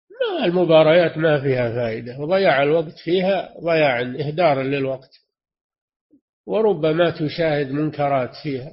ما 0.09 0.45
المباريات 0.45 1.17
ما 1.17 1.41
فيها 1.41 1.69
فائدة. 1.69 2.19
وضياع 2.19 2.63
الوقت 2.63 2.97
فيها 3.03 3.53
ضياع 3.63 4.01
إهدارا 4.01 4.63
للوقت. 4.63 5.11
وربما 6.45 7.09
تشاهد 7.09 7.71
منكرات 7.71 8.35
فيها. 8.43 8.71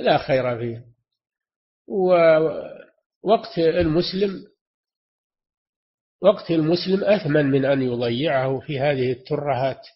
لا 0.00 0.18
خير 0.18 0.58
فيها. 0.58 0.82
ووقت 1.88 3.58
المسلم 3.58 4.49
وقت 6.22 6.50
المسلم 6.50 7.04
أثمن 7.04 7.46
من 7.46 7.64
أن 7.64 7.82
يضيعه 7.82 8.58
في 8.60 8.80
هذه 8.80 9.12
الترهات. 9.12 9.86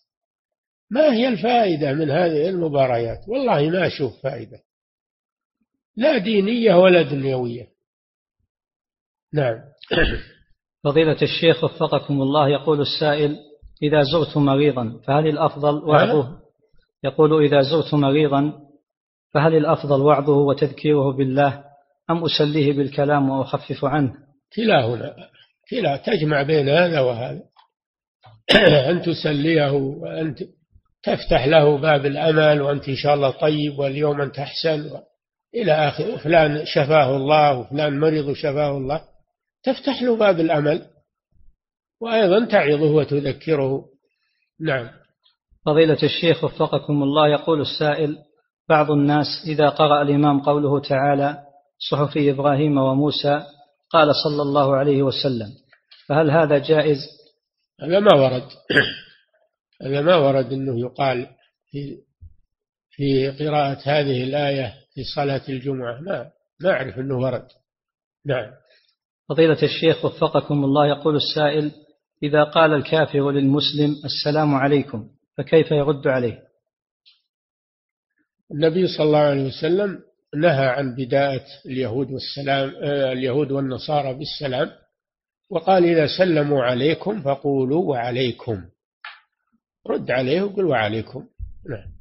ما 0.90 1.12
هي 1.12 1.28
الفائدة 1.28 1.92
من 1.92 2.10
هذه 2.10 2.48
المباريات؟ 2.48 3.18
والله 3.28 3.70
ما 3.70 3.86
أشوف 3.86 4.22
فائدة. 4.22 4.58
لا 5.96 6.18
دينية 6.18 6.74
ولا 6.74 7.02
دنيوية. 7.02 7.66
نعم. 9.34 9.60
فضيلة 10.84 11.22
الشيخ 11.22 11.64
وفقكم 11.64 12.22
الله 12.22 12.48
يقول 12.48 12.80
السائل 12.80 13.38
إذا 13.82 14.02
زرت 14.02 14.36
مريضا 14.36 15.00
فهل 15.06 15.26
الأفضل 15.26 15.84
وعظه؟ 15.84 16.38
يقول 17.04 17.44
إذا 17.44 17.60
زرت 17.60 17.94
مريضا 17.94 18.52
فهل 19.30 19.54
الأفضل 19.56 20.00
وعظه 20.00 20.36
وتذكيره 20.36 21.12
بالله 21.12 21.64
أم 22.10 22.24
أسليه 22.24 22.72
بالكلام 22.72 23.30
وأخفف 23.30 23.84
عنه؟ 23.84 24.14
كلاهما. 24.56 25.14
كلا 25.74 25.96
تجمع 25.96 26.42
بين 26.42 26.68
هذا 26.68 27.00
وهذا. 27.00 27.42
أن 28.90 29.02
تسليه 29.02 29.72
وأن 29.72 30.34
تفتح 31.02 31.46
له 31.46 31.78
باب 31.78 32.06
الأمل 32.06 32.62
وأنت 32.62 32.88
إن 32.88 32.96
شاء 32.96 33.14
الله 33.14 33.30
طيب 33.30 33.78
واليوم 33.78 34.20
أنت 34.20 34.38
أحسن. 34.38 34.90
إلى 35.54 35.72
آخر 35.72 36.18
فلان 36.18 36.64
شفاه 36.64 37.16
الله 37.16 37.58
وفلان 37.58 38.00
مريض 38.00 38.28
وشفاه 38.28 38.76
الله. 38.76 39.00
تفتح 39.64 40.02
له 40.02 40.16
باب 40.16 40.40
الأمل 40.40 40.82
وأيضا 42.00 42.44
تعظه 42.44 42.92
وتذكره. 42.92 43.84
نعم. 44.60 44.88
فضيلة 45.66 45.98
الشيخ 46.02 46.44
وفقكم 46.44 47.02
الله 47.02 47.28
يقول 47.28 47.60
السائل 47.60 48.18
بعض 48.68 48.90
الناس 48.90 49.26
إذا 49.46 49.68
قرأ 49.68 50.02
الإمام 50.02 50.40
قوله 50.40 50.80
تعالى 50.80 51.38
صحف 51.90 52.12
إبراهيم 52.16 52.78
وموسى 52.78 53.42
قال 53.90 54.14
صلى 54.24 54.42
الله 54.42 54.76
عليه 54.76 55.02
وسلم. 55.02 55.63
فهل 56.08 56.30
هذا 56.30 56.58
جائز؟ 56.58 56.98
هذا 57.80 58.00
ما 58.00 58.14
ورد. 58.14 58.48
هذا 59.82 60.00
ما 60.00 60.16
ورد 60.16 60.52
أنه 60.52 60.80
يقال 60.80 61.28
في 61.70 61.98
في 62.90 63.28
قراءة 63.30 63.78
هذه 63.84 64.24
الآية 64.24 64.74
في 64.94 65.04
صلاة 65.14 65.42
الجمعة. 65.48 66.00
ما 66.00 66.30
ما 66.60 66.70
أعرف 66.70 66.98
أنه 66.98 67.18
ورد. 67.18 67.48
نعم. 68.26 68.50
فضيلة 69.28 69.62
الشيخ 69.62 70.04
وفقكم 70.04 70.64
الله 70.64 70.86
يقول 70.86 71.16
السائل 71.16 71.72
إذا 72.22 72.44
قال 72.44 72.72
الكافر 72.72 73.30
للمسلم 73.30 73.94
السلام 74.04 74.54
عليكم 74.54 75.08
فكيف 75.38 75.70
يرد 75.70 76.06
عليه؟ 76.06 76.42
النبي 78.52 78.86
صلى 78.86 79.06
الله 79.06 79.18
عليه 79.18 79.46
وسلم 79.46 79.98
نهى 80.36 80.66
عن 80.66 80.94
بداءة 80.94 81.44
اليهود 81.66 82.10
والسلام 82.10 82.72
آه، 82.82 83.12
اليهود 83.12 83.52
والنصارى 83.52 84.14
بالسلام. 84.14 84.70
وقال 85.50 85.84
إذا 85.84 86.06
سلموا 86.18 86.62
عليكم 86.62 87.22
فقولوا 87.22 87.90
وعليكم. 87.90 88.64
رد 89.86 90.10
عليه 90.10 90.42
وقل 90.42 90.64
وعليكم. 90.64 91.24
نعم. 91.70 91.94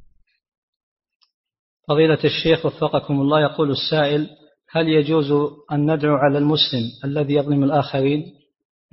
فضيلة 1.88 2.20
الشيخ 2.24 2.66
وفقكم 2.66 3.22
الله 3.22 3.42
يقول 3.42 3.72
السائل 3.72 4.30
هل 4.70 4.88
يجوز 4.88 5.32
أن 5.72 5.94
ندعو 5.94 6.16
على 6.16 6.38
المسلم 6.38 6.84
الذي 7.06 7.34
يظلم 7.34 7.64
الآخرين؟ 7.64 8.24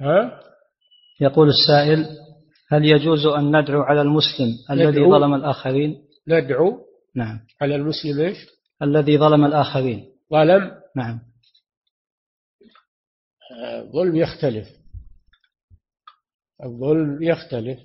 ها؟ 0.01 0.41
يقول 1.21 1.49
السائل 1.49 2.07
هل 2.69 2.85
يجوز 2.85 3.27
أن 3.27 3.57
ندعو 3.57 3.83
على 3.83 4.03
المسلم 4.03 4.49
الذي 4.71 5.05
ظلم 5.05 5.35
الآخرين؟ 5.35 5.97
ندعو؟ 6.29 6.79
نعم. 7.17 7.41
على 7.61 7.77
المسلم 7.77 8.21
إيش؟ 8.21 8.37
الذي 8.83 9.19
ظلم 9.19 9.45
الآخرين. 9.45 10.05
ظلم؟ 10.33 10.71
نعم. 10.97 11.21
الظلم 13.61 14.17
يختلف. 14.17 14.69
الظلم 16.65 17.23
يختلف 17.23 17.79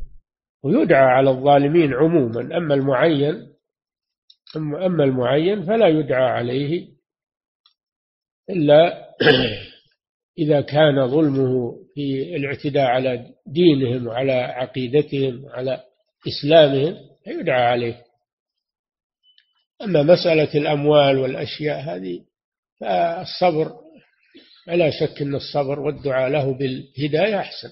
ويدعى 0.64 1.06
على 1.06 1.30
الظالمين 1.30 1.94
عموما 1.94 2.58
أما 2.58 2.74
المعين 2.74 3.56
أما 4.56 5.04
المعين 5.04 5.66
فلا 5.66 5.88
يدعى 5.88 6.30
عليه 6.30 6.88
إلا 8.50 9.06
إذا 10.38 10.62
كان 10.62 11.08
ظلمه 11.08 11.76
في 11.94 12.36
الاعتداء 12.36 12.86
على 12.86 13.34
دينهم 13.48 14.08
وعلى 14.08 14.32
عقيدتهم 14.32 15.44
وعلى 15.44 15.84
إسلامهم 16.28 16.98
فيدعى 17.24 17.64
عليه. 17.64 18.06
أما 19.82 20.04
مسألة 20.04 20.54
الأموال 20.56 21.18
والأشياء 21.18 21.80
هذه 21.80 22.26
فالصبر 22.80 23.85
فلا 24.66 24.90
شك 24.90 25.22
أن 25.22 25.36
الصبر 25.36 25.80
والدعاء 25.80 26.30
له 26.30 26.58
بالهداية 26.58 27.40
أحسن. 27.40 27.70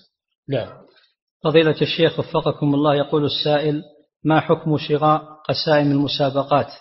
نعم. 0.50 0.70
فضيلة 1.44 1.82
الشيخ 1.82 2.20
وفقكم 2.20 2.76
الله 2.76 2.96
يقول 2.96 3.26
السائل 3.26 3.84
ما 4.24 4.40
حكم 4.40 4.78
شراء 4.78 5.22
قسائم 5.50 5.92
المسابقات 5.92 6.72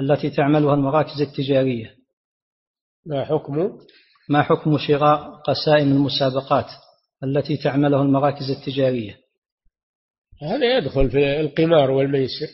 التي 0.00 0.30
تعملها 0.30 0.74
المراكز 0.74 1.20
التجارية؟ 1.20 1.94
ما 3.06 3.24
حكم؟ 3.24 3.78
ما 4.28 4.42
حكم 4.42 4.78
شراء 4.78 5.30
قسائم 5.30 5.92
المسابقات 5.92 6.66
التي 7.24 7.56
تعملها 7.56 8.02
المراكز 8.02 8.50
التجارية؟ 8.50 9.18
هذا 10.42 10.76
يدخل 10.78 11.10
في 11.10 11.40
القمار 11.40 11.90
والميسر 11.90 12.48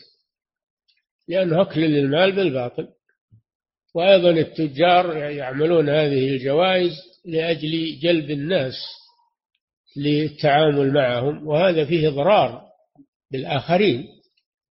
لأنه 1.27 1.61
أكل 1.61 1.81
للمال 1.81 2.35
بالباطل. 2.35 2.87
وأيضا 3.95 4.29
التجار 4.29 5.17
يعملون 5.17 5.89
هذه 5.89 6.29
الجوائز 6.29 6.91
لأجل 7.25 7.99
جلب 8.01 8.31
الناس 8.31 8.73
للتعامل 9.97 10.93
معهم 10.93 11.47
وهذا 11.47 11.85
فيه 11.85 12.07
إضرار 12.07 12.61
بالآخرين. 13.31 14.07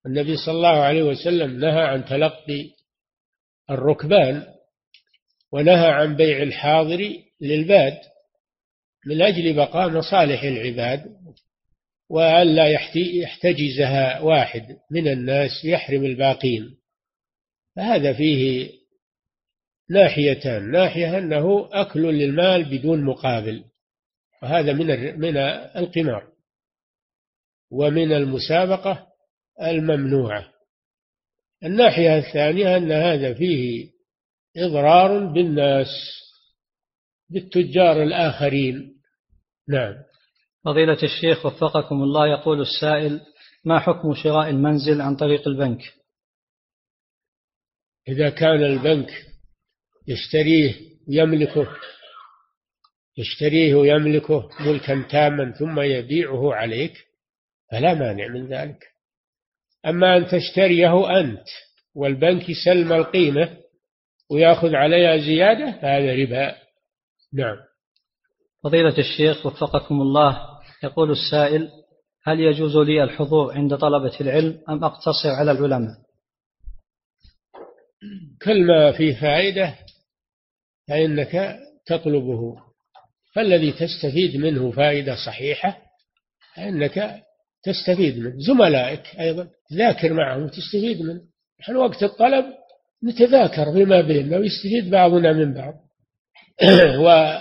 النبي 0.06 0.36
صلى 0.36 0.54
الله 0.54 0.82
عليه 0.82 1.02
وسلم 1.02 1.60
نهى 1.60 1.82
عن 1.82 2.04
تلقي 2.04 2.70
الركبان 3.70 4.46
ونهى 5.52 5.88
عن 5.88 6.16
بيع 6.16 6.42
الحاضر 6.42 7.12
للباد 7.40 7.98
من 9.06 9.22
أجل 9.22 9.56
بقاء 9.56 9.88
مصالح 9.88 10.42
العباد 10.42 11.04
وألا 12.10 12.66
يحتجزها 12.96 14.20
واحد 14.20 14.76
من 14.90 15.08
الناس 15.08 15.64
يحرم 15.64 16.04
الباقين. 16.04 16.76
فهذا 17.76 18.12
فيه 18.12 18.79
ناحيتان 19.90 20.70
ناحية 20.70 21.18
أنه 21.18 21.68
أكل 21.72 22.00
للمال 22.00 22.64
بدون 22.64 23.04
مقابل. 23.04 23.64
وهذا 24.42 24.72
من 24.72 25.20
من 25.20 25.36
القمار. 25.76 26.28
ومن 27.70 28.12
المسابقة 28.12 29.06
الممنوعة. 29.62 30.52
الناحية 31.64 32.18
الثانية 32.18 32.76
أن 32.76 32.92
هذا 32.92 33.34
فيه 33.34 33.90
إضرار 34.56 35.26
بالناس 35.26 35.88
بالتجار 37.30 38.02
الآخرين. 38.02 39.00
نعم. 39.68 39.94
فضيلة 40.64 40.98
الشيخ 41.02 41.46
وفقكم 41.46 42.02
الله 42.02 42.26
يقول 42.26 42.60
السائل 42.60 43.20
ما 43.64 43.78
حكم 43.78 44.14
شراء 44.14 44.50
المنزل 44.50 45.00
عن 45.00 45.16
طريق 45.16 45.48
البنك؟ 45.48 45.80
إذا 48.08 48.30
كان 48.30 48.64
البنك 48.64 49.29
يشتريه 50.10 50.74
ويملكه 51.08 51.68
يشتريه 53.18 53.74
ويملكه 53.74 54.50
ملكا 54.60 55.06
تاما 55.10 55.52
ثم 55.58 55.80
يبيعه 55.80 56.54
عليك 56.54 56.92
فلا 57.70 57.94
مانع 57.94 58.28
من 58.28 58.46
ذلك. 58.46 58.84
أما 59.86 60.16
أن 60.16 60.26
تشتريه 60.26 61.20
أنت 61.20 61.46
والبنك 61.94 62.48
يسلم 62.48 62.92
القيمة 62.92 63.56
ويأخذ 64.30 64.74
عليها 64.74 65.16
زيادة 65.16 65.72
فهذا 65.72 66.14
ربا. 66.14 66.56
نعم. 67.32 67.56
فضيلة 68.64 68.98
الشيخ 68.98 69.46
وفقكم 69.46 70.00
الله 70.00 70.40
يقول 70.84 71.10
السائل 71.10 71.68
هل 72.24 72.40
يجوز 72.40 72.76
لي 72.76 73.04
الحضور 73.04 73.52
عند 73.52 73.76
طلبة 73.76 74.20
العلم 74.20 74.60
أم 74.68 74.84
أقتصر 74.84 75.28
على 75.28 75.50
العلماء؟ 75.50 75.96
كل 78.44 78.66
ما 78.66 78.92
فيه 78.92 79.20
فائدة 79.20 79.74
فإنك 80.90 81.58
تطلبه. 81.86 82.56
فالذي 83.34 83.72
تستفيد 83.72 84.36
منه 84.36 84.70
فائدة 84.70 85.16
صحيحة 85.26 85.78
فإنك 86.56 87.22
تستفيد 87.62 88.18
منه. 88.18 88.34
زملائك 88.38 89.02
أيضا 89.20 89.48
ذاكر 89.72 90.12
معهم 90.12 90.42
وتستفيد 90.42 91.02
منه. 91.02 91.20
نحن 91.60 91.76
وقت 91.76 92.02
الطلب 92.02 92.44
نتذاكر 93.04 93.72
فيما 93.72 94.00
بيننا 94.00 94.36
ويستفيد 94.36 94.90
بعضنا 94.90 95.32
من 95.32 95.54
بعض. 95.54 95.74
و 97.04 97.34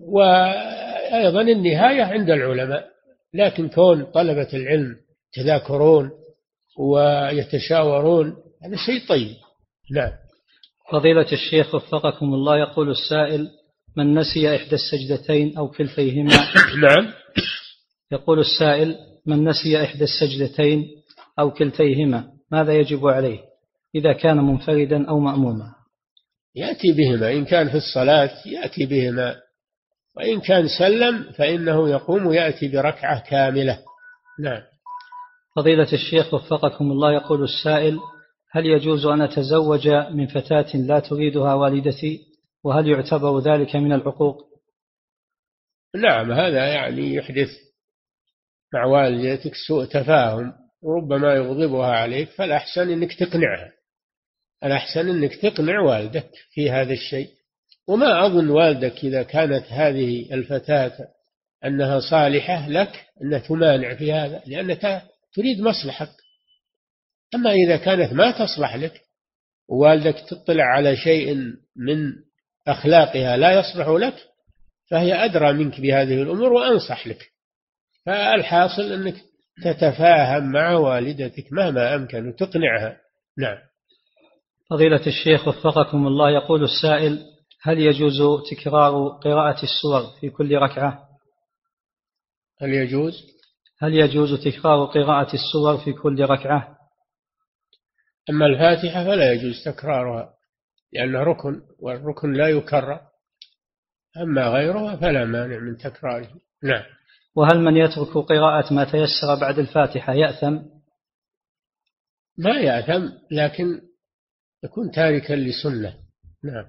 وأيضا 0.00 1.40
النهاية 1.40 2.02
عند 2.02 2.30
العلماء. 2.30 2.88
لكن 3.34 3.68
كون 3.68 4.04
طلبة 4.04 4.48
العلم 4.54 4.96
يتذاكرون 5.36 6.10
ويتشاورون 6.78 8.36
هذا 8.64 8.76
شيء 8.76 9.08
طيب. 9.08 9.36
نعم. 9.92 10.23
فضيلة 10.92 11.32
الشيخ 11.32 11.74
وفقكم 11.74 12.34
الله 12.34 12.58
يقول 12.58 12.90
السائل 12.90 13.50
من 13.96 14.14
نسي 14.14 14.56
إحدى 14.56 14.74
السجدتين 14.74 15.58
أو 15.58 15.68
كلتيهما 15.68 16.32
نعم. 16.82 17.12
يقول 18.12 18.38
السائل 18.38 18.96
من 19.26 19.48
نسي 19.48 19.84
إحدى 19.84 20.04
السجدتين 20.04 20.86
أو 21.38 21.50
كلتيهما 21.50 22.24
ماذا 22.50 22.72
يجب 22.72 23.06
عليه؟ 23.06 23.38
إذا 23.94 24.12
كان 24.12 24.36
منفردا 24.36 25.08
أو 25.08 25.18
مأموما. 25.18 25.74
يأتي 26.54 26.92
بهما 26.92 27.32
إن 27.32 27.44
كان 27.44 27.68
في 27.68 27.76
الصلاة 27.76 28.30
يأتي 28.46 28.86
بهما 28.86 29.36
وإن 30.16 30.40
كان 30.40 30.68
سلم 30.78 31.32
فإنه 31.32 31.88
يقوم 31.88 32.26
ويأتي 32.26 32.68
بركعة 32.68 33.30
كاملة. 33.30 33.78
نعم. 34.40 34.62
فضيلة 35.56 35.92
الشيخ 35.92 36.34
وفقكم 36.34 36.92
الله 36.92 37.12
يقول 37.12 37.44
السائل 37.44 37.98
هل 38.54 38.66
يجوز 38.66 39.06
أن 39.06 39.22
أتزوج 39.22 39.88
من 39.88 40.26
فتاة 40.26 40.76
لا 40.76 41.00
تريدها 41.00 41.54
والدتي؟ 41.54 42.20
وهل 42.64 42.88
يعتبر 42.88 43.38
ذلك 43.38 43.76
من 43.76 43.92
العقوق 43.92 44.44
نعم 45.96 46.32
هذا 46.32 46.66
يعني 46.66 47.14
يحدث 47.14 47.48
مع 48.74 48.84
والدتك 48.84 49.52
سوء 49.68 49.84
تفاهم 49.84 50.52
وربما 50.82 51.34
يغضبها 51.34 51.86
عليك 51.86 52.28
فالأحسن 52.28 52.90
أنك 52.90 53.12
تقنعها. 53.12 53.72
الأحسن 54.64 55.08
أنك 55.08 55.34
تقنع 55.34 55.80
والدك 55.80 56.30
في 56.50 56.70
هذا 56.70 56.92
الشيء. 56.92 57.28
وما 57.88 58.26
أظن 58.26 58.50
والدك 58.50 59.04
إذا 59.04 59.22
كانت 59.22 59.64
هذه 59.68 60.34
الفتاة 60.34 61.08
أنها 61.64 62.00
صالحة 62.10 62.68
لك 62.68 63.06
أن 63.22 63.42
تمانع 63.42 63.94
في 63.94 64.12
هذا 64.12 64.42
لأنك 64.46 65.02
تريد 65.34 65.60
مصلحك 65.60 66.23
أما 67.34 67.50
إذا 67.52 67.76
كانت 67.76 68.12
ما 68.12 68.30
تصلح 68.30 68.76
لك 68.76 69.00
ووالدك 69.68 70.16
تطلع 70.30 70.64
على 70.64 70.96
شيء 70.96 71.34
من 71.76 72.12
أخلاقها 72.68 73.36
لا 73.36 73.60
يصلح 73.60 73.88
لك 73.88 74.14
فهي 74.90 75.24
أدرى 75.24 75.52
منك 75.52 75.80
بهذه 75.80 76.22
الأمور 76.22 76.52
وأنصح 76.52 77.06
لك. 77.06 77.32
فالحاصل 78.06 78.92
أنك 78.92 79.14
تتفاهم 79.64 80.52
مع 80.52 80.72
والدتك 80.72 81.52
مهما 81.52 81.94
أمكن 81.94 82.28
وتقنعها. 82.28 82.96
نعم. 83.38 83.58
فضيلة 84.70 85.06
الشيخ 85.06 85.48
وفقكم 85.48 86.06
الله 86.06 86.30
يقول 86.30 86.64
السائل 86.64 87.18
هل 87.62 87.78
يجوز 87.78 88.22
تكرار 88.50 89.08
قراءة 89.08 89.62
السور 89.62 90.20
في 90.20 90.30
كل 90.30 90.54
ركعة؟ 90.54 91.08
هل 92.60 92.74
يجوز؟ 92.74 93.14
هل 93.80 93.94
يجوز 93.94 94.44
تكرار 94.44 94.84
قراءة 94.84 95.34
السور 95.34 95.78
في 95.84 95.92
كل 95.92 96.24
ركعة؟ 96.24 96.83
أما 98.30 98.46
الفاتحة 98.46 99.04
فلا 99.04 99.32
يجوز 99.32 99.64
تكرارها 99.64 100.34
لأنها 100.92 101.24
ركن 101.24 101.62
والركن 101.78 102.32
لا 102.32 102.48
يكرر. 102.48 103.00
أما 104.16 104.48
غيرها 104.48 104.96
فلا 104.96 105.24
مانع 105.24 105.58
من 105.58 105.76
تكراره. 105.76 106.28
نعم. 106.62 106.82
وهل 107.36 107.60
من 107.60 107.76
يترك 107.76 108.08
قراءة 108.08 108.74
ما 108.74 108.84
تيسر 108.84 109.40
بعد 109.40 109.58
الفاتحة 109.58 110.12
يأثم؟ 110.12 110.58
ما 112.38 112.60
يأثم 112.60 113.08
لكن 113.30 113.80
يكون 114.64 114.90
تاركا 114.90 115.34
لسنة. 115.34 115.94
نعم. 116.44 116.66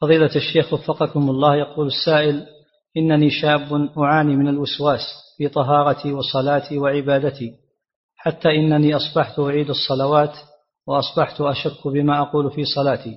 فضيلة 0.00 0.36
الشيخ 0.36 0.72
وفقكم 0.72 1.30
الله 1.30 1.56
يقول 1.56 1.86
السائل 1.86 2.46
إنني 2.96 3.30
شاب 3.30 3.72
أعاني 3.98 4.36
من 4.36 4.48
الوسواس 4.48 5.00
في 5.38 5.48
طهارتي 5.48 6.12
وصلاتي 6.12 6.78
وعبادتي. 6.78 7.65
حتى 8.26 8.48
إنني 8.50 8.94
أصبحت 8.96 9.38
أعيد 9.38 9.70
الصلوات 9.70 10.36
وأصبحت 10.86 11.40
أشك 11.40 11.86
بما 11.86 12.22
أقول 12.22 12.50
في 12.50 12.64
صلاتي 12.64 13.16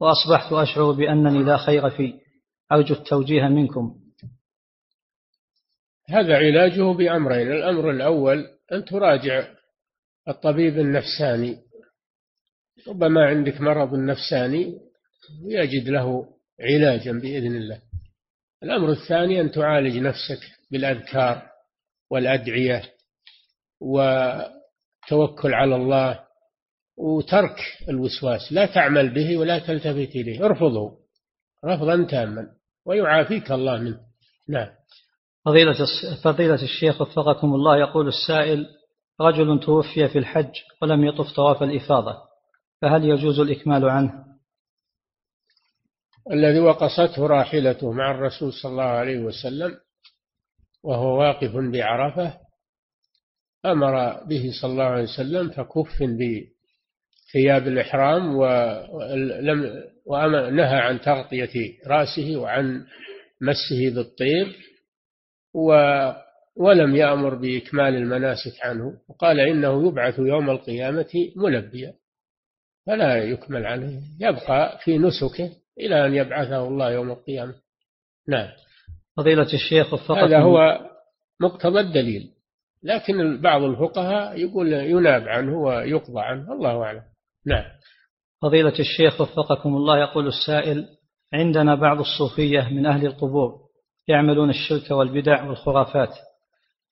وأصبحت 0.00 0.52
أشعر 0.52 0.92
بأنني 0.92 1.42
لا 1.44 1.56
خير 1.56 1.90
في 1.90 2.14
أرجو 2.72 2.94
التوجيه 2.94 3.42
منكم. 3.42 4.00
هذا 6.08 6.36
علاجه 6.36 6.92
بأمرين 6.92 7.52
الأمر 7.52 7.90
الأول 7.90 8.46
أن 8.72 8.84
تراجع 8.84 9.48
الطبيب 10.28 10.78
النفساني. 10.78 11.58
ربما 12.88 13.26
عندك 13.26 13.60
مرض 13.60 13.94
نفساني 13.94 14.78
ويجد 15.44 15.88
له 15.88 16.26
علاجا 16.60 17.12
بإذن 17.12 17.56
الله. 17.56 17.80
الأمر 18.62 18.90
الثاني 18.90 19.40
أن 19.40 19.50
تعالج 19.50 19.96
نفسك 19.96 20.40
بالأذكار 20.70 21.42
والأدعية. 22.10 22.97
وتوكل 23.80 25.54
على 25.54 25.76
الله 25.76 26.20
وترك 26.96 27.56
الوسواس 27.88 28.52
لا 28.52 28.66
تعمل 28.66 29.14
به 29.14 29.36
ولا 29.36 29.58
تلتفت 29.58 30.16
إليه 30.16 30.46
ارفضه 30.46 30.98
رفضا 31.64 32.06
تاما 32.10 32.46
ويعافيك 32.86 33.52
الله 33.52 33.78
منه 33.78 34.00
نعم 34.48 34.68
فضيلة 35.44 35.74
فضيلة 36.24 36.62
الشيخ 36.62 37.00
وفقكم 37.00 37.54
الله 37.54 37.76
يقول 37.76 38.08
السائل 38.08 38.66
رجل 39.20 39.60
توفي 39.60 40.08
في 40.08 40.18
الحج 40.18 40.52
ولم 40.82 41.04
يطف 41.04 41.32
طواف 41.36 41.62
الإفاضة 41.62 42.16
فهل 42.82 43.04
يجوز 43.04 43.40
الإكمال 43.40 43.88
عنه؟ 43.88 44.24
الذي 46.30 46.60
وقصته 46.60 47.26
راحلته 47.26 47.92
مع 47.92 48.10
الرسول 48.10 48.52
صلى 48.52 48.70
الله 48.70 48.82
عليه 48.82 49.18
وسلم 49.18 49.76
وهو 50.82 51.18
واقف 51.18 51.56
بعرفة 51.56 52.47
أمر 53.66 54.24
به 54.24 54.50
صلى 54.62 54.70
الله 54.72 54.84
عليه 54.84 55.02
وسلم 55.02 55.50
فكف 55.50 56.02
بثياب 56.02 57.68
الإحرام 57.68 58.36
ولم 58.36 59.84
ونهى 60.06 60.76
عن 60.76 61.00
تغطية 61.00 61.72
رأسه 61.86 62.36
وعن 62.36 62.86
مسه 63.40 63.94
بالطيب 63.94 64.46
ولم 66.56 66.96
يأمر 66.96 67.34
بإكمال 67.34 67.94
المناسك 67.94 68.52
عنه 68.62 68.92
وقال 69.08 69.40
إنه 69.40 69.88
يبعث 69.88 70.18
يوم 70.18 70.50
القيامة 70.50 71.30
ملبيا 71.36 71.94
فلا 72.86 73.16
يكمل 73.24 73.66
عنه 73.66 74.00
يبقى 74.20 74.78
في 74.84 74.98
نسكه 74.98 75.50
إلى 75.80 76.06
أن 76.06 76.14
يبعثه 76.14 76.68
الله 76.68 76.90
يوم 76.90 77.10
القيامة. 77.10 77.54
نعم. 78.28 78.48
فضيلة 79.16 79.52
الشيخ 79.54 79.92
وفقكم 79.92 80.18
هذا 80.20 80.40
هو 80.40 80.80
مقتضى 81.40 81.80
الدليل. 81.80 82.30
لكن 82.82 83.40
بعض 83.40 83.62
الفقهاء 83.62 84.40
يقول 84.40 84.72
يناب 84.72 85.28
عنه 85.28 85.58
ويقضى 85.58 86.20
عنه 86.20 86.52
الله 86.52 86.82
أعلم. 86.82 87.02
نعم. 87.46 87.64
فضيلة 88.42 88.74
الشيخ 88.78 89.20
وفقكم 89.20 89.76
الله 89.76 89.98
يقول 89.98 90.26
السائل 90.26 90.86
عندنا 91.32 91.74
بعض 91.74 91.98
الصوفية 91.98 92.68
من 92.70 92.86
أهل 92.86 93.06
القبور 93.06 93.58
يعملون 94.08 94.50
الشرك 94.50 94.90
والبدع 94.90 95.44
والخرافات 95.44 96.14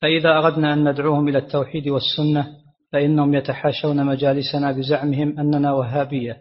فإذا 0.02 0.38
أردنا 0.38 0.72
أن 0.72 0.88
ندعوهم 0.88 1.28
إلى 1.28 1.38
التوحيد 1.38 1.88
والسنة 1.88 2.46
فإنهم 2.92 3.34
يتحاشون 3.34 4.06
مجالسنا 4.06 4.72
بزعمهم 4.72 5.40
أننا 5.40 5.72
وهابية 5.72 6.36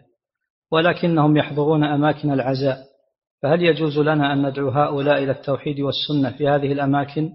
ولكنهم 0.72 1.36
يحضرون 1.36 1.84
أماكن 1.84 2.32
العزاء 2.32 2.78
فهل 3.42 3.62
يجوز 3.62 3.98
لنا 3.98 4.32
أن 4.32 4.46
ندعو 4.46 4.68
هؤلاء 4.68 5.22
إلى 5.22 5.32
التوحيد 5.32 5.80
والسنة 5.80 6.30
في 6.38 6.48
هذه 6.48 6.72
الأماكن؟ 6.72 7.30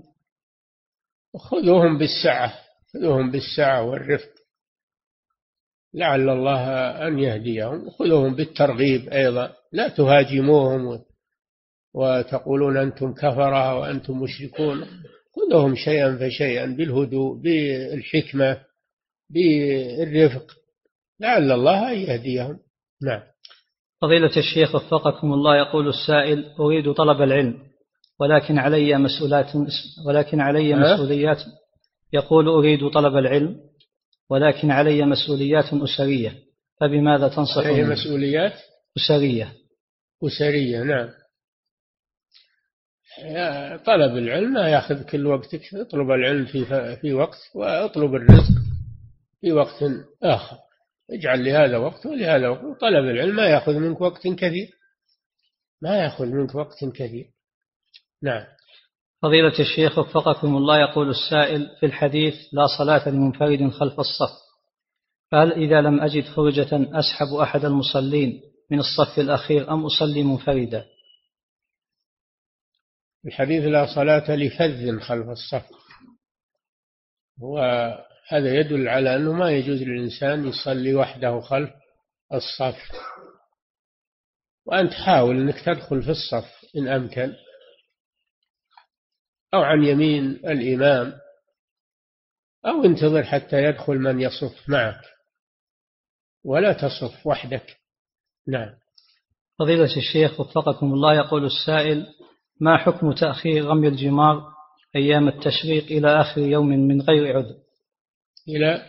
خذوهم 1.37 1.97
بالسعة 1.97 2.53
خذوهم 2.93 3.31
بالسعة 3.31 3.83
والرفق. 3.83 4.29
لعل 5.93 6.29
الله 6.29 6.69
أن 7.07 7.19
يهديهم 7.19 7.89
خذوهم 7.89 8.35
بالترغيب 8.35 9.09
أيضا. 9.09 9.53
لا 9.71 9.87
تهاجموهم 9.87 11.01
وتقولون 11.93 12.77
أنتم 12.77 13.13
كفرة 13.13 13.79
وأنتم 13.79 14.21
مشركون. 14.21 14.85
خذوهم 15.35 15.75
شيئا 15.75 16.17
فشيئا 16.17 16.65
بالهدوء 16.65 17.37
بالحكمة 17.41 18.61
بالرفق. 19.29 20.45
لعل 21.19 21.51
الله 21.51 21.91
أن 21.91 21.97
يهديهم. 21.97 22.59
نعم. 23.01 23.21
فضيلة 24.01 24.37
الشيخ 24.37 24.75
وفقكم 24.75 25.33
الله 25.33 25.57
يقول 25.57 25.87
السائل 25.87 26.45
أريد 26.59 26.93
طلب 26.93 27.21
العلم. 27.21 27.70
ولكن 28.21 28.57
علي 28.57 28.97
مسؤولات 28.97 29.45
ولكن 30.05 30.41
علي 30.41 30.75
مسؤوليات. 30.75 31.37
يقول 32.13 32.47
أريد 32.47 32.89
طلب 32.89 33.17
العلم 33.17 33.59
ولكن 34.29 34.71
علي 34.71 35.05
مسؤوليات 35.05 35.73
أسرية. 35.73 36.35
فبماذا 36.79 37.27
تنصحني؟ 37.27 37.73
علي 37.73 37.83
مسؤوليات؟ 37.83 38.53
أسرية. 38.97 39.53
أسرية 40.23 40.83
نعم. 40.83 41.09
طلب 43.85 44.17
العلم 44.17 44.53
ما 44.53 44.69
يأخذ 44.69 45.03
كل 45.03 45.27
وقتك. 45.27 45.61
اطلب 45.73 46.11
العلم 46.11 46.45
في 46.45 46.65
في 46.95 47.13
وقت 47.13 47.39
واطلب 47.55 48.15
الرزق 48.15 48.61
في 49.41 49.51
وقت 49.51 49.83
آخر. 50.23 50.57
اجعل 51.11 51.45
لهذا 51.45 51.77
وقت 51.77 52.05
ولهذا 52.05 52.49
وقت. 52.49 52.81
طلب 52.81 53.05
العلم 53.09 53.35
ما 53.35 53.45
يأخذ 53.45 53.73
منك 53.73 54.01
وقت 54.01 54.27
كثير. 54.27 54.69
ما 55.81 55.97
يأخذ 56.03 56.25
منك 56.25 56.55
وقت 56.55 56.85
كثير. 56.93 57.25
نعم. 58.23 58.45
فضيلة 59.21 59.59
الشيخ 59.59 59.97
وفقكم 59.97 60.57
الله 60.57 60.79
يقول 60.79 61.09
السائل 61.09 61.75
في 61.79 61.85
الحديث 61.85 62.33
لا 62.53 62.67
صلاة 62.77 63.09
لمنفرد 63.09 63.69
خلف 63.69 63.99
الصف. 63.99 64.41
فهل 65.31 65.51
إذا 65.51 65.81
لم 65.81 66.01
أجد 66.01 66.23
فرجة 66.23 66.99
أسحب 66.99 67.35
أحد 67.41 67.65
المصلين 67.65 68.41
من 68.71 68.79
الصف 68.79 69.19
الأخير 69.19 69.73
أم 69.73 69.85
أصلي 69.85 70.23
منفردا؟ 70.23 70.85
الحديث 73.25 73.63
لا 73.63 73.95
صلاة 73.95 74.35
لفذ 74.35 74.99
خلف 74.99 75.29
الصف. 75.29 75.65
وهذا 77.41 78.55
يدل 78.59 78.87
على 78.87 79.15
أنه 79.15 79.33
ما 79.33 79.51
يجوز 79.51 79.81
للإنسان 79.81 80.47
يصلي 80.47 80.95
وحده 80.95 81.39
خلف 81.39 81.69
الصف. 82.33 82.91
وأنت 84.65 84.93
حاول 84.93 85.35
أنك 85.35 85.61
تدخل 85.65 86.03
في 86.03 86.11
الصف 86.11 86.65
إن 86.77 86.87
أمكن. 86.87 87.33
أو 89.53 89.61
عن 89.61 89.83
يمين 89.83 90.25
الإمام 90.25 91.13
أو 92.65 92.85
انتظر 92.85 93.23
حتى 93.23 93.63
يدخل 93.63 93.93
من 93.93 94.21
يصف 94.21 94.69
معك. 94.69 95.01
ولا 96.45 96.73
تصف 96.73 97.27
وحدك. 97.27 97.77
نعم. 98.47 98.69
فضيلة 99.59 99.97
الشيخ 99.97 100.39
وفقكم 100.39 100.93
الله 100.93 101.15
يقول 101.15 101.45
السائل 101.45 102.07
ما 102.59 102.77
حكم 102.77 103.11
تأخير 103.11 103.65
رمي 103.65 103.87
الجمار 103.87 104.51
أيام 104.95 105.27
التشريق 105.27 105.85
إلى 105.85 106.21
آخر 106.21 106.41
يوم 106.41 106.67
من 106.67 107.01
غير 107.01 107.37
عذر؟ 107.37 107.55
إلى؟ 108.47 108.85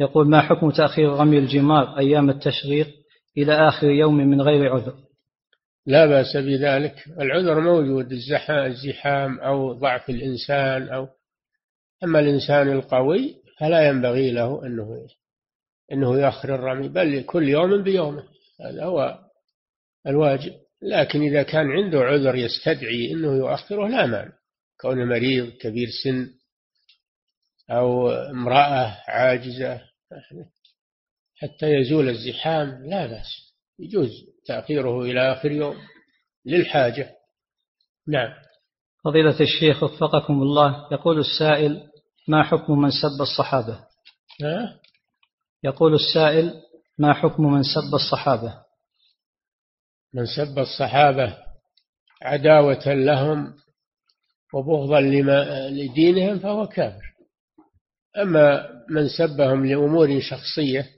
يقول 0.00 0.28
ما 0.28 0.40
حكم 0.42 0.70
تأخير 0.70 1.08
رمي 1.08 1.38
الجمار 1.38 1.98
أيام 1.98 2.30
التشريق 2.30 2.88
إلى 3.36 3.68
آخر 3.68 3.86
يوم 3.86 4.16
من 4.16 4.42
غير 4.42 4.72
عذر؟ 4.72 4.94
لا 5.86 6.06
بأس 6.06 6.36
بذلك. 6.36 7.04
العذر 7.20 7.60
موجود 7.60 8.12
الزحام 8.12 9.40
أو 9.40 9.72
ضعف 9.72 10.10
الإنسان 10.10 10.88
أو 10.88 11.08
أما 12.04 12.20
الإنسان 12.20 12.72
القوي 12.72 13.36
فلا 13.58 13.88
ينبغي 13.88 14.30
له 14.30 14.66
أنه 14.66 15.06
أنه 15.92 16.20
يأخر 16.20 16.54
الرمي 16.54 16.88
بل 16.88 17.22
كل 17.22 17.48
يوم 17.48 17.82
بيومه. 17.82 18.24
هذا 18.60 18.84
هو 18.84 19.18
الواجب. 20.06 20.52
لكن 20.82 21.22
إذا 21.22 21.42
كان 21.42 21.70
عنده 21.70 21.98
عذر 21.98 22.34
يستدعي 22.34 23.12
أنه 23.12 23.36
يؤخره 23.36 23.88
لا 23.88 24.06
مانع. 24.06 24.32
كون 24.80 25.08
مريض 25.08 25.50
كبير 25.50 25.88
سن 26.04 26.30
أو 27.70 28.10
امرأة 28.10 29.02
عاجزة 29.08 29.80
حتى 31.36 31.66
يزول 31.66 32.08
الزحام 32.08 32.86
لا 32.86 33.06
بأس. 33.06 33.54
يجوز. 33.78 34.31
تأخيره 34.46 35.02
إلى 35.02 35.32
آخر 35.32 35.52
يوم 35.52 35.76
للحاجة. 36.46 37.10
نعم. 38.08 38.32
فضيلة 39.04 39.40
الشيخ 39.40 39.82
وفقكم 39.82 40.42
الله 40.42 40.88
يقول 40.92 41.18
السائل 41.18 41.90
ما 42.28 42.42
حكم 42.42 42.78
من 42.78 42.90
سب 42.90 43.20
الصحابة؟ 43.20 43.74
ها؟ 44.42 44.80
يقول 45.64 45.94
السائل 45.94 46.54
ما 46.98 47.12
حكم 47.12 47.42
من 47.42 47.62
سب 47.62 47.94
الصحابة؟ 47.94 48.62
من 50.14 50.26
سب 50.26 50.58
الصحابة 50.58 51.38
عداوة 52.22 52.94
لهم 52.94 53.54
وبغضا 54.54 55.00
لما 55.00 55.68
لدينهم 55.68 56.38
فهو 56.38 56.66
كافر. 56.66 57.12
أما 58.16 58.68
من 58.90 59.08
سبهم 59.08 59.66
لأمور 59.66 60.20
شخصية 60.20 60.88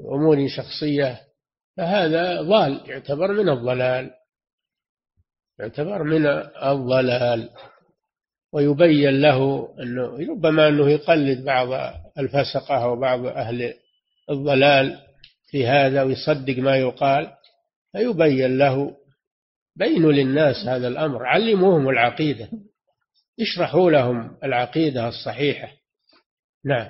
أمور 0.00 0.48
شخصية 0.48 1.20
فهذا 1.76 2.42
ضال 2.42 2.90
يعتبر 2.90 3.32
من 3.32 3.48
الضلال. 3.48 4.10
يعتبر 5.58 6.02
من 6.02 6.26
الضلال. 6.62 7.50
ويبين 8.52 9.20
له 9.20 9.68
أنه 9.82 10.30
ربما 10.30 10.68
أنه 10.68 10.90
يقلد 10.90 11.44
بعض 11.44 11.94
الفسقة 12.18 12.88
وبعض 12.88 13.26
أهل 13.26 13.74
الضلال 14.30 14.98
في 15.50 15.66
هذا 15.66 16.02
ويصدق 16.02 16.58
ما 16.58 16.76
يقال 16.76 17.30
فيبين 17.92 18.58
له 18.58 18.96
بينوا 19.76 20.12
للناس 20.12 20.56
هذا 20.66 20.88
الأمر. 20.88 21.26
علموهم 21.26 21.88
العقيدة. 21.88 22.48
اشرحوا 23.40 23.90
لهم 23.90 24.36
العقيدة 24.44 25.08
الصحيحة. 25.08 25.68
نعم. 26.64 26.88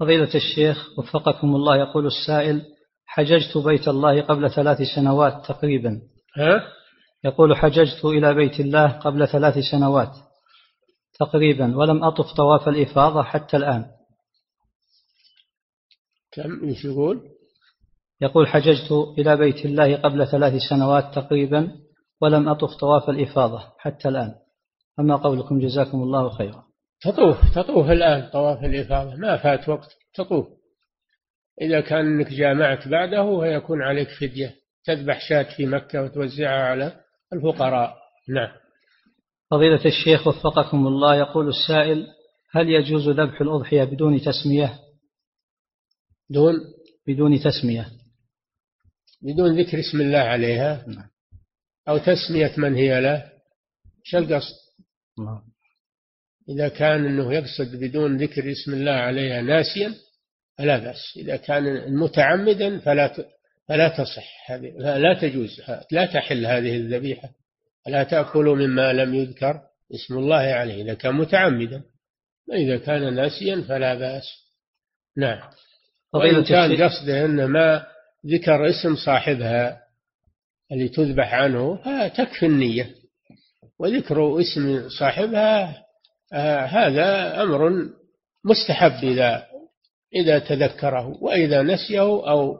فضيلة 0.00 0.34
الشيخ 0.34 0.98
وفقكم 0.98 1.54
الله 1.54 1.76
يقول 1.76 2.06
السائل 2.06 2.77
حججت 3.08 3.58
بيت 3.58 3.88
الله 3.88 4.22
قبل 4.22 4.50
ثلاث 4.50 4.78
سنوات 4.96 5.46
تقريبا. 5.46 6.00
ها؟ 6.36 6.62
يقول 7.24 7.56
حججت 7.56 8.04
إلى 8.04 8.34
بيت 8.34 8.60
الله 8.60 8.86
قبل 8.86 9.28
ثلاث 9.28 9.54
سنوات 9.70 10.12
تقريبا 11.18 11.76
ولم 11.76 12.04
أطف 12.04 12.32
طواف 12.36 12.68
الإفاضة 12.68 13.22
حتى 13.22 13.56
الآن. 13.56 13.84
كم؟ 16.32 16.74
يقول؟ 16.84 17.20
يقول 18.20 18.48
حججت 18.48 18.92
إلى 19.18 19.36
بيت 19.36 19.64
الله 19.64 19.96
قبل 19.96 20.26
ثلاث 20.26 20.62
سنوات 20.70 21.14
تقريبا 21.14 21.72
ولم 22.20 22.48
أطف 22.48 22.74
طواف 22.74 23.10
الإفاضة 23.10 23.62
حتى 23.78 24.08
الآن. 24.08 24.34
أما 25.00 25.16
قولكم 25.16 25.58
جزاكم 25.58 26.02
الله 26.02 26.30
خيرا. 26.30 26.64
تطوف 27.00 27.36
تطوف 27.54 27.90
الآن 27.90 28.30
طواف 28.32 28.64
الإفاضة 28.64 29.16
ما 29.16 29.36
فات 29.36 29.68
وقت 29.68 29.88
تطوف. 30.14 30.57
إذا 31.60 31.80
كان 31.80 32.06
أنك 32.06 32.32
جامعت 32.32 32.88
بعده 32.88 33.40
فيكون 33.40 33.82
عليك 33.82 34.08
فدية 34.08 34.54
تذبح 34.84 35.28
شاة 35.28 35.56
في 35.56 35.66
مكة 35.66 36.02
وتوزعها 36.02 36.62
على 36.62 37.00
الفقراء. 37.32 37.96
نعم. 38.28 38.56
فضيلة 39.50 39.84
الشيخ 39.84 40.26
وفقكم 40.26 40.86
الله 40.86 41.16
يقول 41.16 41.48
السائل 41.48 42.06
هل 42.50 42.68
يجوز 42.68 43.08
ذبح 43.08 43.40
الأضحية 43.40 43.84
بدون 43.84 44.20
تسمية؟ 44.20 44.78
دون؟ 46.30 46.54
بدون 47.06 47.40
تسمية. 47.40 47.88
بدون 49.22 49.60
ذكر 49.60 49.80
اسم 49.80 50.00
الله 50.00 50.18
عليها؟ 50.18 50.84
نعم. 50.88 51.08
أو 51.88 51.98
تسمية 51.98 52.54
من 52.58 52.74
هي 52.74 53.00
له؟ 53.00 53.32
شو 54.04 54.18
القصد؟ 54.18 54.54
نعم. 55.18 55.42
إذا 56.48 56.68
كان 56.68 57.06
أنه 57.06 57.34
يقصد 57.34 57.76
بدون 57.76 58.16
ذكر 58.16 58.52
اسم 58.52 58.74
الله 58.74 58.92
عليها 58.92 59.42
ناسيا 59.42 59.94
فلا 60.58 60.78
بأس. 60.78 61.16
إذا 61.16 61.36
كان 61.36 61.94
متعمدا 61.94 62.78
فلا 62.78 63.14
فلا 63.68 63.88
تصح 63.88 64.50
هذه 64.50 64.72
لا 64.78 65.14
تجوز 65.14 65.62
لا 65.90 66.06
تحل 66.06 66.46
هذه 66.46 66.76
الذبيحة. 66.76 67.28
لا 67.86 68.02
تأكلوا 68.02 68.56
مما 68.56 68.92
لم 68.92 69.14
يذكر 69.14 69.60
اسم 69.94 70.18
الله 70.18 70.36
عليه. 70.36 70.82
إذا 70.82 70.94
كان 70.94 71.14
متعمدا. 71.14 71.82
إذا 72.52 72.78
كان 72.78 73.14
ناسيا 73.14 73.64
فلا 73.68 73.94
بأس. 73.94 74.24
نعم. 75.16 75.50
وإن 76.14 76.44
كان 76.44 76.82
قصده 76.84 77.24
أن 77.24 77.44
ما 77.44 77.86
ذكر 78.26 78.70
اسم 78.70 78.96
صاحبها 78.96 79.80
اللي 80.72 80.88
تذبح 80.88 81.34
عنه 81.34 81.76
فتكفي 81.76 82.46
النية. 82.46 82.94
وذكر 83.78 84.40
اسم 84.40 84.88
صاحبها 84.88 85.84
آه 86.32 86.64
هذا 86.64 87.42
أمر 87.42 87.70
مستحب 88.44 89.04
إذا 89.04 89.46
إذا 90.14 90.38
تذكره 90.38 91.22
وإذا 91.22 91.62
نسيه 91.62 92.30
أو 92.30 92.58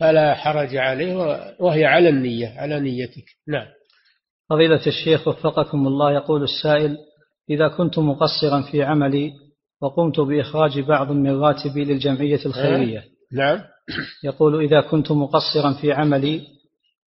فلا 0.00 0.34
حرج 0.34 0.76
عليه 0.76 1.16
وهي 1.60 1.84
على 1.84 2.08
النية 2.08 2.54
على 2.58 2.80
نيتك. 2.80 3.24
نعم. 3.48 3.66
فضيلة 4.50 4.86
الشيخ 4.86 5.28
وفقكم 5.28 5.86
الله 5.86 6.12
يقول 6.12 6.42
السائل 6.42 6.96
إذا 7.50 7.68
كنت 7.68 7.98
مقصرا 7.98 8.62
في 8.70 8.82
عملي 8.82 9.32
وقمت 9.82 10.20
بإخراج 10.20 10.80
بعض 10.80 11.12
من 11.12 11.40
راتبي 11.40 11.84
للجمعية 11.84 12.40
الخيرية. 12.46 13.04
نعم. 13.32 13.60
يقول 14.24 14.64
إذا 14.64 14.80
كنت 14.80 15.12
مقصرا 15.12 15.72
في 15.72 15.92
عملي 15.92 16.40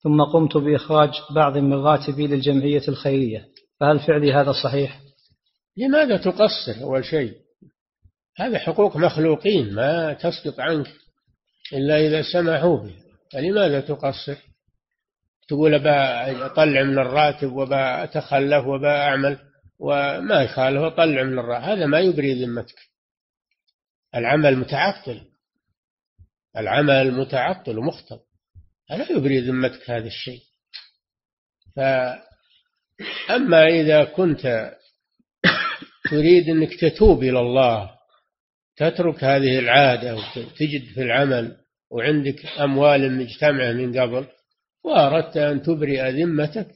ثم 0.04 0.24
قمت 0.24 0.58
بإخراج 0.58 1.12
بعض 1.36 1.58
من 1.58 1.74
راتبي 1.74 2.28
للجمعية 2.28 2.88
الخيرية 2.88 3.46
فهل 3.80 4.00
فعلي 4.00 4.34
هذا 4.34 4.52
صحيح؟ 4.64 5.00
لماذا 5.78 6.18
تقصر 6.18 6.84
أول 6.84 7.06
شيء؟ 7.06 7.43
هذا 8.36 8.60
حقوق 8.60 8.98
مخلوقين 8.98 9.74
ما 9.74 10.14
تسقط 10.14 10.60
عنك 10.60 10.88
إلا 11.74 11.98
إذا 11.98 12.22
سمحوا 12.34 12.78
به. 12.78 12.96
فلماذا 13.32 13.82
تقصر؟ 13.82 14.36
تقول 15.48 15.74
أبا 15.74 16.46
أطلع 16.46 16.84
من 16.84 17.00
الراتب 17.00 17.52
وبا 17.52 18.04
أتخلف 18.04 18.66
وبا 18.66 18.98
أعمل 19.08 19.40
وما 19.80 20.42
يخالف 20.42 20.82
أطلع 20.82 21.24
من 21.24 21.40
الراتب. 21.40 21.64
هذا 21.64 21.86
ما 21.86 22.00
يبري 22.00 22.46
ذمتك. 22.46 22.80
العمل 24.16 24.58
متعطل. 24.58 25.22
العمل 26.58 27.12
متعطل 27.12 27.78
ومخطب 27.78 28.20
لا 28.90 29.12
يبري 29.12 29.40
ذمتك 29.40 29.90
هذا 29.90 30.08
الشيء؟ 30.08 30.42
فأما 31.76 33.68
إذا 33.68 34.04
كنت 34.04 34.74
تريد 36.10 36.50
أنك 36.50 36.80
تتوب 36.80 37.24
إلى 37.24 37.40
الله 37.40 37.92
تترك 38.78 39.24
هذه 39.24 39.60
العادة 39.60 40.16
وتجد 40.16 40.84
في 40.94 41.02
العمل 41.02 41.58
وعندك 41.92 42.46
أموال 42.60 43.12
مجتمعة 43.12 43.72
من 43.72 44.00
قبل 44.00 44.26
وأردت 44.84 45.38
أن 45.38 45.62
تبرئ 45.62 46.12
ذمتك 46.12 46.68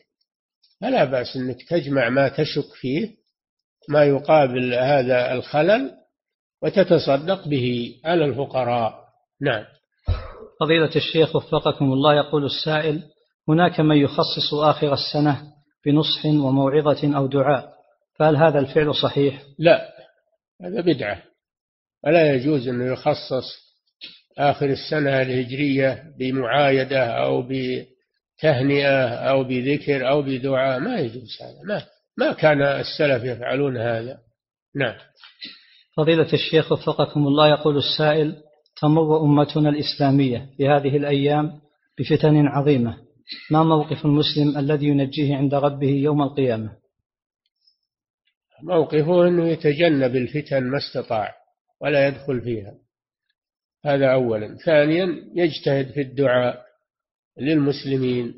فلا 0.81 1.03
بأس 1.03 1.35
أنك 1.35 1.57
تجمع 1.69 2.09
ما 2.09 2.29
تشك 2.29 2.73
فيه 2.81 3.09
ما 3.89 4.03
يقابل 4.03 4.73
هذا 4.73 5.33
الخلل 5.33 5.91
وتتصدق 6.61 7.47
به 7.47 7.95
على 8.05 8.25
الفقراء. 8.25 9.07
نعم. 9.41 9.65
فضيلة 10.59 10.95
الشيخ 10.95 11.35
وفقكم 11.35 11.93
الله 11.93 12.15
يقول 12.15 12.45
السائل 12.45 13.03
هناك 13.49 13.79
من 13.79 13.97
يخصص 13.97 14.53
آخر 14.53 14.93
السنة 14.93 15.41
بنصح 15.85 16.25
وموعظة 16.25 17.17
أو 17.17 17.27
دعاء 17.27 17.73
فهل 18.19 18.35
هذا 18.35 18.59
الفعل 18.59 18.95
صحيح؟ 18.95 19.41
لا 19.59 19.93
هذا 20.61 20.81
بدعة. 20.81 21.23
ولا 22.05 22.35
يجوز 22.35 22.67
أنه 22.67 22.93
يخصص 22.93 23.67
آخر 24.37 24.65
السنة 24.65 25.21
الهجرية 25.21 26.03
بمعايدة 26.19 27.05
أو 27.05 27.41
بتهنئة 27.41 29.07
أو 29.07 29.43
بذكر 29.43 30.09
أو 30.09 30.21
بدعاء. 30.21 30.79
ما 30.79 30.99
يجوز 30.99 31.37
هذا. 31.41 31.63
ما 31.67 31.83
ما 32.17 32.33
كان 32.33 32.61
السلف 32.61 33.23
يفعلون 33.23 33.77
هذا. 33.77 34.17
نعم. 34.75 34.95
فضيلة 35.97 36.33
الشيخ 36.33 36.71
وفقكم 36.71 37.27
الله 37.27 37.49
يقول 37.49 37.77
السائل 37.77 38.35
تمر 38.81 39.21
أمتنا 39.21 39.69
الإسلامية 39.69 40.49
في 40.57 40.67
هذه 40.67 40.97
الأيام 40.97 41.51
بفتن 41.99 42.47
عظيمة. 42.47 42.97
ما 43.51 43.63
موقف 43.63 44.05
المسلم 44.05 44.57
الذي 44.57 44.85
ينجيه 44.85 45.35
عند 45.35 45.53
ربه 45.53 45.89
يوم 45.89 46.21
القيامة؟ 46.21 46.71
موقفه 48.63 49.27
أنه 49.27 49.47
يتجنب 49.47 50.15
الفتن 50.15 50.63
ما 50.63 50.77
استطاع. 50.77 51.36
ولا 51.81 52.07
يدخل 52.07 52.41
فيها. 52.41 52.73
هذا 53.85 54.13
أولا. 54.13 54.57
ثانيا 54.65 55.31
يجتهد 55.35 55.91
في 55.91 56.01
الدعاء 56.01 56.65
للمسلمين. 57.39 58.33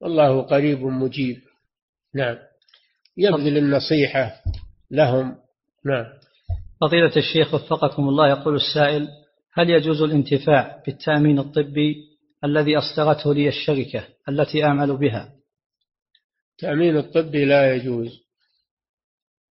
والله 0.00 0.42
قريب 0.42 0.82
مجيب. 0.82 1.40
نعم. 2.14 2.36
يبذل 3.16 3.58
النصيحة 3.58 4.42
لهم. 4.90 5.36
نعم. 5.84 6.06
فضيلة 6.80 7.16
الشيخ 7.16 7.54
وفقكم 7.54 8.08
الله 8.08 8.28
يقول 8.28 8.56
السائل 8.56 9.08
هل 9.52 9.70
يجوز 9.70 10.02
الانتفاع 10.02 10.82
بالتأمين 10.86 11.38
الطبي 11.38 11.96
الذي 12.44 12.76
أصدرته 12.78 13.34
لي 13.34 13.48
الشركة 13.48 14.04
التي 14.28 14.64
أعمل 14.64 14.96
بها؟ 14.96 15.32
التأمين 16.52 16.96
الطبي 16.96 17.44
لا 17.44 17.74
يجوز. 17.74 18.25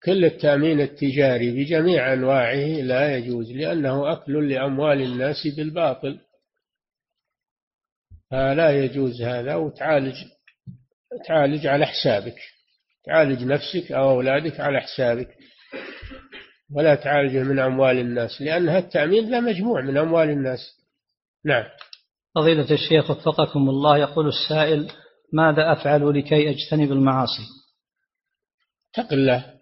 كل 0.06 0.26
التأمين 0.26 0.82
التجاري 0.82 1.52
بجميع 1.52 2.14
أنواعه 2.14 2.82
لا 2.82 3.18
يجوز 3.18 3.52
لأنه 3.52 4.14
أكل 4.14 4.54
لأموال 4.54 5.02
الناس 5.02 5.48
بالباطل. 5.58 6.20
فلا 8.32 8.84
يجوز 8.84 9.22
هذا 9.22 9.56
وتعالج 9.56 10.16
تعالج 11.28 11.68
على 11.68 11.86
حسابك. 11.86 12.36
تعالج 13.06 13.44
نفسك 13.44 13.92
أو 13.92 14.10
أولادك 14.10 14.60
على 14.60 14.82
حسابك. 14.82 15.38
ولا 16.76 16.96
تعالجه 16.96 17.44
من 17.44 17.60
أموال 17.60 17.98
الناس 17.98 18.42
لأن 18.42 18.70
التأمين 18.70 19.32
لا 19.32 19.40
مجموع 19.40 19.82
من 19.82 19.98
أموال 19.98 20.30
الناس. 20.30 20.60
نعم. 21.46 21.64
فضيلة 22.36 22.72
الشيخ 22.72 23.12
وفقكم 23.12 23.70
الله 23.70 23.98
يقول 23.98 24.28
السائل 24.28 24.92
ماذا 25.34 25.72
أفعل 25.72 26.20
لكي 26.20 26.50
أجتنب 26.50 26.92
المعاصي؟ 26.92 27.44
اتق 28.96 29.14
الله. 29.14 29.53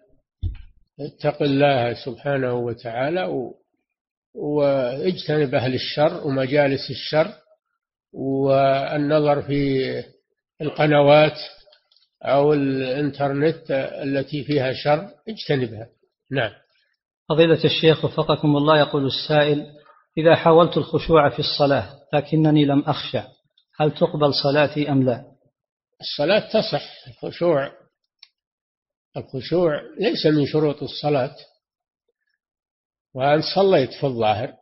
اتق 1.00 1.42
الله 1.42 1.94
سبحانه 2.04 2.54
وتعالى 2.54 3.52
واجتنب 4.34 5.54
أهل 5.54 5.74
الشر 5.74 6.26
ومجالس 6.26 6.90
الشر 6.90 7.32
والنظر 8.12 9.42
في 9.42 9.90
القنوات 10.60 11.38
أو 12.22 12.52
الإنترنت 12.52 13.70
التي 14.02 14.44
فيها 14.44 14.72
شر 14.72 15.08
اجتنبها. 15.28 15.88
نعم. 16.30 16.50
فضيلة 17.28 17.64
الشيخ 17.64 18.04
وفقكم 18.04 18.56
الله 18.56 18.78
يقول 18.78 19.06
السائل 19.06 19.66
إذا 20.18 20.36
حاولت 20.36 20.76
الخشوع 20.76 21.28
في 21.28 21.38
الصلاة 21.38 21.88
لكنني 22.12 22.64
لم 22.64 22.80
أخشع 22.80 23.24
هل 23.80 23.90
تقبل 23.90 24.34
صلاتي 24.34 24.90
أم 24.90 25.02
لا؟ 25.02 25.24
الصلاة 26.00 26.48
تصح 26.48 26.82
الخشوع 27.08 27.81
الخشوع 29.16 29.80
ليس 29.98 30.26
من 30.26 30.46
شروط 30.46 30.82
الصلاة. 30.82 31.36
وأن 33.14 33.42
صليت 33.54 33.92
في 33.92 34.04
الظاهر 34.04 34.54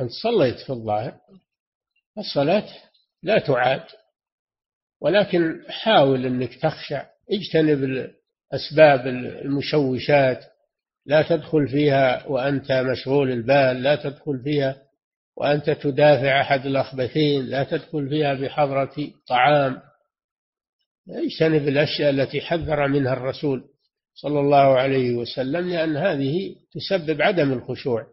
أنت 0.00 0.10
صليت 0.10 0.60
في 0.60 0.70
الظاهر 0.70 1.16
الصلاة 2.18 2.68
لا 3.22 3.38
تعاد. 3.38 3.84
ولكن 5.00 5.64
حاول 5.68 6.26
أنك 6.26 6.54
تخشع 6.54 7.06
اجتنب 7.30 7.84
الأسباب 7.84 9.06
المشوشات. 9.06 10.44
لا 11.06 11.22
تدخل 11.22 11.68
فيها 11.68 12.26
وأنت 12.26 12.72
مشغول 12.72 13.30
البال 13.30 13.82
لا 13.82 13.96
تدخل 13.96 14.42
فيها 14.44 14.82
وأنت 15.36 15.70
تدافع 15.70 16.40
أحد 16.40 16.66
الأخبثين 16.66 17.46
لا 17.46 17.64
تدخل 17.64 18.08
فيها 18.08 18.34
بحضرة 18.34 18.94
طعام. 19.28 19.82
اجتنب 21.10 21.68
الأشياء 21.68 22.10
التي 22.10 22.40
حذر 22.40 22.88
منها 22.88 23.12
الرسول. 23.12 23.64
صلى 24.14 24.40
الله 24.40 24.78
عليه 24.78 25.16
وسلم 25.16 25.68
لأن 25.68 25.96
هذه 25.96 26.56
تسبب 26.72 27.22
عدم 27.22 27.52
الخشوع. 27.52 28.06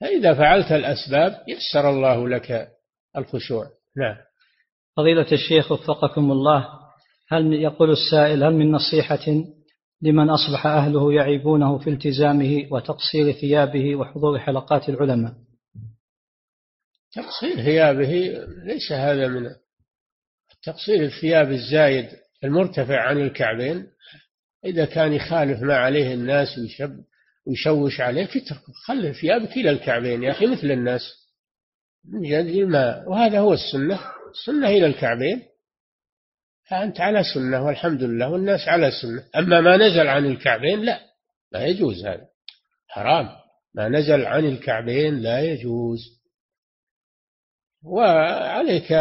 فإذا 0.00 0.34
فعلت 0.34 0.72
الأسباب 0.72 1.44
يسر 1.48 1.90
الله 1.90 2.28
لك 2.28 2.68
الخشوع. 3.16 3.66
نعم. 3.96 4.16
فضيلة 4.96 5.32
الشيخ 5.32 5.72
وفقكم 5.72 6.32
الله 6.32 6.68
هل 7.28 7.52
يقول 7.52 7.90
السائل 7.90 8.44
هل 8.44 8.54
من 8.54 8.70
نصيحة 8.72 9.44
لمن 10.02 10.30
أصبح 10.30 10.66
أهله 10.66 11.12
يعيبونه 11.12 11.78
في 11.78 11.90
التزامه 11.90 12.66
وتقصير 12.70 13.32
ثيابه 13.32 13.96
وحضور 13.96 14.38
حلقات 14.38 14.88
العلماء؟ 14.88 15.34
تقصير 17.12 17.56
ثيابه 17.56 18.12
ليس 18.64 18.92
هذا 18.92 19.28
من 19.28 19.50
تقصير 20.62 21.04
الثياب 21.04 21.50
الزايد 21.50 22.08
المرتفع 22.44 23.00
عن 23.00 23.20
الكعبين 23.20 23.86
إذا 24.64 24.84
كان 24.84 25.12
يخالف 25.12 25.62
ما 25.62 25.76
عليه 25.76 26.14
الناس 26.14 26.58
ويشب 26.58 26.96
ويشوش 27.46 28.00
عليك 28.00 28.36
اتركه 28.36 28.72
خلي 28.86 29.12
ثيابك 29.12 29.52
إلى 29.56 29.70
الكعبين 29.70 30.22
يا 30.22 30.30
أخي 30.30 30.46
مثل 30.46 30.70
الناس. 30.70 31.02
من 32.04 32.34
الماء 32.34 33.08
وهذا 33.08 33.38
هو 33.38 33.52
السنة. 33.52 34.00
السنة 34.30 34.68
إلى 34.68 34.86
الكعبين. 34.86 35.42
فأنت 36.68 37.00
على 37.00 37.22
سنة 37.34 37.64
والحمد 37.64 38.02
لله 38.02 38.30
والناس 38.30 38.68
على 38.68 38.90
سنة. 39.02 39.24
أما 39.36 39.60
ما 39.60 39.76
نزل 39.76 40.08
عن 40.08 40.26
الكعبين 40.26 40.80
لا 40.80 41.00
لا 41.52 41.66
يجوز 41.66 42.06
هذا. 42.06 42.26
حرام. 42.88 43.28
ما 43.74 43.88
نزل 43.88 44.26
عن 44.26 44.44
الكعبين 44.44 45.18
لا 45.20 45.40
يجوز. 45.40 46.00
وعليك 47.84 48.92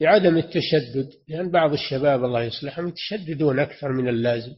بعدم 0.00 0.36
التشدد 0.36 1.10
لأن 1.28 1.50
بعض 1.50 1.72
الشباب 1.72 2.24
الله 2.24 2.42
يصلحهم 2.42 2.88
يتشددون 2.88 3.58
أكثر 3.58 3.92
من 3.92 4.08
اللازم. 4.08 4.52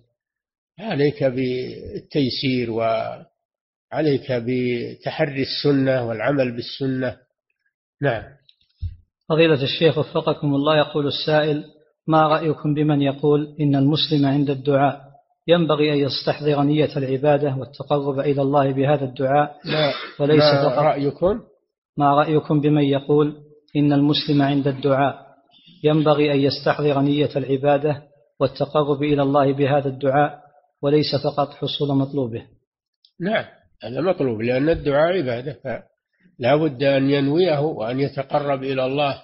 عليك 0.81 1.24
بالتيسير 1.24 2.70
وعليك 2.70 4.32
بتحري 4.32 5.43
السنة 5.43 6.09
والعمل 6.09 6.57
بالسنة. 6.57 7.16
نعم. 8.03 8.23
فضيلة 9.28 9.62
الشيخ 9.62 9.99
وفقكم 9.99 10.55
الله 10.55 10.77
يقول 10.77 11.07
السائل 11.07 11.65
ما 12.07 12.28
رأيكم 12.28 12.74
بمن 12.74 13.03
يقول 13.03 13.57
إن 13.61 13.77
المسلم 13.77 14.27
عند 14.27 14.51
الدعاء 14.51 15.01
ينبغي 15.49 15.93
أن 15.93 15.99
يستحضر 15.99 16.62
نية 16.62 16.97
العبادة 16.97 17.57
والتقرب 17.57 18.20
إلى 18.20 18.43
الله 18.43 18.73
بهذا 18.73 19.05
الدعاء 19.05 19.57
لا 19.65 19.93
وليس 20.20 20.43
ما 20.43 20.69
فقط؟ 20.69 20.78
رأيكم؟ 20.78 21.40
ما 21.97 22.15
رأيكم 22.15 22.61
بمن 22.61 22.82
يقول 22.82 23.36
إن 23.77 23.93
المسلم 23.93 24.43
عند 24.43 24.69
الدعاء 24.69 25.27
ينبغي 25.85 26.32
أن 26.32 26.39
يستحضر 26.39 27.01
نية 27.01 27.31
العبادة 27.36 28.03
والتقرب 28.40 29.03
إلى 29.03 29.23
الله 29.23 29.53
بهذا 29.53 29.89
الدعاء 29.89 30.41
وليس 30.83 31.17
فقط 31.25 31.55
حصول 31.55 31.89
مطلوبه. 31.89 32.47
نعم 33.21 33.45
هذا 33.83 34.01
مطلوب 34.01 34.43
لأن 34.43 34.69
الدعاء 34.69 35.13
عبادة 35.13 35.53
فلا 35.65 36.57
بد 36.57 36.83
أن 36.83 37.11
ينويه 37.11 37.61
وأن 37.61 38.01
يتقرب 38.01 38.63
إلى 38.63 38.87
الله 38.87 39.23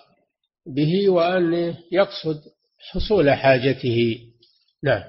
به 0.66 1.10
وأن 1.10 1.74
يقصد 1.92 2.40
حصول 2.92 3.30
حاجته. 3.30 4.18
نعم. 4.82 5.02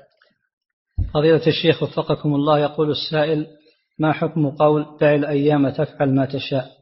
فضيلة 1.14 1.48
الشيخ 1.48 1.84
وفقكم 1.84 2.36
الله 2.36 2.60
يقول 2.60 2.92
السائل 2.92 3.48
ما 4.00 4.14
حكم 4.14 4.50
قول 4.50 4.98
دع 5.02 5.16
الأيام 5.16 5.70
تفعل 5.70 6.16
ما 6.16 6.26
تشاء 6.26 6.80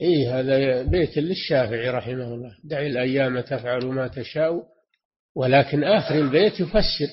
إيه 0.00 0.40
هذا 0.40 0.82
بيت 0.82 1.18
للشافعي 1.18 1.90
رحمه 1.90 2.34
الله. 2.34 2.56
دع 2.64 2.80
الأيام 2.80 3.40
تفعل 3.40 3.86
ما 3.86 4.08
تشاء 4.08 4.77
ولكن 5.38 5.84
آخر 5.84 6.14
البيت 6.14 6.60
يفسر. 6.60 7.08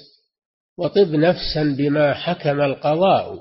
وطب 0.78 1.08
نفسا 1.08 1.76
بما 1.78 2.14
حكم 2.14 2.62
القضاء. 2.62 3.36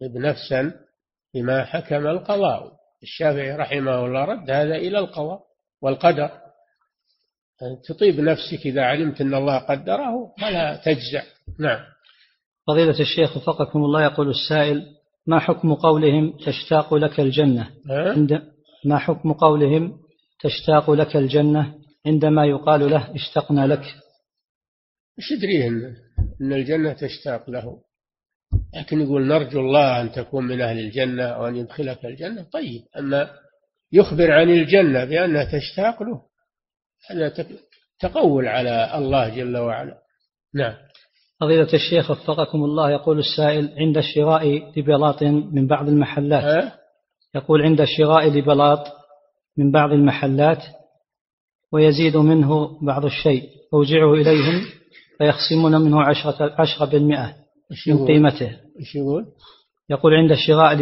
طب 0.00 0.16
نفسا 0.16 0.72
بما 1.34 1.64
حكم 1.64 2.06
القضاء. 2.06 2.72
الشافعي 3.02 3.56
رحمه 3.56 4.06
الله 4.06 4.24
رد 4.24 4.50
هذا 4.50 4.74
إلى 4.74 4.98
القضاء 4.98 5.40
والقدر. 5.82 6.30
تطيب 7.88 8.20
نفسك 8.20 8.66
إذا 8.66 8.82
علمت 8.82 9.20
أن 9.20 9.34
الله 9.34 9.58
قدره 9.58 10.34
فلا 10.40 10.76
تجزع. 10.76 11.22
نعم. 11.58 11.80
فضيلة 12.66 13.00
الشيخ 13.00 13.36
وفقكم 13.36 13.78
الله 13.84 14.04
يقول 14.04 14.30
السائل 14.30 14.86
ما 15.26 15.38
حكم 15.38 15.74
قولهم 15.74 16.36
تشتاق 16.46 16.94
لك 16.94 17.20
الجنة؟ 17.20 17.70
عند 17.90 18.42
ما 18.84 18.98
حكم 18.98 19.32
قولهم 19.32 19.98
تشتاق 20.40 20.90
لك 20.90 21.16
الجنة؟ 21.16 21.79
عندما 22.06 22.46
يقال 22.46 22.90
له 22.90 23.14
اشتقنا 23.14 23.66
لك. 23.66 23.82
إيش 25.18 25.30
يدريه 25.30 25.68
ان 26.40 26.52
الجنة 26.52 26.92
تشتاق 26.92 27.50
له؟ 27.50 27.82
لكن 28.74 29.00
يقول 29.00 29.26
نرجو 29.26 29.60
الله 29.60 30.00
أن 30.00 30.12
تكون 30.12 30.44
من 30.44 30.60
أهل 30.60 30.78
الجنة 30.78 31.38
وأن 31.38 31.56
يدخلك 31.56 32.04
الجنة. 32.04 32.42
طيب 32.42 32.82
أما 32.98 33.30
يخبر 33.92 34.32
عن 34.32 34.50
الجنة 34.50 35.04
بأنها 35.04 35.44
تشتاق 35.44 36.02
له 36.02 36.22
هذا 37.10 37.46
تقول 38.00 38.48
على 38.48 38.98
الله 38.98 39.28
جل 39.28 39.56
وعلا. 39.56 39.98
نعم. 40.54 40.74
فضيلة 41.40 41.72
الشيخ 41.74 42.10
وفقكم 42.10 42.64
الله 42.64 42.90
يقول 42.90 43.18
السائل 43.18 43.74
عند 43.78 44.00
شراء 44.00 44.72
لبلاط 44.78 45.22
من 45.22 45.66
بعض 45.66 45.88
المحلات. 45.88 46.44
أه؟ 46.44 46.72
يقول 47.34 47.62
عند 47.62 47.84
شراء 47.84 48.28
لبلاط 48.28 48.86
من 49.56 49.72
بعض 49.72 49.92
المحلات 49.92 50.62
ويزيد 51.72 52.16
منه 52.16 52.78
بعض 52.82 53.04
الشيء 53.04 53.48
أوجعه 53.74 54.14
إليهم 54.14 54.66
فيخصمون 55.18 55.80
منه 55.80 56.02
عشرة, 56.02 56.54
عشرة 56.60 56.84
بالمئة 56.84 57.34
من 57.86 58.06
قيمته. 58.06 58.56
إيش 58.80 58.94
يقول؟ 58.94 59.26
يقول 59.90 60.14
عند 60.14 60.34
شراء 60.34 60.74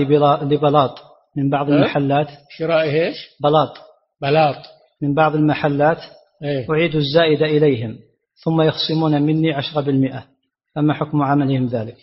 لبلاط 0.45 0.99
من 1.37 1.51
بعض 1.51 1.71
المحلات. 1.71 2.29
شراء 2.59 2.83
إيش؟ 2.83 3.17
بلاط. 3.41 3.77
بلاط. 4.23 4.65
من 5.03 5.15
بعض 5.15 5.35
المحلات. 5.35 5.99
إيه؟ 6.43 6.71
أعيد 6.71 6.95
الزائد 6.95 7.43
إليهم 7.43 7.99
ثم 8.45 8.63
يخصمون 8.63 9.23
مني 9.23 9.53
عشرة 9.53 9.81
بالمئة. 9.81 10.27
فما 10.75 10.95
حكم 10.95 11.23
عملهم 11.23 11.67
ذلك؟ 11.67 11.97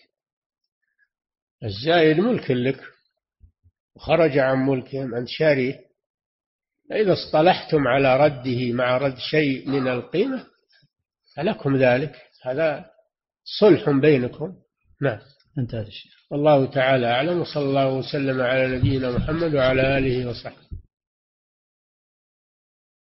الزائد 1.63 2.19
ملك 2.19 2.51
لك. 2.51 2.79
وخرج 3.95 4.37
عن 4.37 4.57
ملكهم 4.57 5.15
أنت 5.15 5.27
شاريه 5.27 5.84
فإذا 6.89 7.13
اصطلحتم 7.13 7.87
على 7.87 8.17
رده 8.17 8.73
مع 8.73 8.97
رد 8.97 9.17
شيء 9.17 9.69
من 9.69 9.87
القيمة 9.87 10.43
فلكم 11.35 11.77
ذلك. 11.77 12.15
هذا 12.43 12.85
صلح 13.59 13.89
بينكم. 13.89 14.53
نعم. 15.01 15.19
انتهى 15.57 15.81
الشيخ. 15.81 16.11
والله 16.31 16.65
تعالى 16.65 17.07
أعلم 17.07 17.41
وصلى 17.41 17.63
الله 17.63 17.93
وسلم 17.93 18.41
على 18.41 18.77
نبينا 18.77 19.11
محمد 19.11 19.55
وعلى 19.55 19.97
آله 19.97 20.29
وصحبه. 20.29 20.84